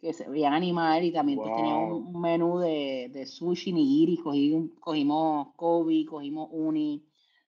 que 0.00 0.12
se 0.12 0.28
veían 0.28 0.52
animal 0.52 1.02
y 1.02 1.12
también 1.12 1.38
pues, 1.38 1.56
tenía 1.56 1.76
un, 1.76 2.20
menú 2.20 2.58
de, 2.58 3.10
de 3.12 3.26
sushi 3.26 3.72
nigiri, 3.72 4.18
cogí, 4.18 4.70
cogimos 4.78 5.48
Kobe, 5.56 6.04
cogimos 6.04 6.48
uni 6.52 7.02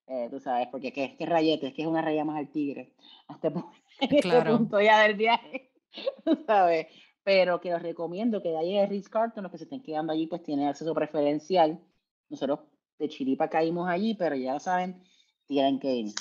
eh, 0.06 0.28
tú 0.30 0.38
sabes, 0.38 0.68
porque 0.68 0.92
¿qué, 0.92 1.16
es 1.18 1.28
rayete? 1.28 1.68
Es 1.68 1.74
que 1.74 1.82
es 1.82 1.88
una 1.88 2.02
raya 2.02 2.24
más 2.24 2.38
al 2.38 2.50
tigre. 2.50 2.94
Hasta 3.28 3.52
este, 4.00 4.18
claro. 4.20 4.58
punto 4.58 4.80
ya 4.80 5.02
del 5.02 5.16
viaje, 5.16 5.72
tú 6.24 6.38
sabes. 6.46 6.86
Pero 7.22 7.60
que 7.60 7.70
los 7.70 7.82
recomiendo 7.82 8.40
que 8.40 8.50
de 8.50 8.58
ahí 8.58 8.78
en 8.78 8.88
Ritz 8.88 9.08
Carlton, 9.08 9.42
los 9.42 9.50
que 9.50 9.58
se 9.58 9.64
estén 9.64 9.82
quedando 9.82 10.12
allí, 10.12 10.28
pues 10.28 10.44
tienen 10.44 10.68
acceso 10.68 10.94
preferencial. 10.94 11.80
Nosotros 12.28 12.60
de 12.98 13.08
Chiripa 13.08 13.48
caímos 13.48 13.88
allí, 13.88 14.14
pero 14.14 14.36
ya 14.36 14.52
lo 14.52 14.60
saben, 14.60 15.02
tienen 15.44 15.80
que 15.80 15.92
ir. 15.92 16.14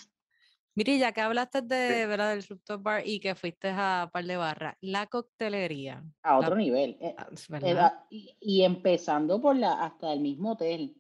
Mire, 0.74 0.98
ya 0.98 1.12
que 1.12 1.22
hablaste 1.22 1.62
de, 1.62 2.06
¿verdad, 2.08 2.32
del 2.32 2.44
rooftop 2.44 2.82
bar 2.82 3.08
y 3.08 3.20
que 3.20 3.36
fuiste 3.36 3.70
a 3.70 4.10
par 4.12 4.26
de 4.26 4.36
barra, 4.36 4.78
la 4.82 5.06
coctelería. 5.06 6.04
A 6.24 6.40
otro 6.40 6.56
nivel. 6.56 6.98
Eh, 7.00 7.16
ah, 7.18 8.06
y, 8.10 8.36
y, 8.42 8.64
empezando 8.64 9.40
por 9.40 9.56
la, 9.56 9.74
hasta 9.74 10.12
el 10.12 10.20
mismo 10.20 10.52
hotel. 10.52 10.98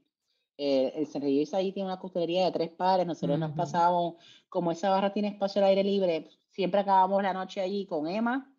Eh, 0.57 0.93
el 0.95 1.07
San 1.07 1.23
ahí 1.23 1.71
tiene 1.73 1.83
una 1.83 1.99
costelería 1.99 2.45
de 2.45 2.51
tres 2.51 2.69
pares, 2.69 3.05
nosotros 3.05 3.37
nos 3.37 3.51
pasamos, 3.51 4.15
como 4.47 4.71
esa 4.71 4.89
barra 4.89 5.11
tiene 5.11 5.27
espacio 5.27 5.61
al 5.61 5.67
aire 5.67 5.83
libre, 5.83 6.29
siempre 6.49 6.79
acabamos 6.79 7.21
la 7.21 7.33
noche 7.33 7.59
allí 7.59 7.85
con 7.85 8.07
Emma 8.07 8.49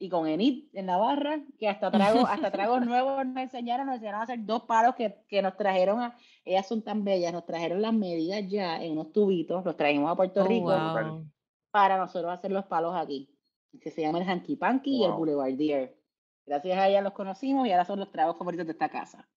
y 0.00 0.08
con 0.08 0.26
Enid 0.26 0.64
en 0.72 0.86
la 0.86 0.96
barra, 0.96 1.40
que 1.56 1.68
hasta 1.68 1.92
trago, 1.92 2.26
hasta 2.26 2.50
tragos 2.50 2.80
nuevos 2.86 3.24
nos 3.24 3.36
enseñaron, 3.36 3.86
nos 3.86 3.96
enseñaron 3.96 4.20
a 4.20 4.24
hacer 4.24 4.44
dos 4.44 4.64
paros 4.64 4.96
que, 4.96 5.22
que, 5.28 5.40
nos 5.40 5.56
trajeron, 5.56 6.00
a, 6.00 6.16
ellas 6.44 6.66
son 6.66 6.82
tan 6.82 7.04
bellas, 7.04 7.32
nos 7.32 7.46
trajeron 7.46 7.82
las 7.82 7.92
medidas 7.92 8.44
ya 8.48 8.82
en 8.82 8.92
unos 8.92 9.12
tubitos, 9.12 9.64
los 9.64 9.76
trajimos 9.76 10.10
a 10.10 10.16
Puerto 10.16 10.42
oh, 10.42 10.46
Rico 10.46 11.22
para 11.70 11.98
nosotros 11.98 12.32
hacer 12.32 12.50
los 12.50 12.64
palos 12.64 12.96
aquí, 12.96 13.30
que 13.80 13.92
se 13.92 14.02
llama 14.02 14.18
el 14.18 14.28
Hanky 14.28 14.56
Panky 14.56 14.96
y 14.96 15.04
el 15.04 15.12
Boulevardier. 15.12 15.96
Gracias 16.46 16.78
a 16.78 16.88
ellas 16.88 17.04
los 17.04 17.12
conocimos 17.12 17.68
y 17.68 17.70
ahora 17.70 17.84
son 17.84 18.00
los 18.00 18.10
tragos 18.10 18.36
favoritos 18.36 18.66
de 18.66 18.72
esta 18.72 18.88
casa. 18.88 19.28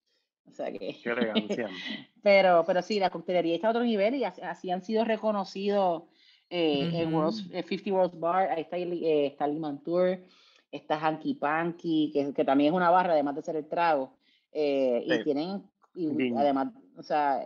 O 0.52 0.54
sea 0.54 0.72
que. 0.72 0.98
Qué 1.02 1.10
elegancia. 1.10 1.70
pero, 2.24 2.64
pero 2.66 2.82
sí, 2.82 3.00
la 3.00 3.10
coctelería 3.10 3.56
está 3.56 3.68
a 3.68 3.72
otro 3.72 3.84
nivel 3.84 4.16
y 4.16 4.26
así, 4.26 4.70
han 4.70 4.84
sido 4.84 5.06
reconocidos 5.06 6.04
eh, 6.50 6.92
en 6.94 7.14
World, 7.14 7.52
50 7.52 7.74
eh, 7.74 7.92
World 7.92 8.20
Bar. 8.20 8.52
Ahí 8.52 8.62
está, 8.62 8.78
eh, 8.78 9.28
está 9.28 9.48
Tour, 9.84 10.20
está 10.72 11.00
Hanky 11.00 11.36
Panky, 11.36 12.12
que, 12.14 12.34
que, 12.34 12.46
también 12.46 12.74
es 12.74 12.78
una 12.78 12.90
barra, 12.90 13.14
además 13.14 13.36
de 13.36 13.42
ser 13.42 13.56
el 13.56 13.68
trago. 13.68 14.14
Eh, 14.52 15.04
y 15.06 15.24
tienen, 15.24 15.64
y 15.96 16.36
además, 16.36 16.74
o 16.98 17.04
sea, 17.04 17.42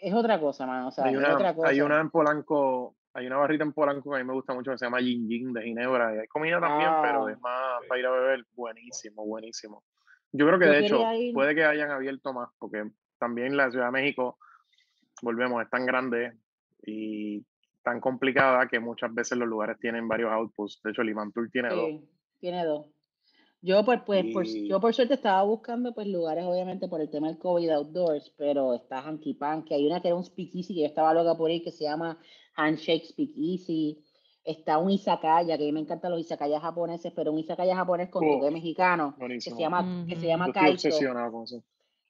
es 0.00 0.14
otra 0.14 0.40
cosa, 0.40 0.66
mano. 0.66 0.88
O 0.88 0.90
sea, 0.90 1.04
hay, 1.04 1.16
una, 1.16 1.34
otra 1.34 1.54
cosa. 1.54 1.68
hay 1.68 1.80
una 1.80 2.00
en 2.00 2.10
Polanco, 2.10 2.96
hay 3.12 3.26
una 3.26 3.36
barrita 3.36 3.64
en 3.64 3.72
Polanco 3.72 4.10
que 4.10 4.16
a 4.16 4.20
mí 4.20 4.24
me 4.24 4.32
gusta 4.32 4.54
mucho 4.54 4.70
que 4.70 4.78
se 4.78 4.86
llama 4.86 5.00
Gin 5.00 5.28
Gin 5.28 5.52
de 5.52 5.62
Ginebra. 5.62 6.14
Y 6.14 6.18
hay 6.20 6.26
comida 6.26 6.60
también, 6.60 6.90
pero 7.02 7.26
ah. 7.26 7.32
es 7.32 7.40
más 7.40 7.80
para 7.86 8.00
ir 8.00 8.06
a 8.06 8.10
beber. 8.10 8.46
Buenísimo, 8.54 9.26
buenísimo. 9.26 9.82
Yo 10.32 10.46
creo 10.46 10.58
que 10.58 10.66
de 10.66 10.80
hecho 10.80 11.02
puede 11.32 11.54
que 11.54 11.64
hayan 11.64 11.90
abierto 11.90 12.32
más, 12.32 12.50
porque 12.58 12.84
también 13.18 13.56
la 13.56 13.70
Ciudad 13.70 13.86
de 13.86 13.92
México, 13.92 14.38
volvemos, 15.22 15.62
es 15.62 15.70
tan 15.70 15.86
grande 15.86 16.34
y 16.84 17.44
tan 17.82 18.00
complicada 18.00 18.68
que 18.68 18.78
muchas 18.78 19.12
veces 19.14 19.38
los 19.38 19.48
lugares 19.48 19.78
tienen 19.80 20.06
varios 20.06 20.30
outposts. 20.30 20.82
De 20.82 20.90
hecho, 20.90 21.02
Limantur 21.02 21.50
tiene 21.50 21.70
dos. 21.70 22.02
Tiene 22.38 22.64
dos. 22.64 22.86
Yo 23.60 23.84
pues, 23.84 24.00
pues 24.06 24.24
por, 24.32 24.44
yo 24.46 24.80
por 24.80 24.94
suerte 24.94 25.14
estaba 25.14 25.42
buscando 25.42 25.92
pues 25.92 26.06
lugares 26.06 26.44
obviamente 26.44 26.86
por 26.86 27.00
el 27.00 27.10
tema 27.10 27.26
del 27.26 27.38
COVID 27.38 27.70
outdoors, 27.70 28.32
pero 28.36 28.74
está 28.74 29.00
Hanky 29.00 29.34
Panky, 29.34 29.74
hay 29.74 29.86
una 29.86 30.00
que 30.00 30.08
era 30.08 30.16
un 30.16 30.22
speakeasy 30.22 30.74
que 30.74 30.82
yo 30.82 30.86
estaba 30.86 31.12
loca 31.12 31.36
por 31.36 31.50
ahí 31.50 31.60
que 31.60 31.72
se 31.72 31.82
llama 31.82 32.20
Handshake 32.54 33.06
Speakeasy, 33.06 34.04
está 34.48 34.78
un 34.78 34.90
izakaya, 34.90 35.58
que 35.58 35.64
a 35.64 35.66
mí 35.66 35.72
me 35.72 35.80
encantan 35.80 36.10
los 36.10 36.20
izakayas 36.20 36.62
japoneses, 36.62 37.12
pero 37.14 37.32
un 37.32 37.38
izakaya 37.38 37.76
japonés 37.76 38.08
con 38.08 38.26
toque 38.26 38.50
mexicano, 38.50 39.14
que 39.18 39.40
se 39.40 39.54
llama, 39.54 40.06
que 40.08 40.16
se 40.16 40.26
llama 40.26 40.50
Kaito. 40.52 40.88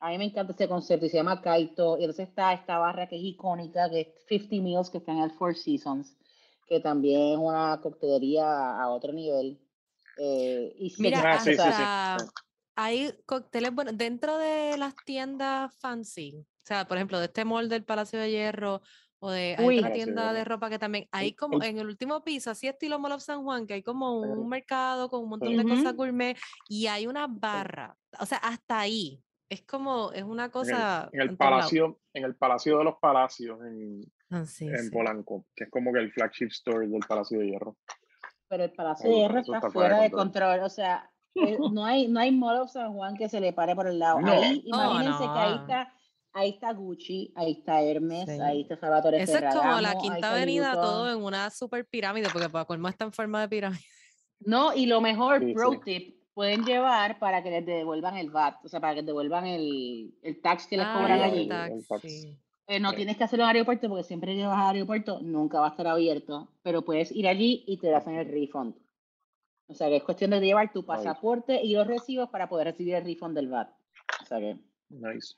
A 0.01 0.11
mí 0.11 0.19
me 0.19 0.27
encanta 0.27 0.53
ese 0.53 0.69
concepto 0.69 1.07
y 1.07 1.09
se 1.09 1.17
llama 1.17 1.43
Kaito. 1.43 1.99
Y 1.99 2.05
entonces 2.05 2.29
está 2.29 2.53
esta 2.53 2.79
barra 2.79 3.09
que 3.09 3.17
es 3.17 3.23
icónica, 3.23 3.91
que 3.91 4.01
es 4.01 4.09
50 4.29 4.63
Meals, 4.63 4.91
que 4.91 4.99
está 4.99 5.11
en 5.11 5.19
el 5.19 5.33
Four 5.33 5.57
Seasons, 5.57 6.17
que 6.69 6.79
también 6.79 7.33
es 7.33 7.39
una 7.39 7.81
coctelería 7.83 8.81
a 8.81 8.89
otro 8.91 9.13
nivel. 9.13 9.61
Eh, 10.19 10.77
y 10.79 10.95
Mira, 10.99 11.39
hay 12.77 13.13
cócteles, 13.27 13.75
bueno, 13.75 13.91
dentro 13.93 14.39
de 14.39 14.79
las 14.79 14.95
tiendas 15.05 15.75
fancy, 15.81 16.37
o 16.37 16.67
sea, 16.67 16.87
por 16.87 16.97
ejemplo, 16.97 17.19
de 17.19 17.25
este 17.25 17.45
molde 17.45 17.75
del 17.75 17.85
Palacio 17.85 18.21
de 18.21 18.31
Hierro 18.31 18.83
o 19.21 19.31
de 19.31 19.57
hay 19.59 19.79
otra 19.79 19.93
tienda 19.93 20.33
de 20.33 20.45
ropa 20.45 20.71
que 20.71 20.79
también 20.79 21.09
hay 21.11 21.33
como 21.33 21.63
en 21.63 21.79
el 21.79 21.87
último 21.87 22.23
piso, 22.23 22.51
así 22.51 22.69
estilo 22.69 22.99
Mall 22.99 23.13
of 23.13 23.23
San 23.23 23.43
Juan, 23.43 23.67
que 23.67 23.75
hay 23.75 23.83
como 23.83 24.21
un 24.21 24.49
mercado 24.49 25.09
con 25.09 25.23
un 25.23 25.31
montón 25.31 25.57
de 25.57 25.65
cosas 25.65 25.95
gourmet 25.95 26.37
y 26.69 26.87
hay 26.87 27.07
una 27.07 27.27
barra. 27.29 27.97
O 28.21 28.27
sea, 28.27 28.39
hasta 28.39 28.81
ahí. 28.81 29.23
Es 29.51 29.63
como, 29.63 30.13
es 30.13 30.25
una 30.25 30.51
cosa. 30.51 31.09
En 31.11 31.23
el, 31.23 31.37
palacio, 31.37 32.01
en 32.13 32.25
el 32.25 32.37
Palacio 32.37 32.79
de 32.79 32.85
los 32.85 32.97
Palacios, 32.99 33.59
en, 33.63 34.03
ah, 34.31 34.45
en 34.61 34.91
Polanco, 34.91 35.47
que 35.57 35.65
es 35.65 35.71
como 35.71 35.91
que 35.91 36.01
el 36.01 36.13
flagship 36.13 36.49
store 36.49 36.87
del 36.87 37.01
Palacio 37.01 37.39
de 37.39 37.47
Hierro. 37.47 37.79
Pero 38.47 38.65
el 38.65 38.73
Palacio 38.73 39.09
de 39.09 39.17
Hierro 39.17 39.41
está 39.41 39.71
fuera 39.71 40.01
de 40.03 40.11
control. 40.11 40.61
O 40.61 40.69
sea, 40.69 41.11
no 41.73 41.85
hay, 41.87 42.09
no 42.09 42.21
hay 42.21 42.31
Mall 42.31 42.61
of 42.61 42.71
San 42.71 42.93
Juan 42.93 43.17
que 43.17 43.31
se 43.31 43.41
le 43.41 43.55
pare 43.55 43.75
por 43.75 43.87
el 43.87 43.99
lado. 43.99 44.19
Ahí, 44.23 44.63
imagínense 44.67 45.25
que 45.25 45.39
ahí 45.39 45.55
está 45.55 45.95
ahí 46.33 46.51
está 46.51 46.73
Gucci, 46.73 47.33
ahí 47.35 47.53
está 47.53 47.83
Hermes, 47.83 48.29
ahí 48.29 48.63
está 48.63 48.77
Salvatore 48.77 49.23
Eso 49.23 49.39
es 49.39 49.55
como 49.55 49.81
la 49.81 49.97
quinta 49.97 50.33
avenida, 50.33 50.73
todo 50.75 51.11
en 51.11 51.23
una 51.23 51.51
super 51.51 51.87
pirámide, 51.87 52.29
porque 52.33 52.49
para 52.49 52.65
colmo 52.65 52.89
está 52.89 53.05
en 53.05 53.13
forma 53.13 53.41
de 53.41 53.49
pirámide. 53.49 53.85
No, 54.41 54.73
y 54.75 54.87
lo 54.87 55.01
mejor, 55.01 55.45
pro 55.53 55.81
tip, 55.81 56.17
pueden 56.33 56.65
llevar 56.65 57.19
para 57.19 57.43
que 57.43 57.51
les 57.51 57.67
devuelvan 57.67 58.17
el 58.17 58.31
VAT, 58.31 58.65
o 58.65 58.69
sea, 58.69 58.81
para 58.81 58.95
que 58.95 59.03
devuelvan 59.03 59.47
el, 59.47 60.15
el 60.23 60.41
tax 60.41 60.67
que 60.67 60.77
les 60.77 60.87
ah, 60.87 60.95
cobran 60.95 61.21
allí. 61.21 61.49
Eh, 62.69 62.79
no 62.79 62.93
tienes 62.93 63.17
que 63.17 63.25
hacerlo 63.25 63.45
en 63.45 63.51
el 63.51 63.57
aeropuerto 63.57 63.89
porque 63.89 64.05
siempre 64.05 64.37
que 64.37 64.47
vas 64.47 64.59
al 64.59 64.75
aeropuerto 64.77 65.21
nunca 65.23 65.59
va 65.59 65.69
a 65.69 65.71
estar 65.71 65.87
abierto, 65.87 66.53
pero 66.63 66.85
puedes 66.85 67.11
ir 67.13 67.27
allí 67.27 67.65
y 67.67 67.79
te 67.79 67.95
hacen 67.95 68.15
el 68.15 68.31
refund. 68.31 68.75
O 69.69 69.75
sea, 69.75 69.89
que 69.89 69.97
es 69.97 70.05
cuestión 70.05 70.31
de 70.31 70.41
llevar 70.41 70.73
tu 70.73 70.85
pasaporte 70.85 71.61
y 71.63 71.75
los 71.75 71.87
recibos 71.87 72.29
para 72.29 72.49
poder 72.49 72.69
recibir 72.69 72.95
el 72.95 73.05
refund 73.05 73.35
del 73.35 73.49
VAT. 73.49 73.71
O 74.23 74.25
sea 74.25 74.39
que... 74.39 74.59
Nice 74.91 75.35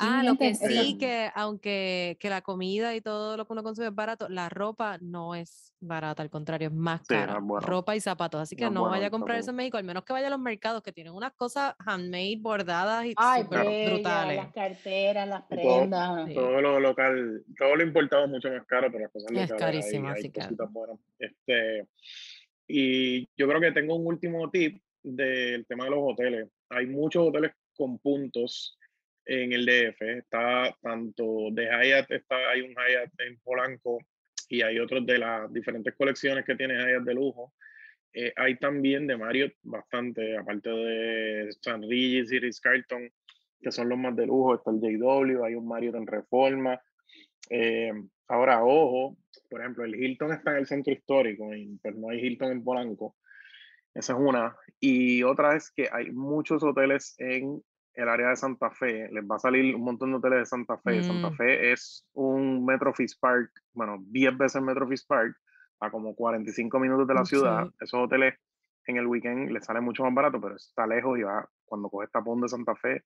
ah, 0.00 0.22
lo 0.24 0.36
que 0.36 0.54
sí, 0.54 0.96
que 0.98 1.30
aunque 1.34 2.16
que 2.20 2.30
la 2.30 2.42
comida 2.42 2.94
y 2.94 3.00
todo 3.00 3.36
lo 3.36 3.46
que 3.46 3.52
uno 3.52 3.62
consume 3.62 3.88
es 3.88 3.94
barato, 3.94 4.28
la 4.28 4.48
ropa 4.48 4.98
no 5.00 5.34
es 5.34 5.74
barata, 5.80 6.22
al 6.22 6.30
contrario, 6.30 6.68
es 6.68 6.74
más 6.74 7.02
cara. 7.06 7.38
Ropa 7.60 7.94
y 7.96 8.00
zapatos. 8.00 8.40
Así 8.40 8.56
que 8.56 8.68
no, 8.70 8.84
vaya 8.84 9.08
a 9.08 9.10
comprar 9.10 9.38
eso 9.38 9.50
en 9.50 9.56
México, 9.56 9.76
al 9.76 9.84
menos 9.84 10.04
que 10.04 10.12
vaya 10.12 10.26
a 10.26 10.30
los 10.30 10.40
mercados 10.40 10.82
que 10.82 10.92
tienen 10.92 11.12
unas 11.12 11.32
cosas 11.34 11.74
handmade, 11.78 12.38
bordadas 12.40 13.06
y 13.06 13.10
super 13.10 13.90
brutales. 13.90 14.36
Las 14.36 14.52
carteras, 14.52 15.28
las 15.28 15.42
prendas. 15.44 16.34
Todo, 16.34 16.60
lo 16.60 16.80
local, 16.80 17.44
todo 17.56 17.76
lo 17.76 17.82
importado 17.82 18.24
es 18.24 18.30
mucho 18.30 18.50
más 18.50 18.66
caro, 18.66 18.88
pero 18.90 19.04
las 19.04 19.12
cosas 19.12 19.30
locales. 19.30 19.50
Es 19.50 19.56
carísimo, 19.56 20.08
así 20.08 20.30
que. 20.30 20.40
Este, 21.18 21.86
y 22.66 23.28
yo 23.36 23.48
creo 23.48 23.60
que 23.60 23.72
tengo 23.72 23.94
un 23.96 24.06
último 24.06 24.50
tip 24.50 24.82
del 25.02 25.66
tema 25.66 25.84
de 25.84 25.90
los 25.90 26.00
hoteles. 26.02 26.48
Hay 26.70 26.86
muchos 26.86 27.28
hoteles 27.28 27.52
con 27.76 27.98
puntos 27.98 28.78
en 29.28 29.52
el 29.52 29.66
DF. 29.66 30.00
Está 30.00 30.74
tanto 30.80 31.50
de 31.52 31.66
Hyatt, 31.66 32.10
está, 32.10 32.50
hay 32.50 32.62
un 32.62 32.70
Hyatt 32.70 33.12
en 33.20 33.38
Polanco 33.40 33.98
y 34.48 34.62
hay 34.62 34.78
otros 34.78 35.04
de 35.06 35.18
las 35.18 35.52
diferentes 35.52 35.94
colecciones 35.94 36.44
que 36.44 36.56
tiene 36.56 36.74
Hyatt 36.74 37.04
de 37.04 37.14
lujo. 37.14 37.52
Eh, 38.12 38.32
hay 38.36 38.58
también 38.58 39.06
de 39.06 39.18
Marriott 39.18 39.52
bastante, 39.62 40.36
aparte 40.36 40.70
de 40.70 41.52
San 41.60 41.82
Regis 41.82 42.32
y 42.32 42.38
Ritz 42.38 42.58
Carlton, 42.60 43.10
que 43.60 43.70
son 43.70 43.90
los 43.90 43.98
más 43.98 44.16
de 44.16 44.26
lujo. 44.26 44.54
Está 44.54 44.70
el 44.70 44.80
JW, 44.80 45.44
hay 45.44 45.54
un 45.54 45.68
Marriott 45.68 45.96
en 45.96 46.06
Reforma. 46.06 46.80
Eh, 47.50 47.92
ahora, 48.28 48.64
ojo, 48.64 49.18
por 49.50 49.60
ejemplo, 49.60 49.84
el 49.84 49.94
Hilton 49.94 50.32
está 50.32 50.52
en 50.52 50.56
el 50.58 50.66
centro 50.66 50.92
histórico, 50.92 51.50
pero 51.82 51.96
no 51.98 52.08
hay 52.08 52.20
Hilton 52.20 52.52
en 52.52 52.64
Polanco. 52.64 53.14
Esa 53.94 54.14
es 54.14 54.18
una. 54.18 54.56
Y 54.80 55.22
otra 55.22 55.56
es 55.56 55.70
que 55.70 55.88
hay 55.92 56.10
muchos 56.10 56.62
hoteles 56.62 57.14
en 57.18 57.62
el 57.98 58.08
área 58.08 58.28
de 58.28 58.36
Santa 58.36 58.70
Fe. 58.70 59.08
Les 59.10 59.24
va 59.24 59.36
a 59.36 59.40
salir 59.40 59.74
un 59.74 59.82
montón 59.82 60.10
de 60.10 60.18
hoteles 60.18 60.38
de 60.38 60.46
Santa 60.46 60.78
Fe. 60.78 61.02
Santa 61.02 61.30
mm. 61.30 61.36
Fe 61.36 61.72
es 61.72 62.06
un 62.12 62.64
Metro 62.64 62.92
Park, 63.20 63.50
bueno, 63.72 63.98
10 64.00 64.38
veces 64.38 64.62
Metro 64.62 64.88
Park, 65.08 65.36
a 65.80 65.90
como 65.90 66.14
45 66.14 66.78
minutos 66.78 67.08
de 67.08 67.14
la 67.14 67.24
ciudad. 67.24 67.68
Esos 67.80 68.00
hoteles 68.00 68.34
en 68.86 68.98
el 68.98 69.06
weekend 69.06 69.50
les 69.50 69.64
sale 69.64 69.80
mucho 69.80 70.04
más 70.04 70.14
barato, 70.14 70.40
pero 70.40 70.54
está 70.54 70.86
lejos 70.86 71.18
y 71.18 71.22
va, 71.22 71.48
cuando 71.64 71.90
coges 71.90 72.10
tapón 72.12 72.40
de 72.40 72.48
Santa 72.48 72.76
Fe. 72.76 73.02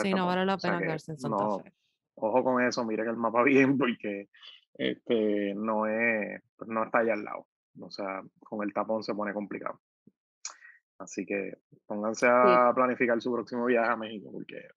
Sí, 0.00 0.14
no 0.14 0.26
vale 0.26 0.46
la 0.46 0.56
pena 0.56 0.78
quedarse 0.78 1.12
en 1.12 1.18
Santa 1.18 1.58
Fe. 1.62 1.72
Ojo 2.14 2.42
con 2.42 2.62
eso, 2.62 2.84
miren 2.84 3.08
el 3.08 3.16
mapa 3.16 3.42
bien, 3.44 3.76
porque 3.76 4.30
este, 4.74 5.54
no, 5.54 5.86
es, 5.86 6.40
no 6.66 6.84
está 6.84 7.00
allá 7.00 7.12
al 7.12 7.24
lado. 7.24 7.46
O 7.78 7.90
sea, 7.90 8.22
con 8.40 8.62
el 8.62 8.72
tapón 8.72 9.02
se 9.02 9.14
pone 9.14 9.34
complicado. 9.34 9.78
Así 11.02 11.26
que 11.26 11.58
pónganse 11.86 12.26
a 12.28 12.72
planificar 12.74 13.20
su 13.20 13.32
próximo 13.32 13.66
viaje 13.66 13.90
a 13.90 13.96
México 13.96 14.30
porque 14.32 14.68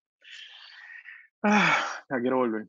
ah, 1.43 1.77
ya 2.09 2.19
quiero 2.19 2.37
volver. 2.37 2.67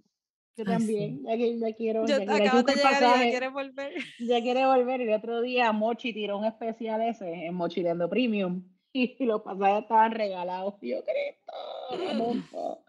Yo 0.57 0.65
también, 0.65 1.23
ya, 1.23 1.37
ya 1.37 1.77
quiero. 1.77 2.07
Ya, 2.07 2.17
quiero 2.17 2.63
de 2.63 2.75
ya 2.75 3.31
quiere 3.31 3.49
volver. 3.49 3.93
Ya 4.21 4.41
quiere 4.41 4.65
volver. 4.65 5.01
El 5.03 5.13
otro 5.13 5.43
día 5.43 5.71
Mochi 5.73 6.15
tiró 6.15 6.39
un 6.39 6.47
especial 6.47 7.03
ese 7.03 7.47
en 7.47 7.55
Mochilendo 7.55 8.09
Premium 8.09 8.65
y 8.93 9.25
los 9.25 9.43
pasajes 9.43 9.83
estaban 9.83 10.13
regalados. 10.13 10.75
Yo, 10.81 11.03
Cristo, 11.05 11.99
me 11.99 12.15
monto, 12.15 12.85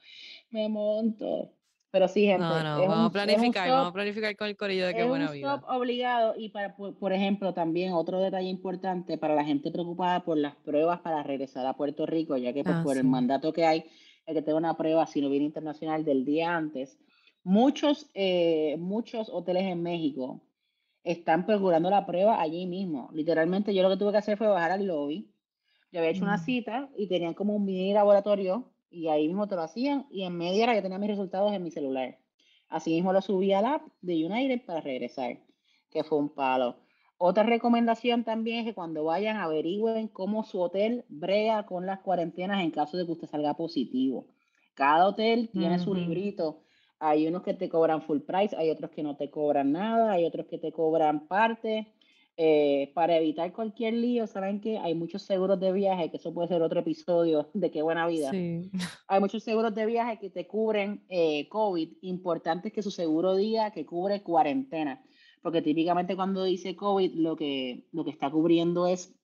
me 0.51 0.69
monto. 0.69 1.56
Pero 1.91 2.07
sí, 2.07 2.25
gente. 2.25 2.43
No, 2.43 2.63
no, 2.63 2.87
vamos 2.87 3.09
a 3.09 3.11
planificar, 3.11 3.69
vamos 3.69 3.89
a 3.89 3.93
planificar 3.93 4.35
con 4.35 4.47
el 4.47 4.57
corillo 4.57 4.87
de 4.87 4.93
qué 4.93 5.03
buena 5.05 5.31
vida. 5.31 5.55
Es 5.55 5.63
obligado 5.67 6.33
y 6.37 6.49
para, 6.49 6.75
por, 6.75 7.13
ejemplo, 7.13 7.53
también 7.53 7.93
otro 7.93 8.19
detalle 8.19 8.49
importante 8.49 9.17
para 9.17 9.35
la 9.35 9.45
gente 9.45 9.71
preocupada 9.71 10.23
por 10.23 10.37
las 10.37 10.55
pruebas 10.55 10.99
para 10.99 11.23
regresar 11.23 11.65
a 11.65 11.73
Puerto 11.73 12.05
Rico, 12.05 12.35
ya 12.35 12.51
que 12.51 12.63
pues, 12.63 12.75
ah, 12.75 12.83
por 12.83 12.97
el 12.97 13.05
mandato 13.05 13.53
que 13.53 13.65
hay, 13.65 13.85
el 14.25 14.35
que 14.35 14.41
tenga 14.41 14.57
una 14.57 14.75
prueba 14.75 15.07
si 15.07 15.21
no 15.21 15.29
viene 15.29 15.45
internacional 15.45 16.03
del 16.03 16.25
día 16.25 16.55
antes. 16.55 16.99
Muchos, 17.43 18.09
eh, 18.13 18.75
muchos 18.77 19.29
hoteles 19.29 19.63
en 19.63 19.81
México 19.81 20.41
están 21.05 21.45
procurando 21.45 21.89
la 21.89 22.05
prueba 22.05 22.41
allí 22.41 22.65
mismo. 22.65 23.09
Literalmente 23.13 23.73
yo 23.73 23.81
lo 23.81 23.89
que 23.89 23.97
tuve 23.97 24.11
que 24.11 24.17
hacer 24.17 24.37
fue 24.37 24.47
bajar 24.47 24.71
al 24.71 24.85
lobby. 24.85 25.31
Yo 25.93 25.99
había 25.99 26.11
hecho 26.11 26.23
una 26.23 26.35
mm. 26.35 26.43
cita 26.43 26.89
y 26.97 27.07
tenían 27.07 27.33
como 27.33 27.55
un 27.55 27.63
mini 27.63 27.93
laboratorio 27.93 28.73
y 28.89 29.07
ahí 29.07 29.27
mismo 29.27 29.47
te 29.47 29.55
lo 29.55 29.61
hacían 29.61 30.05
y 30.09 30.23
en 30.23 30.37
media 30.37 30.63
hora 30.63 30.75
ya 30.75 30.81
tenía 30.81 30.97
mis 30.99 31.09
resultados 31.09 31.53
en 31.53 31.63
mi 31.63 31.71
celular. 31.71 32.17
Así 32.69 32.91
mismo 32.91 33.13
lo 33.13 33.21
subí 33.21 33.53
al 33.53 33.65
app 33.65 33.83
de 34.01 34.25
United 34.25 34.65
para 34.65 34.81
regresar, 34.81 35.39
que 35.89 36.03
fue 36.03 36.17
un 36.17 36.29
palo. 36.29 36.77
Otra 37.17 37.43
recomendación 37.43 38.23
también 38.23 38.59
es 38.59 38.65
que 38.65 38.73
cuando 38.75 39.03
vayan 39.03 39.37
averigüen 39.37 40.07
cómo 40.07 40.43
su 40.43 40.61
hotel 40.61 41.05
brega 41.09 41.65
con 41.65 41.85
las 41.85 41.99
cuarentenas 42.01 42.63
en 42.63 42.71
caso 42.71 42.97
de 42.97 43.05
que 43.05 43.13
usted 43.13 43.27
salga 43.27 43.55
positivo. 43.55 44.27
Cada 44.75 45.07
hotel 45.07 45.49
tiene 45.51 45.79
su 45.79 45.95
librito. 45.95 46.61
Hay 46.99 47.27
unos 47.27 47.41
que 47.41 47.55
te 47.55 47.69
cobran 47.69 48.03
full 48.03 48.19
price, 48.19 48.55
hay 48.55 48.69
otros 48.69 48.91
que 48.91 49.01
no 49.01 49.17
te 49.17 49.31
cobran 49.31 49.71
nada, 49.71 50.11
hay 50.11 50.25
otros 50.25 50.45
que 50.45 50.59
te 50.59 50.71
cobran 50.71 51.27
parte. 51.27 51.93
Eh, 52.39 52.91
para 52.93 53.17
evitar 53.17 53.51
cualquier 53.51 53.95
lío, 53.95 54.27
saben 54.27 54.61
que 54.61 54.77
hay 54.77 54.93
muchos 54.93 55.23
seguros 55.23 55.59
de 55.59 55.71
viaje, 55.71 56.11
que 56.11 56.17
eso 56.17 56.31
puede 56.35 56.47
ser 56.47 56.61
otro 56.61 56.81
episodio 56.81 57.49
de 57.55 57.71
qué 57.71 57.81
buena 57.81 58.05
vida. 58.05 58.29
Hay 59.07 59.19
muchos 59.19 59.41
seguros 59.41 59.73
de 59.73 59.87
viaje 59.87 60.19
que 60.19 60.29
te 60.29 60.45
cubren 60.45 61.03
eh, 61.09 61.49
COVID. 61.49 61.93
Importante 62.01 62.67
es 62.67 62.75
que 62.75 62.83
su 62.83 62.91
seguro 62.91 63.35
diga 63.35 63.71
que 63.71 63.87
cubre 63.87 64.21
cuarentena, 64.21 65.03
porque 65.41 65.63
típicamente 65.63 66.15
cuando 66.15 66.43
dice 66.43 66.75
COVID 66.75 67.15
lo 67.15 67.35
que, 67.35 67.87
lo 67.91 68.03
que 68.03 68.11
está 68.11 68.29
cubriendo 68.29 68.85
es 68.85 69.15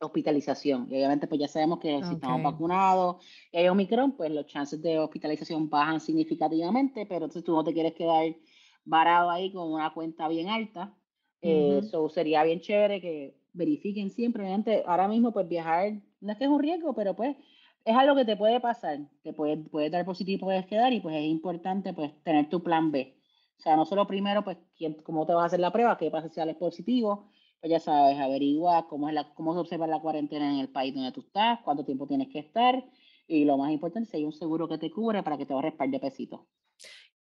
hospitalización. 0.00 0.86
Y 0.88 0.94
obviamente 0.94 1.26
pues 1.26 1.40
ya 1.40 1.48
sabemos 1.48 1.80
que 1.80 2.00
si 2.04 2.14
estamos 2.14 2.44
vacunados 2.44 3.24
y 3.50 3.58
hay 3.58 3.68
Omicron, 3.68 4.12
pues 4.12 4.30
los 4.30 4.46
chances 4.46 4.80
de 4.80 5.00
hospitalización 5.00 5.68
bajan 5.68 6.00
significativamente, 6.00 7.06
pero 7.06 7.24
entonces 7.24 7.42
tú 7.42 7.56
no 7.56 7.64
te 7.64 7.72
quieres 7.72 7.94
quedar 7.94 8.36
varado 8.84 9.30
ahí 9.30 9.52
con 9.52 9.72
una 9.72 9.92
cuenta 9.92 10.28
bien 10.28 10.48
alta. 10.48 10.94
Eso 11.40 12.06
eh, 12.06 12.10
sería 12.10 12.42
bien 12.44 12.60
chévere 12.60 13.00
que 13.00 13.36
verifiquen 13.52 14.10
siempre. 14.10 14.42
Obviamente, 14.42 14.82
ahora 14.86 15.08
mismo, 15.08 15.32
pues 15.32 15.48
viajar 15.48 15.94
no 16.20 16.32
es 16.32 16.38
que 16.38 16.44
es 16.44 16.50
un 16.50 16.60
riesgo, 16.60 16.94
pero 16.94 17.14
pues 17.14 17.36
es 17.84 17.96
algo 17.96 18.16
que 18.16 18.24
te 18.24 18.36
puede 18.36 18.60
pasar. 18.60 18.98
Te 19.22 19.32
puede, 19.32 19.56
puede 19.56 19.90
dar 19.90 20.04
positivo, 20.04 20.46
puedes 20.46 20.66
quedar 20.66 20.92
y 20.92 21.00
pues 21.00 21.16
es 21.16 21.24
importante 21.24 21.92
pues 21.92 22.12
tener 22.22 22.48
tu 22.48 22.62
plan 22.62 22.90
B. 22.90 23.16
O 23.58 23.60
sea, 23.60 23.76
no 23.76 23.86
solo 23.86 24.06
primero, 24.06 24.44
pues, 24.44 24.58
quién, 24.76 24.94
cómo 25.02 25.24
te 25.26 25.32
vas 25.32 25.44
a 25.44 25.46
hacer 25.46 25.60
la 25.60 25.72
prueba, 25.72 25.96
qué 25.96 26.10
pasa 26.10 26.28
si 26.28 26.34
sales 26.34 26.56
positivo, 26.56 27.30
pues 27.60 27.70
ya 27.70 27.80
sabes, 27.80 28.18
averigua 28.18 28.86
cómo, 28.86 29.08
es 29.08 29.14
la, 29.14 29.32
cómo 29.34 29.54
se 29.54 29.60
observa 29.60 29.86
la 29.86 30.00
cuarentena 30.00 30.52
en 30.52 30.60
el 30.60 30.68
país 30.68 30.94
donde 30.94 31.12
tú 31.12 31.20
estás, 31.20 31.60
cuánto 31.64 31.84
tiempo 31.84 32.06
tienes 32.06 32.28
que 32.28 32.40
estar 32.40 32.84
y 33.28 33.44
lo 33.44 33.56
más 33.56 33.72
importante, 33.72 34.08
si 34.08 34.18
hay 34.18 34.24
un 34.24 34.32
seguro 34.32 34.68
que 34.68 34.78
te 34.78 34.90
cubre 34.90 35.22
para 35.22 35.36
que 35.36 35.46
te 35.46 35.52
ahorres 35.52 35.74
par 35.74 35.88
de 35.88 35.98
pesitos. 35.98 36.40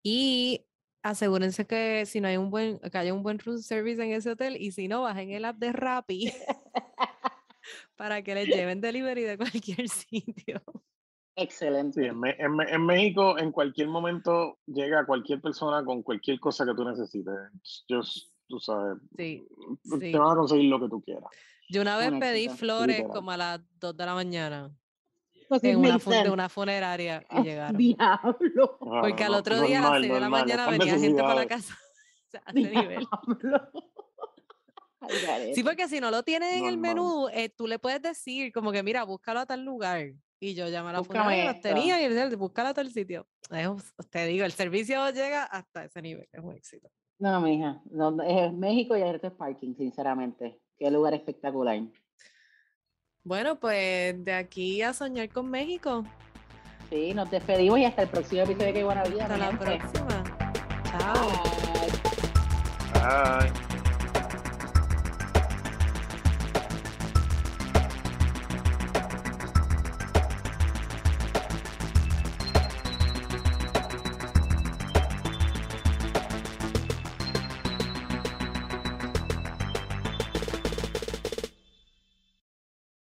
Y 0.02 0.66
asegúrense 1.04 1.66
que 1.66 2.06
si 2.06 2.20
no 2.20 2.28
hay 2.28 2.38
un 2.38 2.50
buen, 2.50 2.78
que 2.78 2.98
haya 2.98 3.12
un 3.12 3.22
buen 3.22 3.38
room 3.38 3.58
service 3.58 4.02
en 4.02 4.12
ese 4.12 4.30
hotel 4.30 4.56
y 4.58 4.72
si 4.72 4.88
no, 4.88 5.02
bajen 5.02 5.30
el 5.30 5.44
app 5.44 5.58
de 5.58 5.70
Rappi 5.70 6.32
para 7.96 8.22
que 8.22 8.34
les 8.34 8.48
lleven 8.48 8.80
delivery 8.80 9.22
de 9.22 9.36
cualquier 9.36 9.88
sitio. 9.88 10.62
Excelente. 11.36 12.10
Sí, 12.10 12.18
en, 12.38 12.86
México 12.86 13.38
en 13.38 13.52
cualquier 13.52 13.88
momento 13.88 14.58
llega 14.66 15.04
cualquier 15.04 15.42
persona 15.42 15.84
con 15.84 16.02
cualquier 16.02 16.40
cosa 16.40 16.64
que 16.64 16.74
tú 16.74 16.84
necesites. 16.84 17.84
Yo, 17.86 18.00
tú 18.48 18.58
sabes, 18.58 18.96
sí, 19.16 19.46
te 20.00 20.16
van 20.16 20.32
a 20.32 20.36
conseguir 20.36 20.70
lo 20.70 20.80
que 20.80 20.88
tú 20.88 21.02
quieras. 21.02 21.24
Yo 21.68 21.82
una 21.82 21.98
vez 21.98 22.12
pedí 22.18 22.48
flores 22.48 23.04
como 23.12 23.30
a 23.30 23.36
las 23.36 23.60
2 23.78 23.96
de 23.96 24.06
la 24.06 24.14
mañana 24.14 24.74
en 25.50 25.78
una, 25.78 25.98
de 25.98 26.30
una 26.30 26.48
funeraria 26.48 27.24
y 27.30 27.42
llegaron. 27.42 27.76
Diablo. 27.76 28.78
Porque 28.78 29.24
al 29.24 29.34
otro 29.34 29.60
día 29.60 29.78
a 29.78 29.90
las 29.90 30.00
6 30.00 30.12
de 30.12 30.20
la 30.20 30.28
mañana 30.28 30.68
venía 30.68 30.98
gente 30.98 31.22
para 31.22 31.36
la 31.36 31.46
casa. 31.46 31.76
O 32.26 32.36
sea, 32.36 32.42
a 32.46 32.50
ese 32.54 32.70
nivel. 32.70 33.06
Sí, 35.54 35.62
porque 35.62 35.86
si 35.86 36.00
no 36.00 36.10
lo 36.10 36.22
tienes 36.22 36.54
en 36.54 36.64
el 36.64 36.78
menú, 36.78 37.28
eh, 37.28 37.50
tú 37.50 37.66
le 37.66 37.78
puedes 37.78 38.00
decir 38.00 38.50
como 38.52 38.72
que 38.72 38.82
mira, 38.82 39.04
búscalo 39.04 39.40
a 39.40 39.46
tal 39.46 39.62
lugar. 39.62 40.14
Y 40.40 40.54
yo 40.54 40.68
llamé 40.68 40.90
a 40.90 40.92
la 40.94 41.04
funeraria, 41.04 41.52
los 41.52 41.60
tenía 41.60 42.00
y 42.00 42.04
él 42.04 42.36
búscalo 42.36 42.70
a 42.70 42.74
tal 42.74 42.90
sitio. 42.90 43.26
te 44.10 44.26
digo, 44.26 44.44
el 44.44 44.52
servicio 44.52 45.08
llega 45.10 45.44
hasta 45.44 45.84
ese 45.84 46.02
nivel, 46.02 46.28
es 46.32 46.42
un 46.42 46.54
éxito. 46.54 46.88
No, 47.18 47.40
mija, 47.40 47.80
no, 47.90 48.20
es 48.22 48.52
México 48.52 48.96
y 48.96 49.02
el 49.02 49.12
resto 49.12 49.28
es 49.28 49.34
parking, 49.34 49.74
sinceramente. 49.74 50.60
Qué 50.76 50.90
lugar 50.90 51.14
espectacular. 51.14 51.80
Bueno, 53.24 53.56
pues 53.56 54.22
de 54.22 54.34
aquí 54.34 54.82
a 54.82 54.92
soñar 54.92 55.30
con 55.30 55.50
México. 55.50 56.04
Sí, 56.90 57.14
nos 57.14 57.30
despedimos 57.30 57.78
y 57.78 57.84
hasta 57.86 58.02
el 58.02 58.08
próximo 58.08 58.42
episodio 58.42 58.66
de 58.66 58.72
Qué 58.74 58.84
Buena 58.84 59.02
Vida. 59.04 59.22
Hasta 59.24 59.36
la 59.38 59.50
próxima. 59.58 60.24
Chao. 60.84 61.30
Bye. 62.92 63.63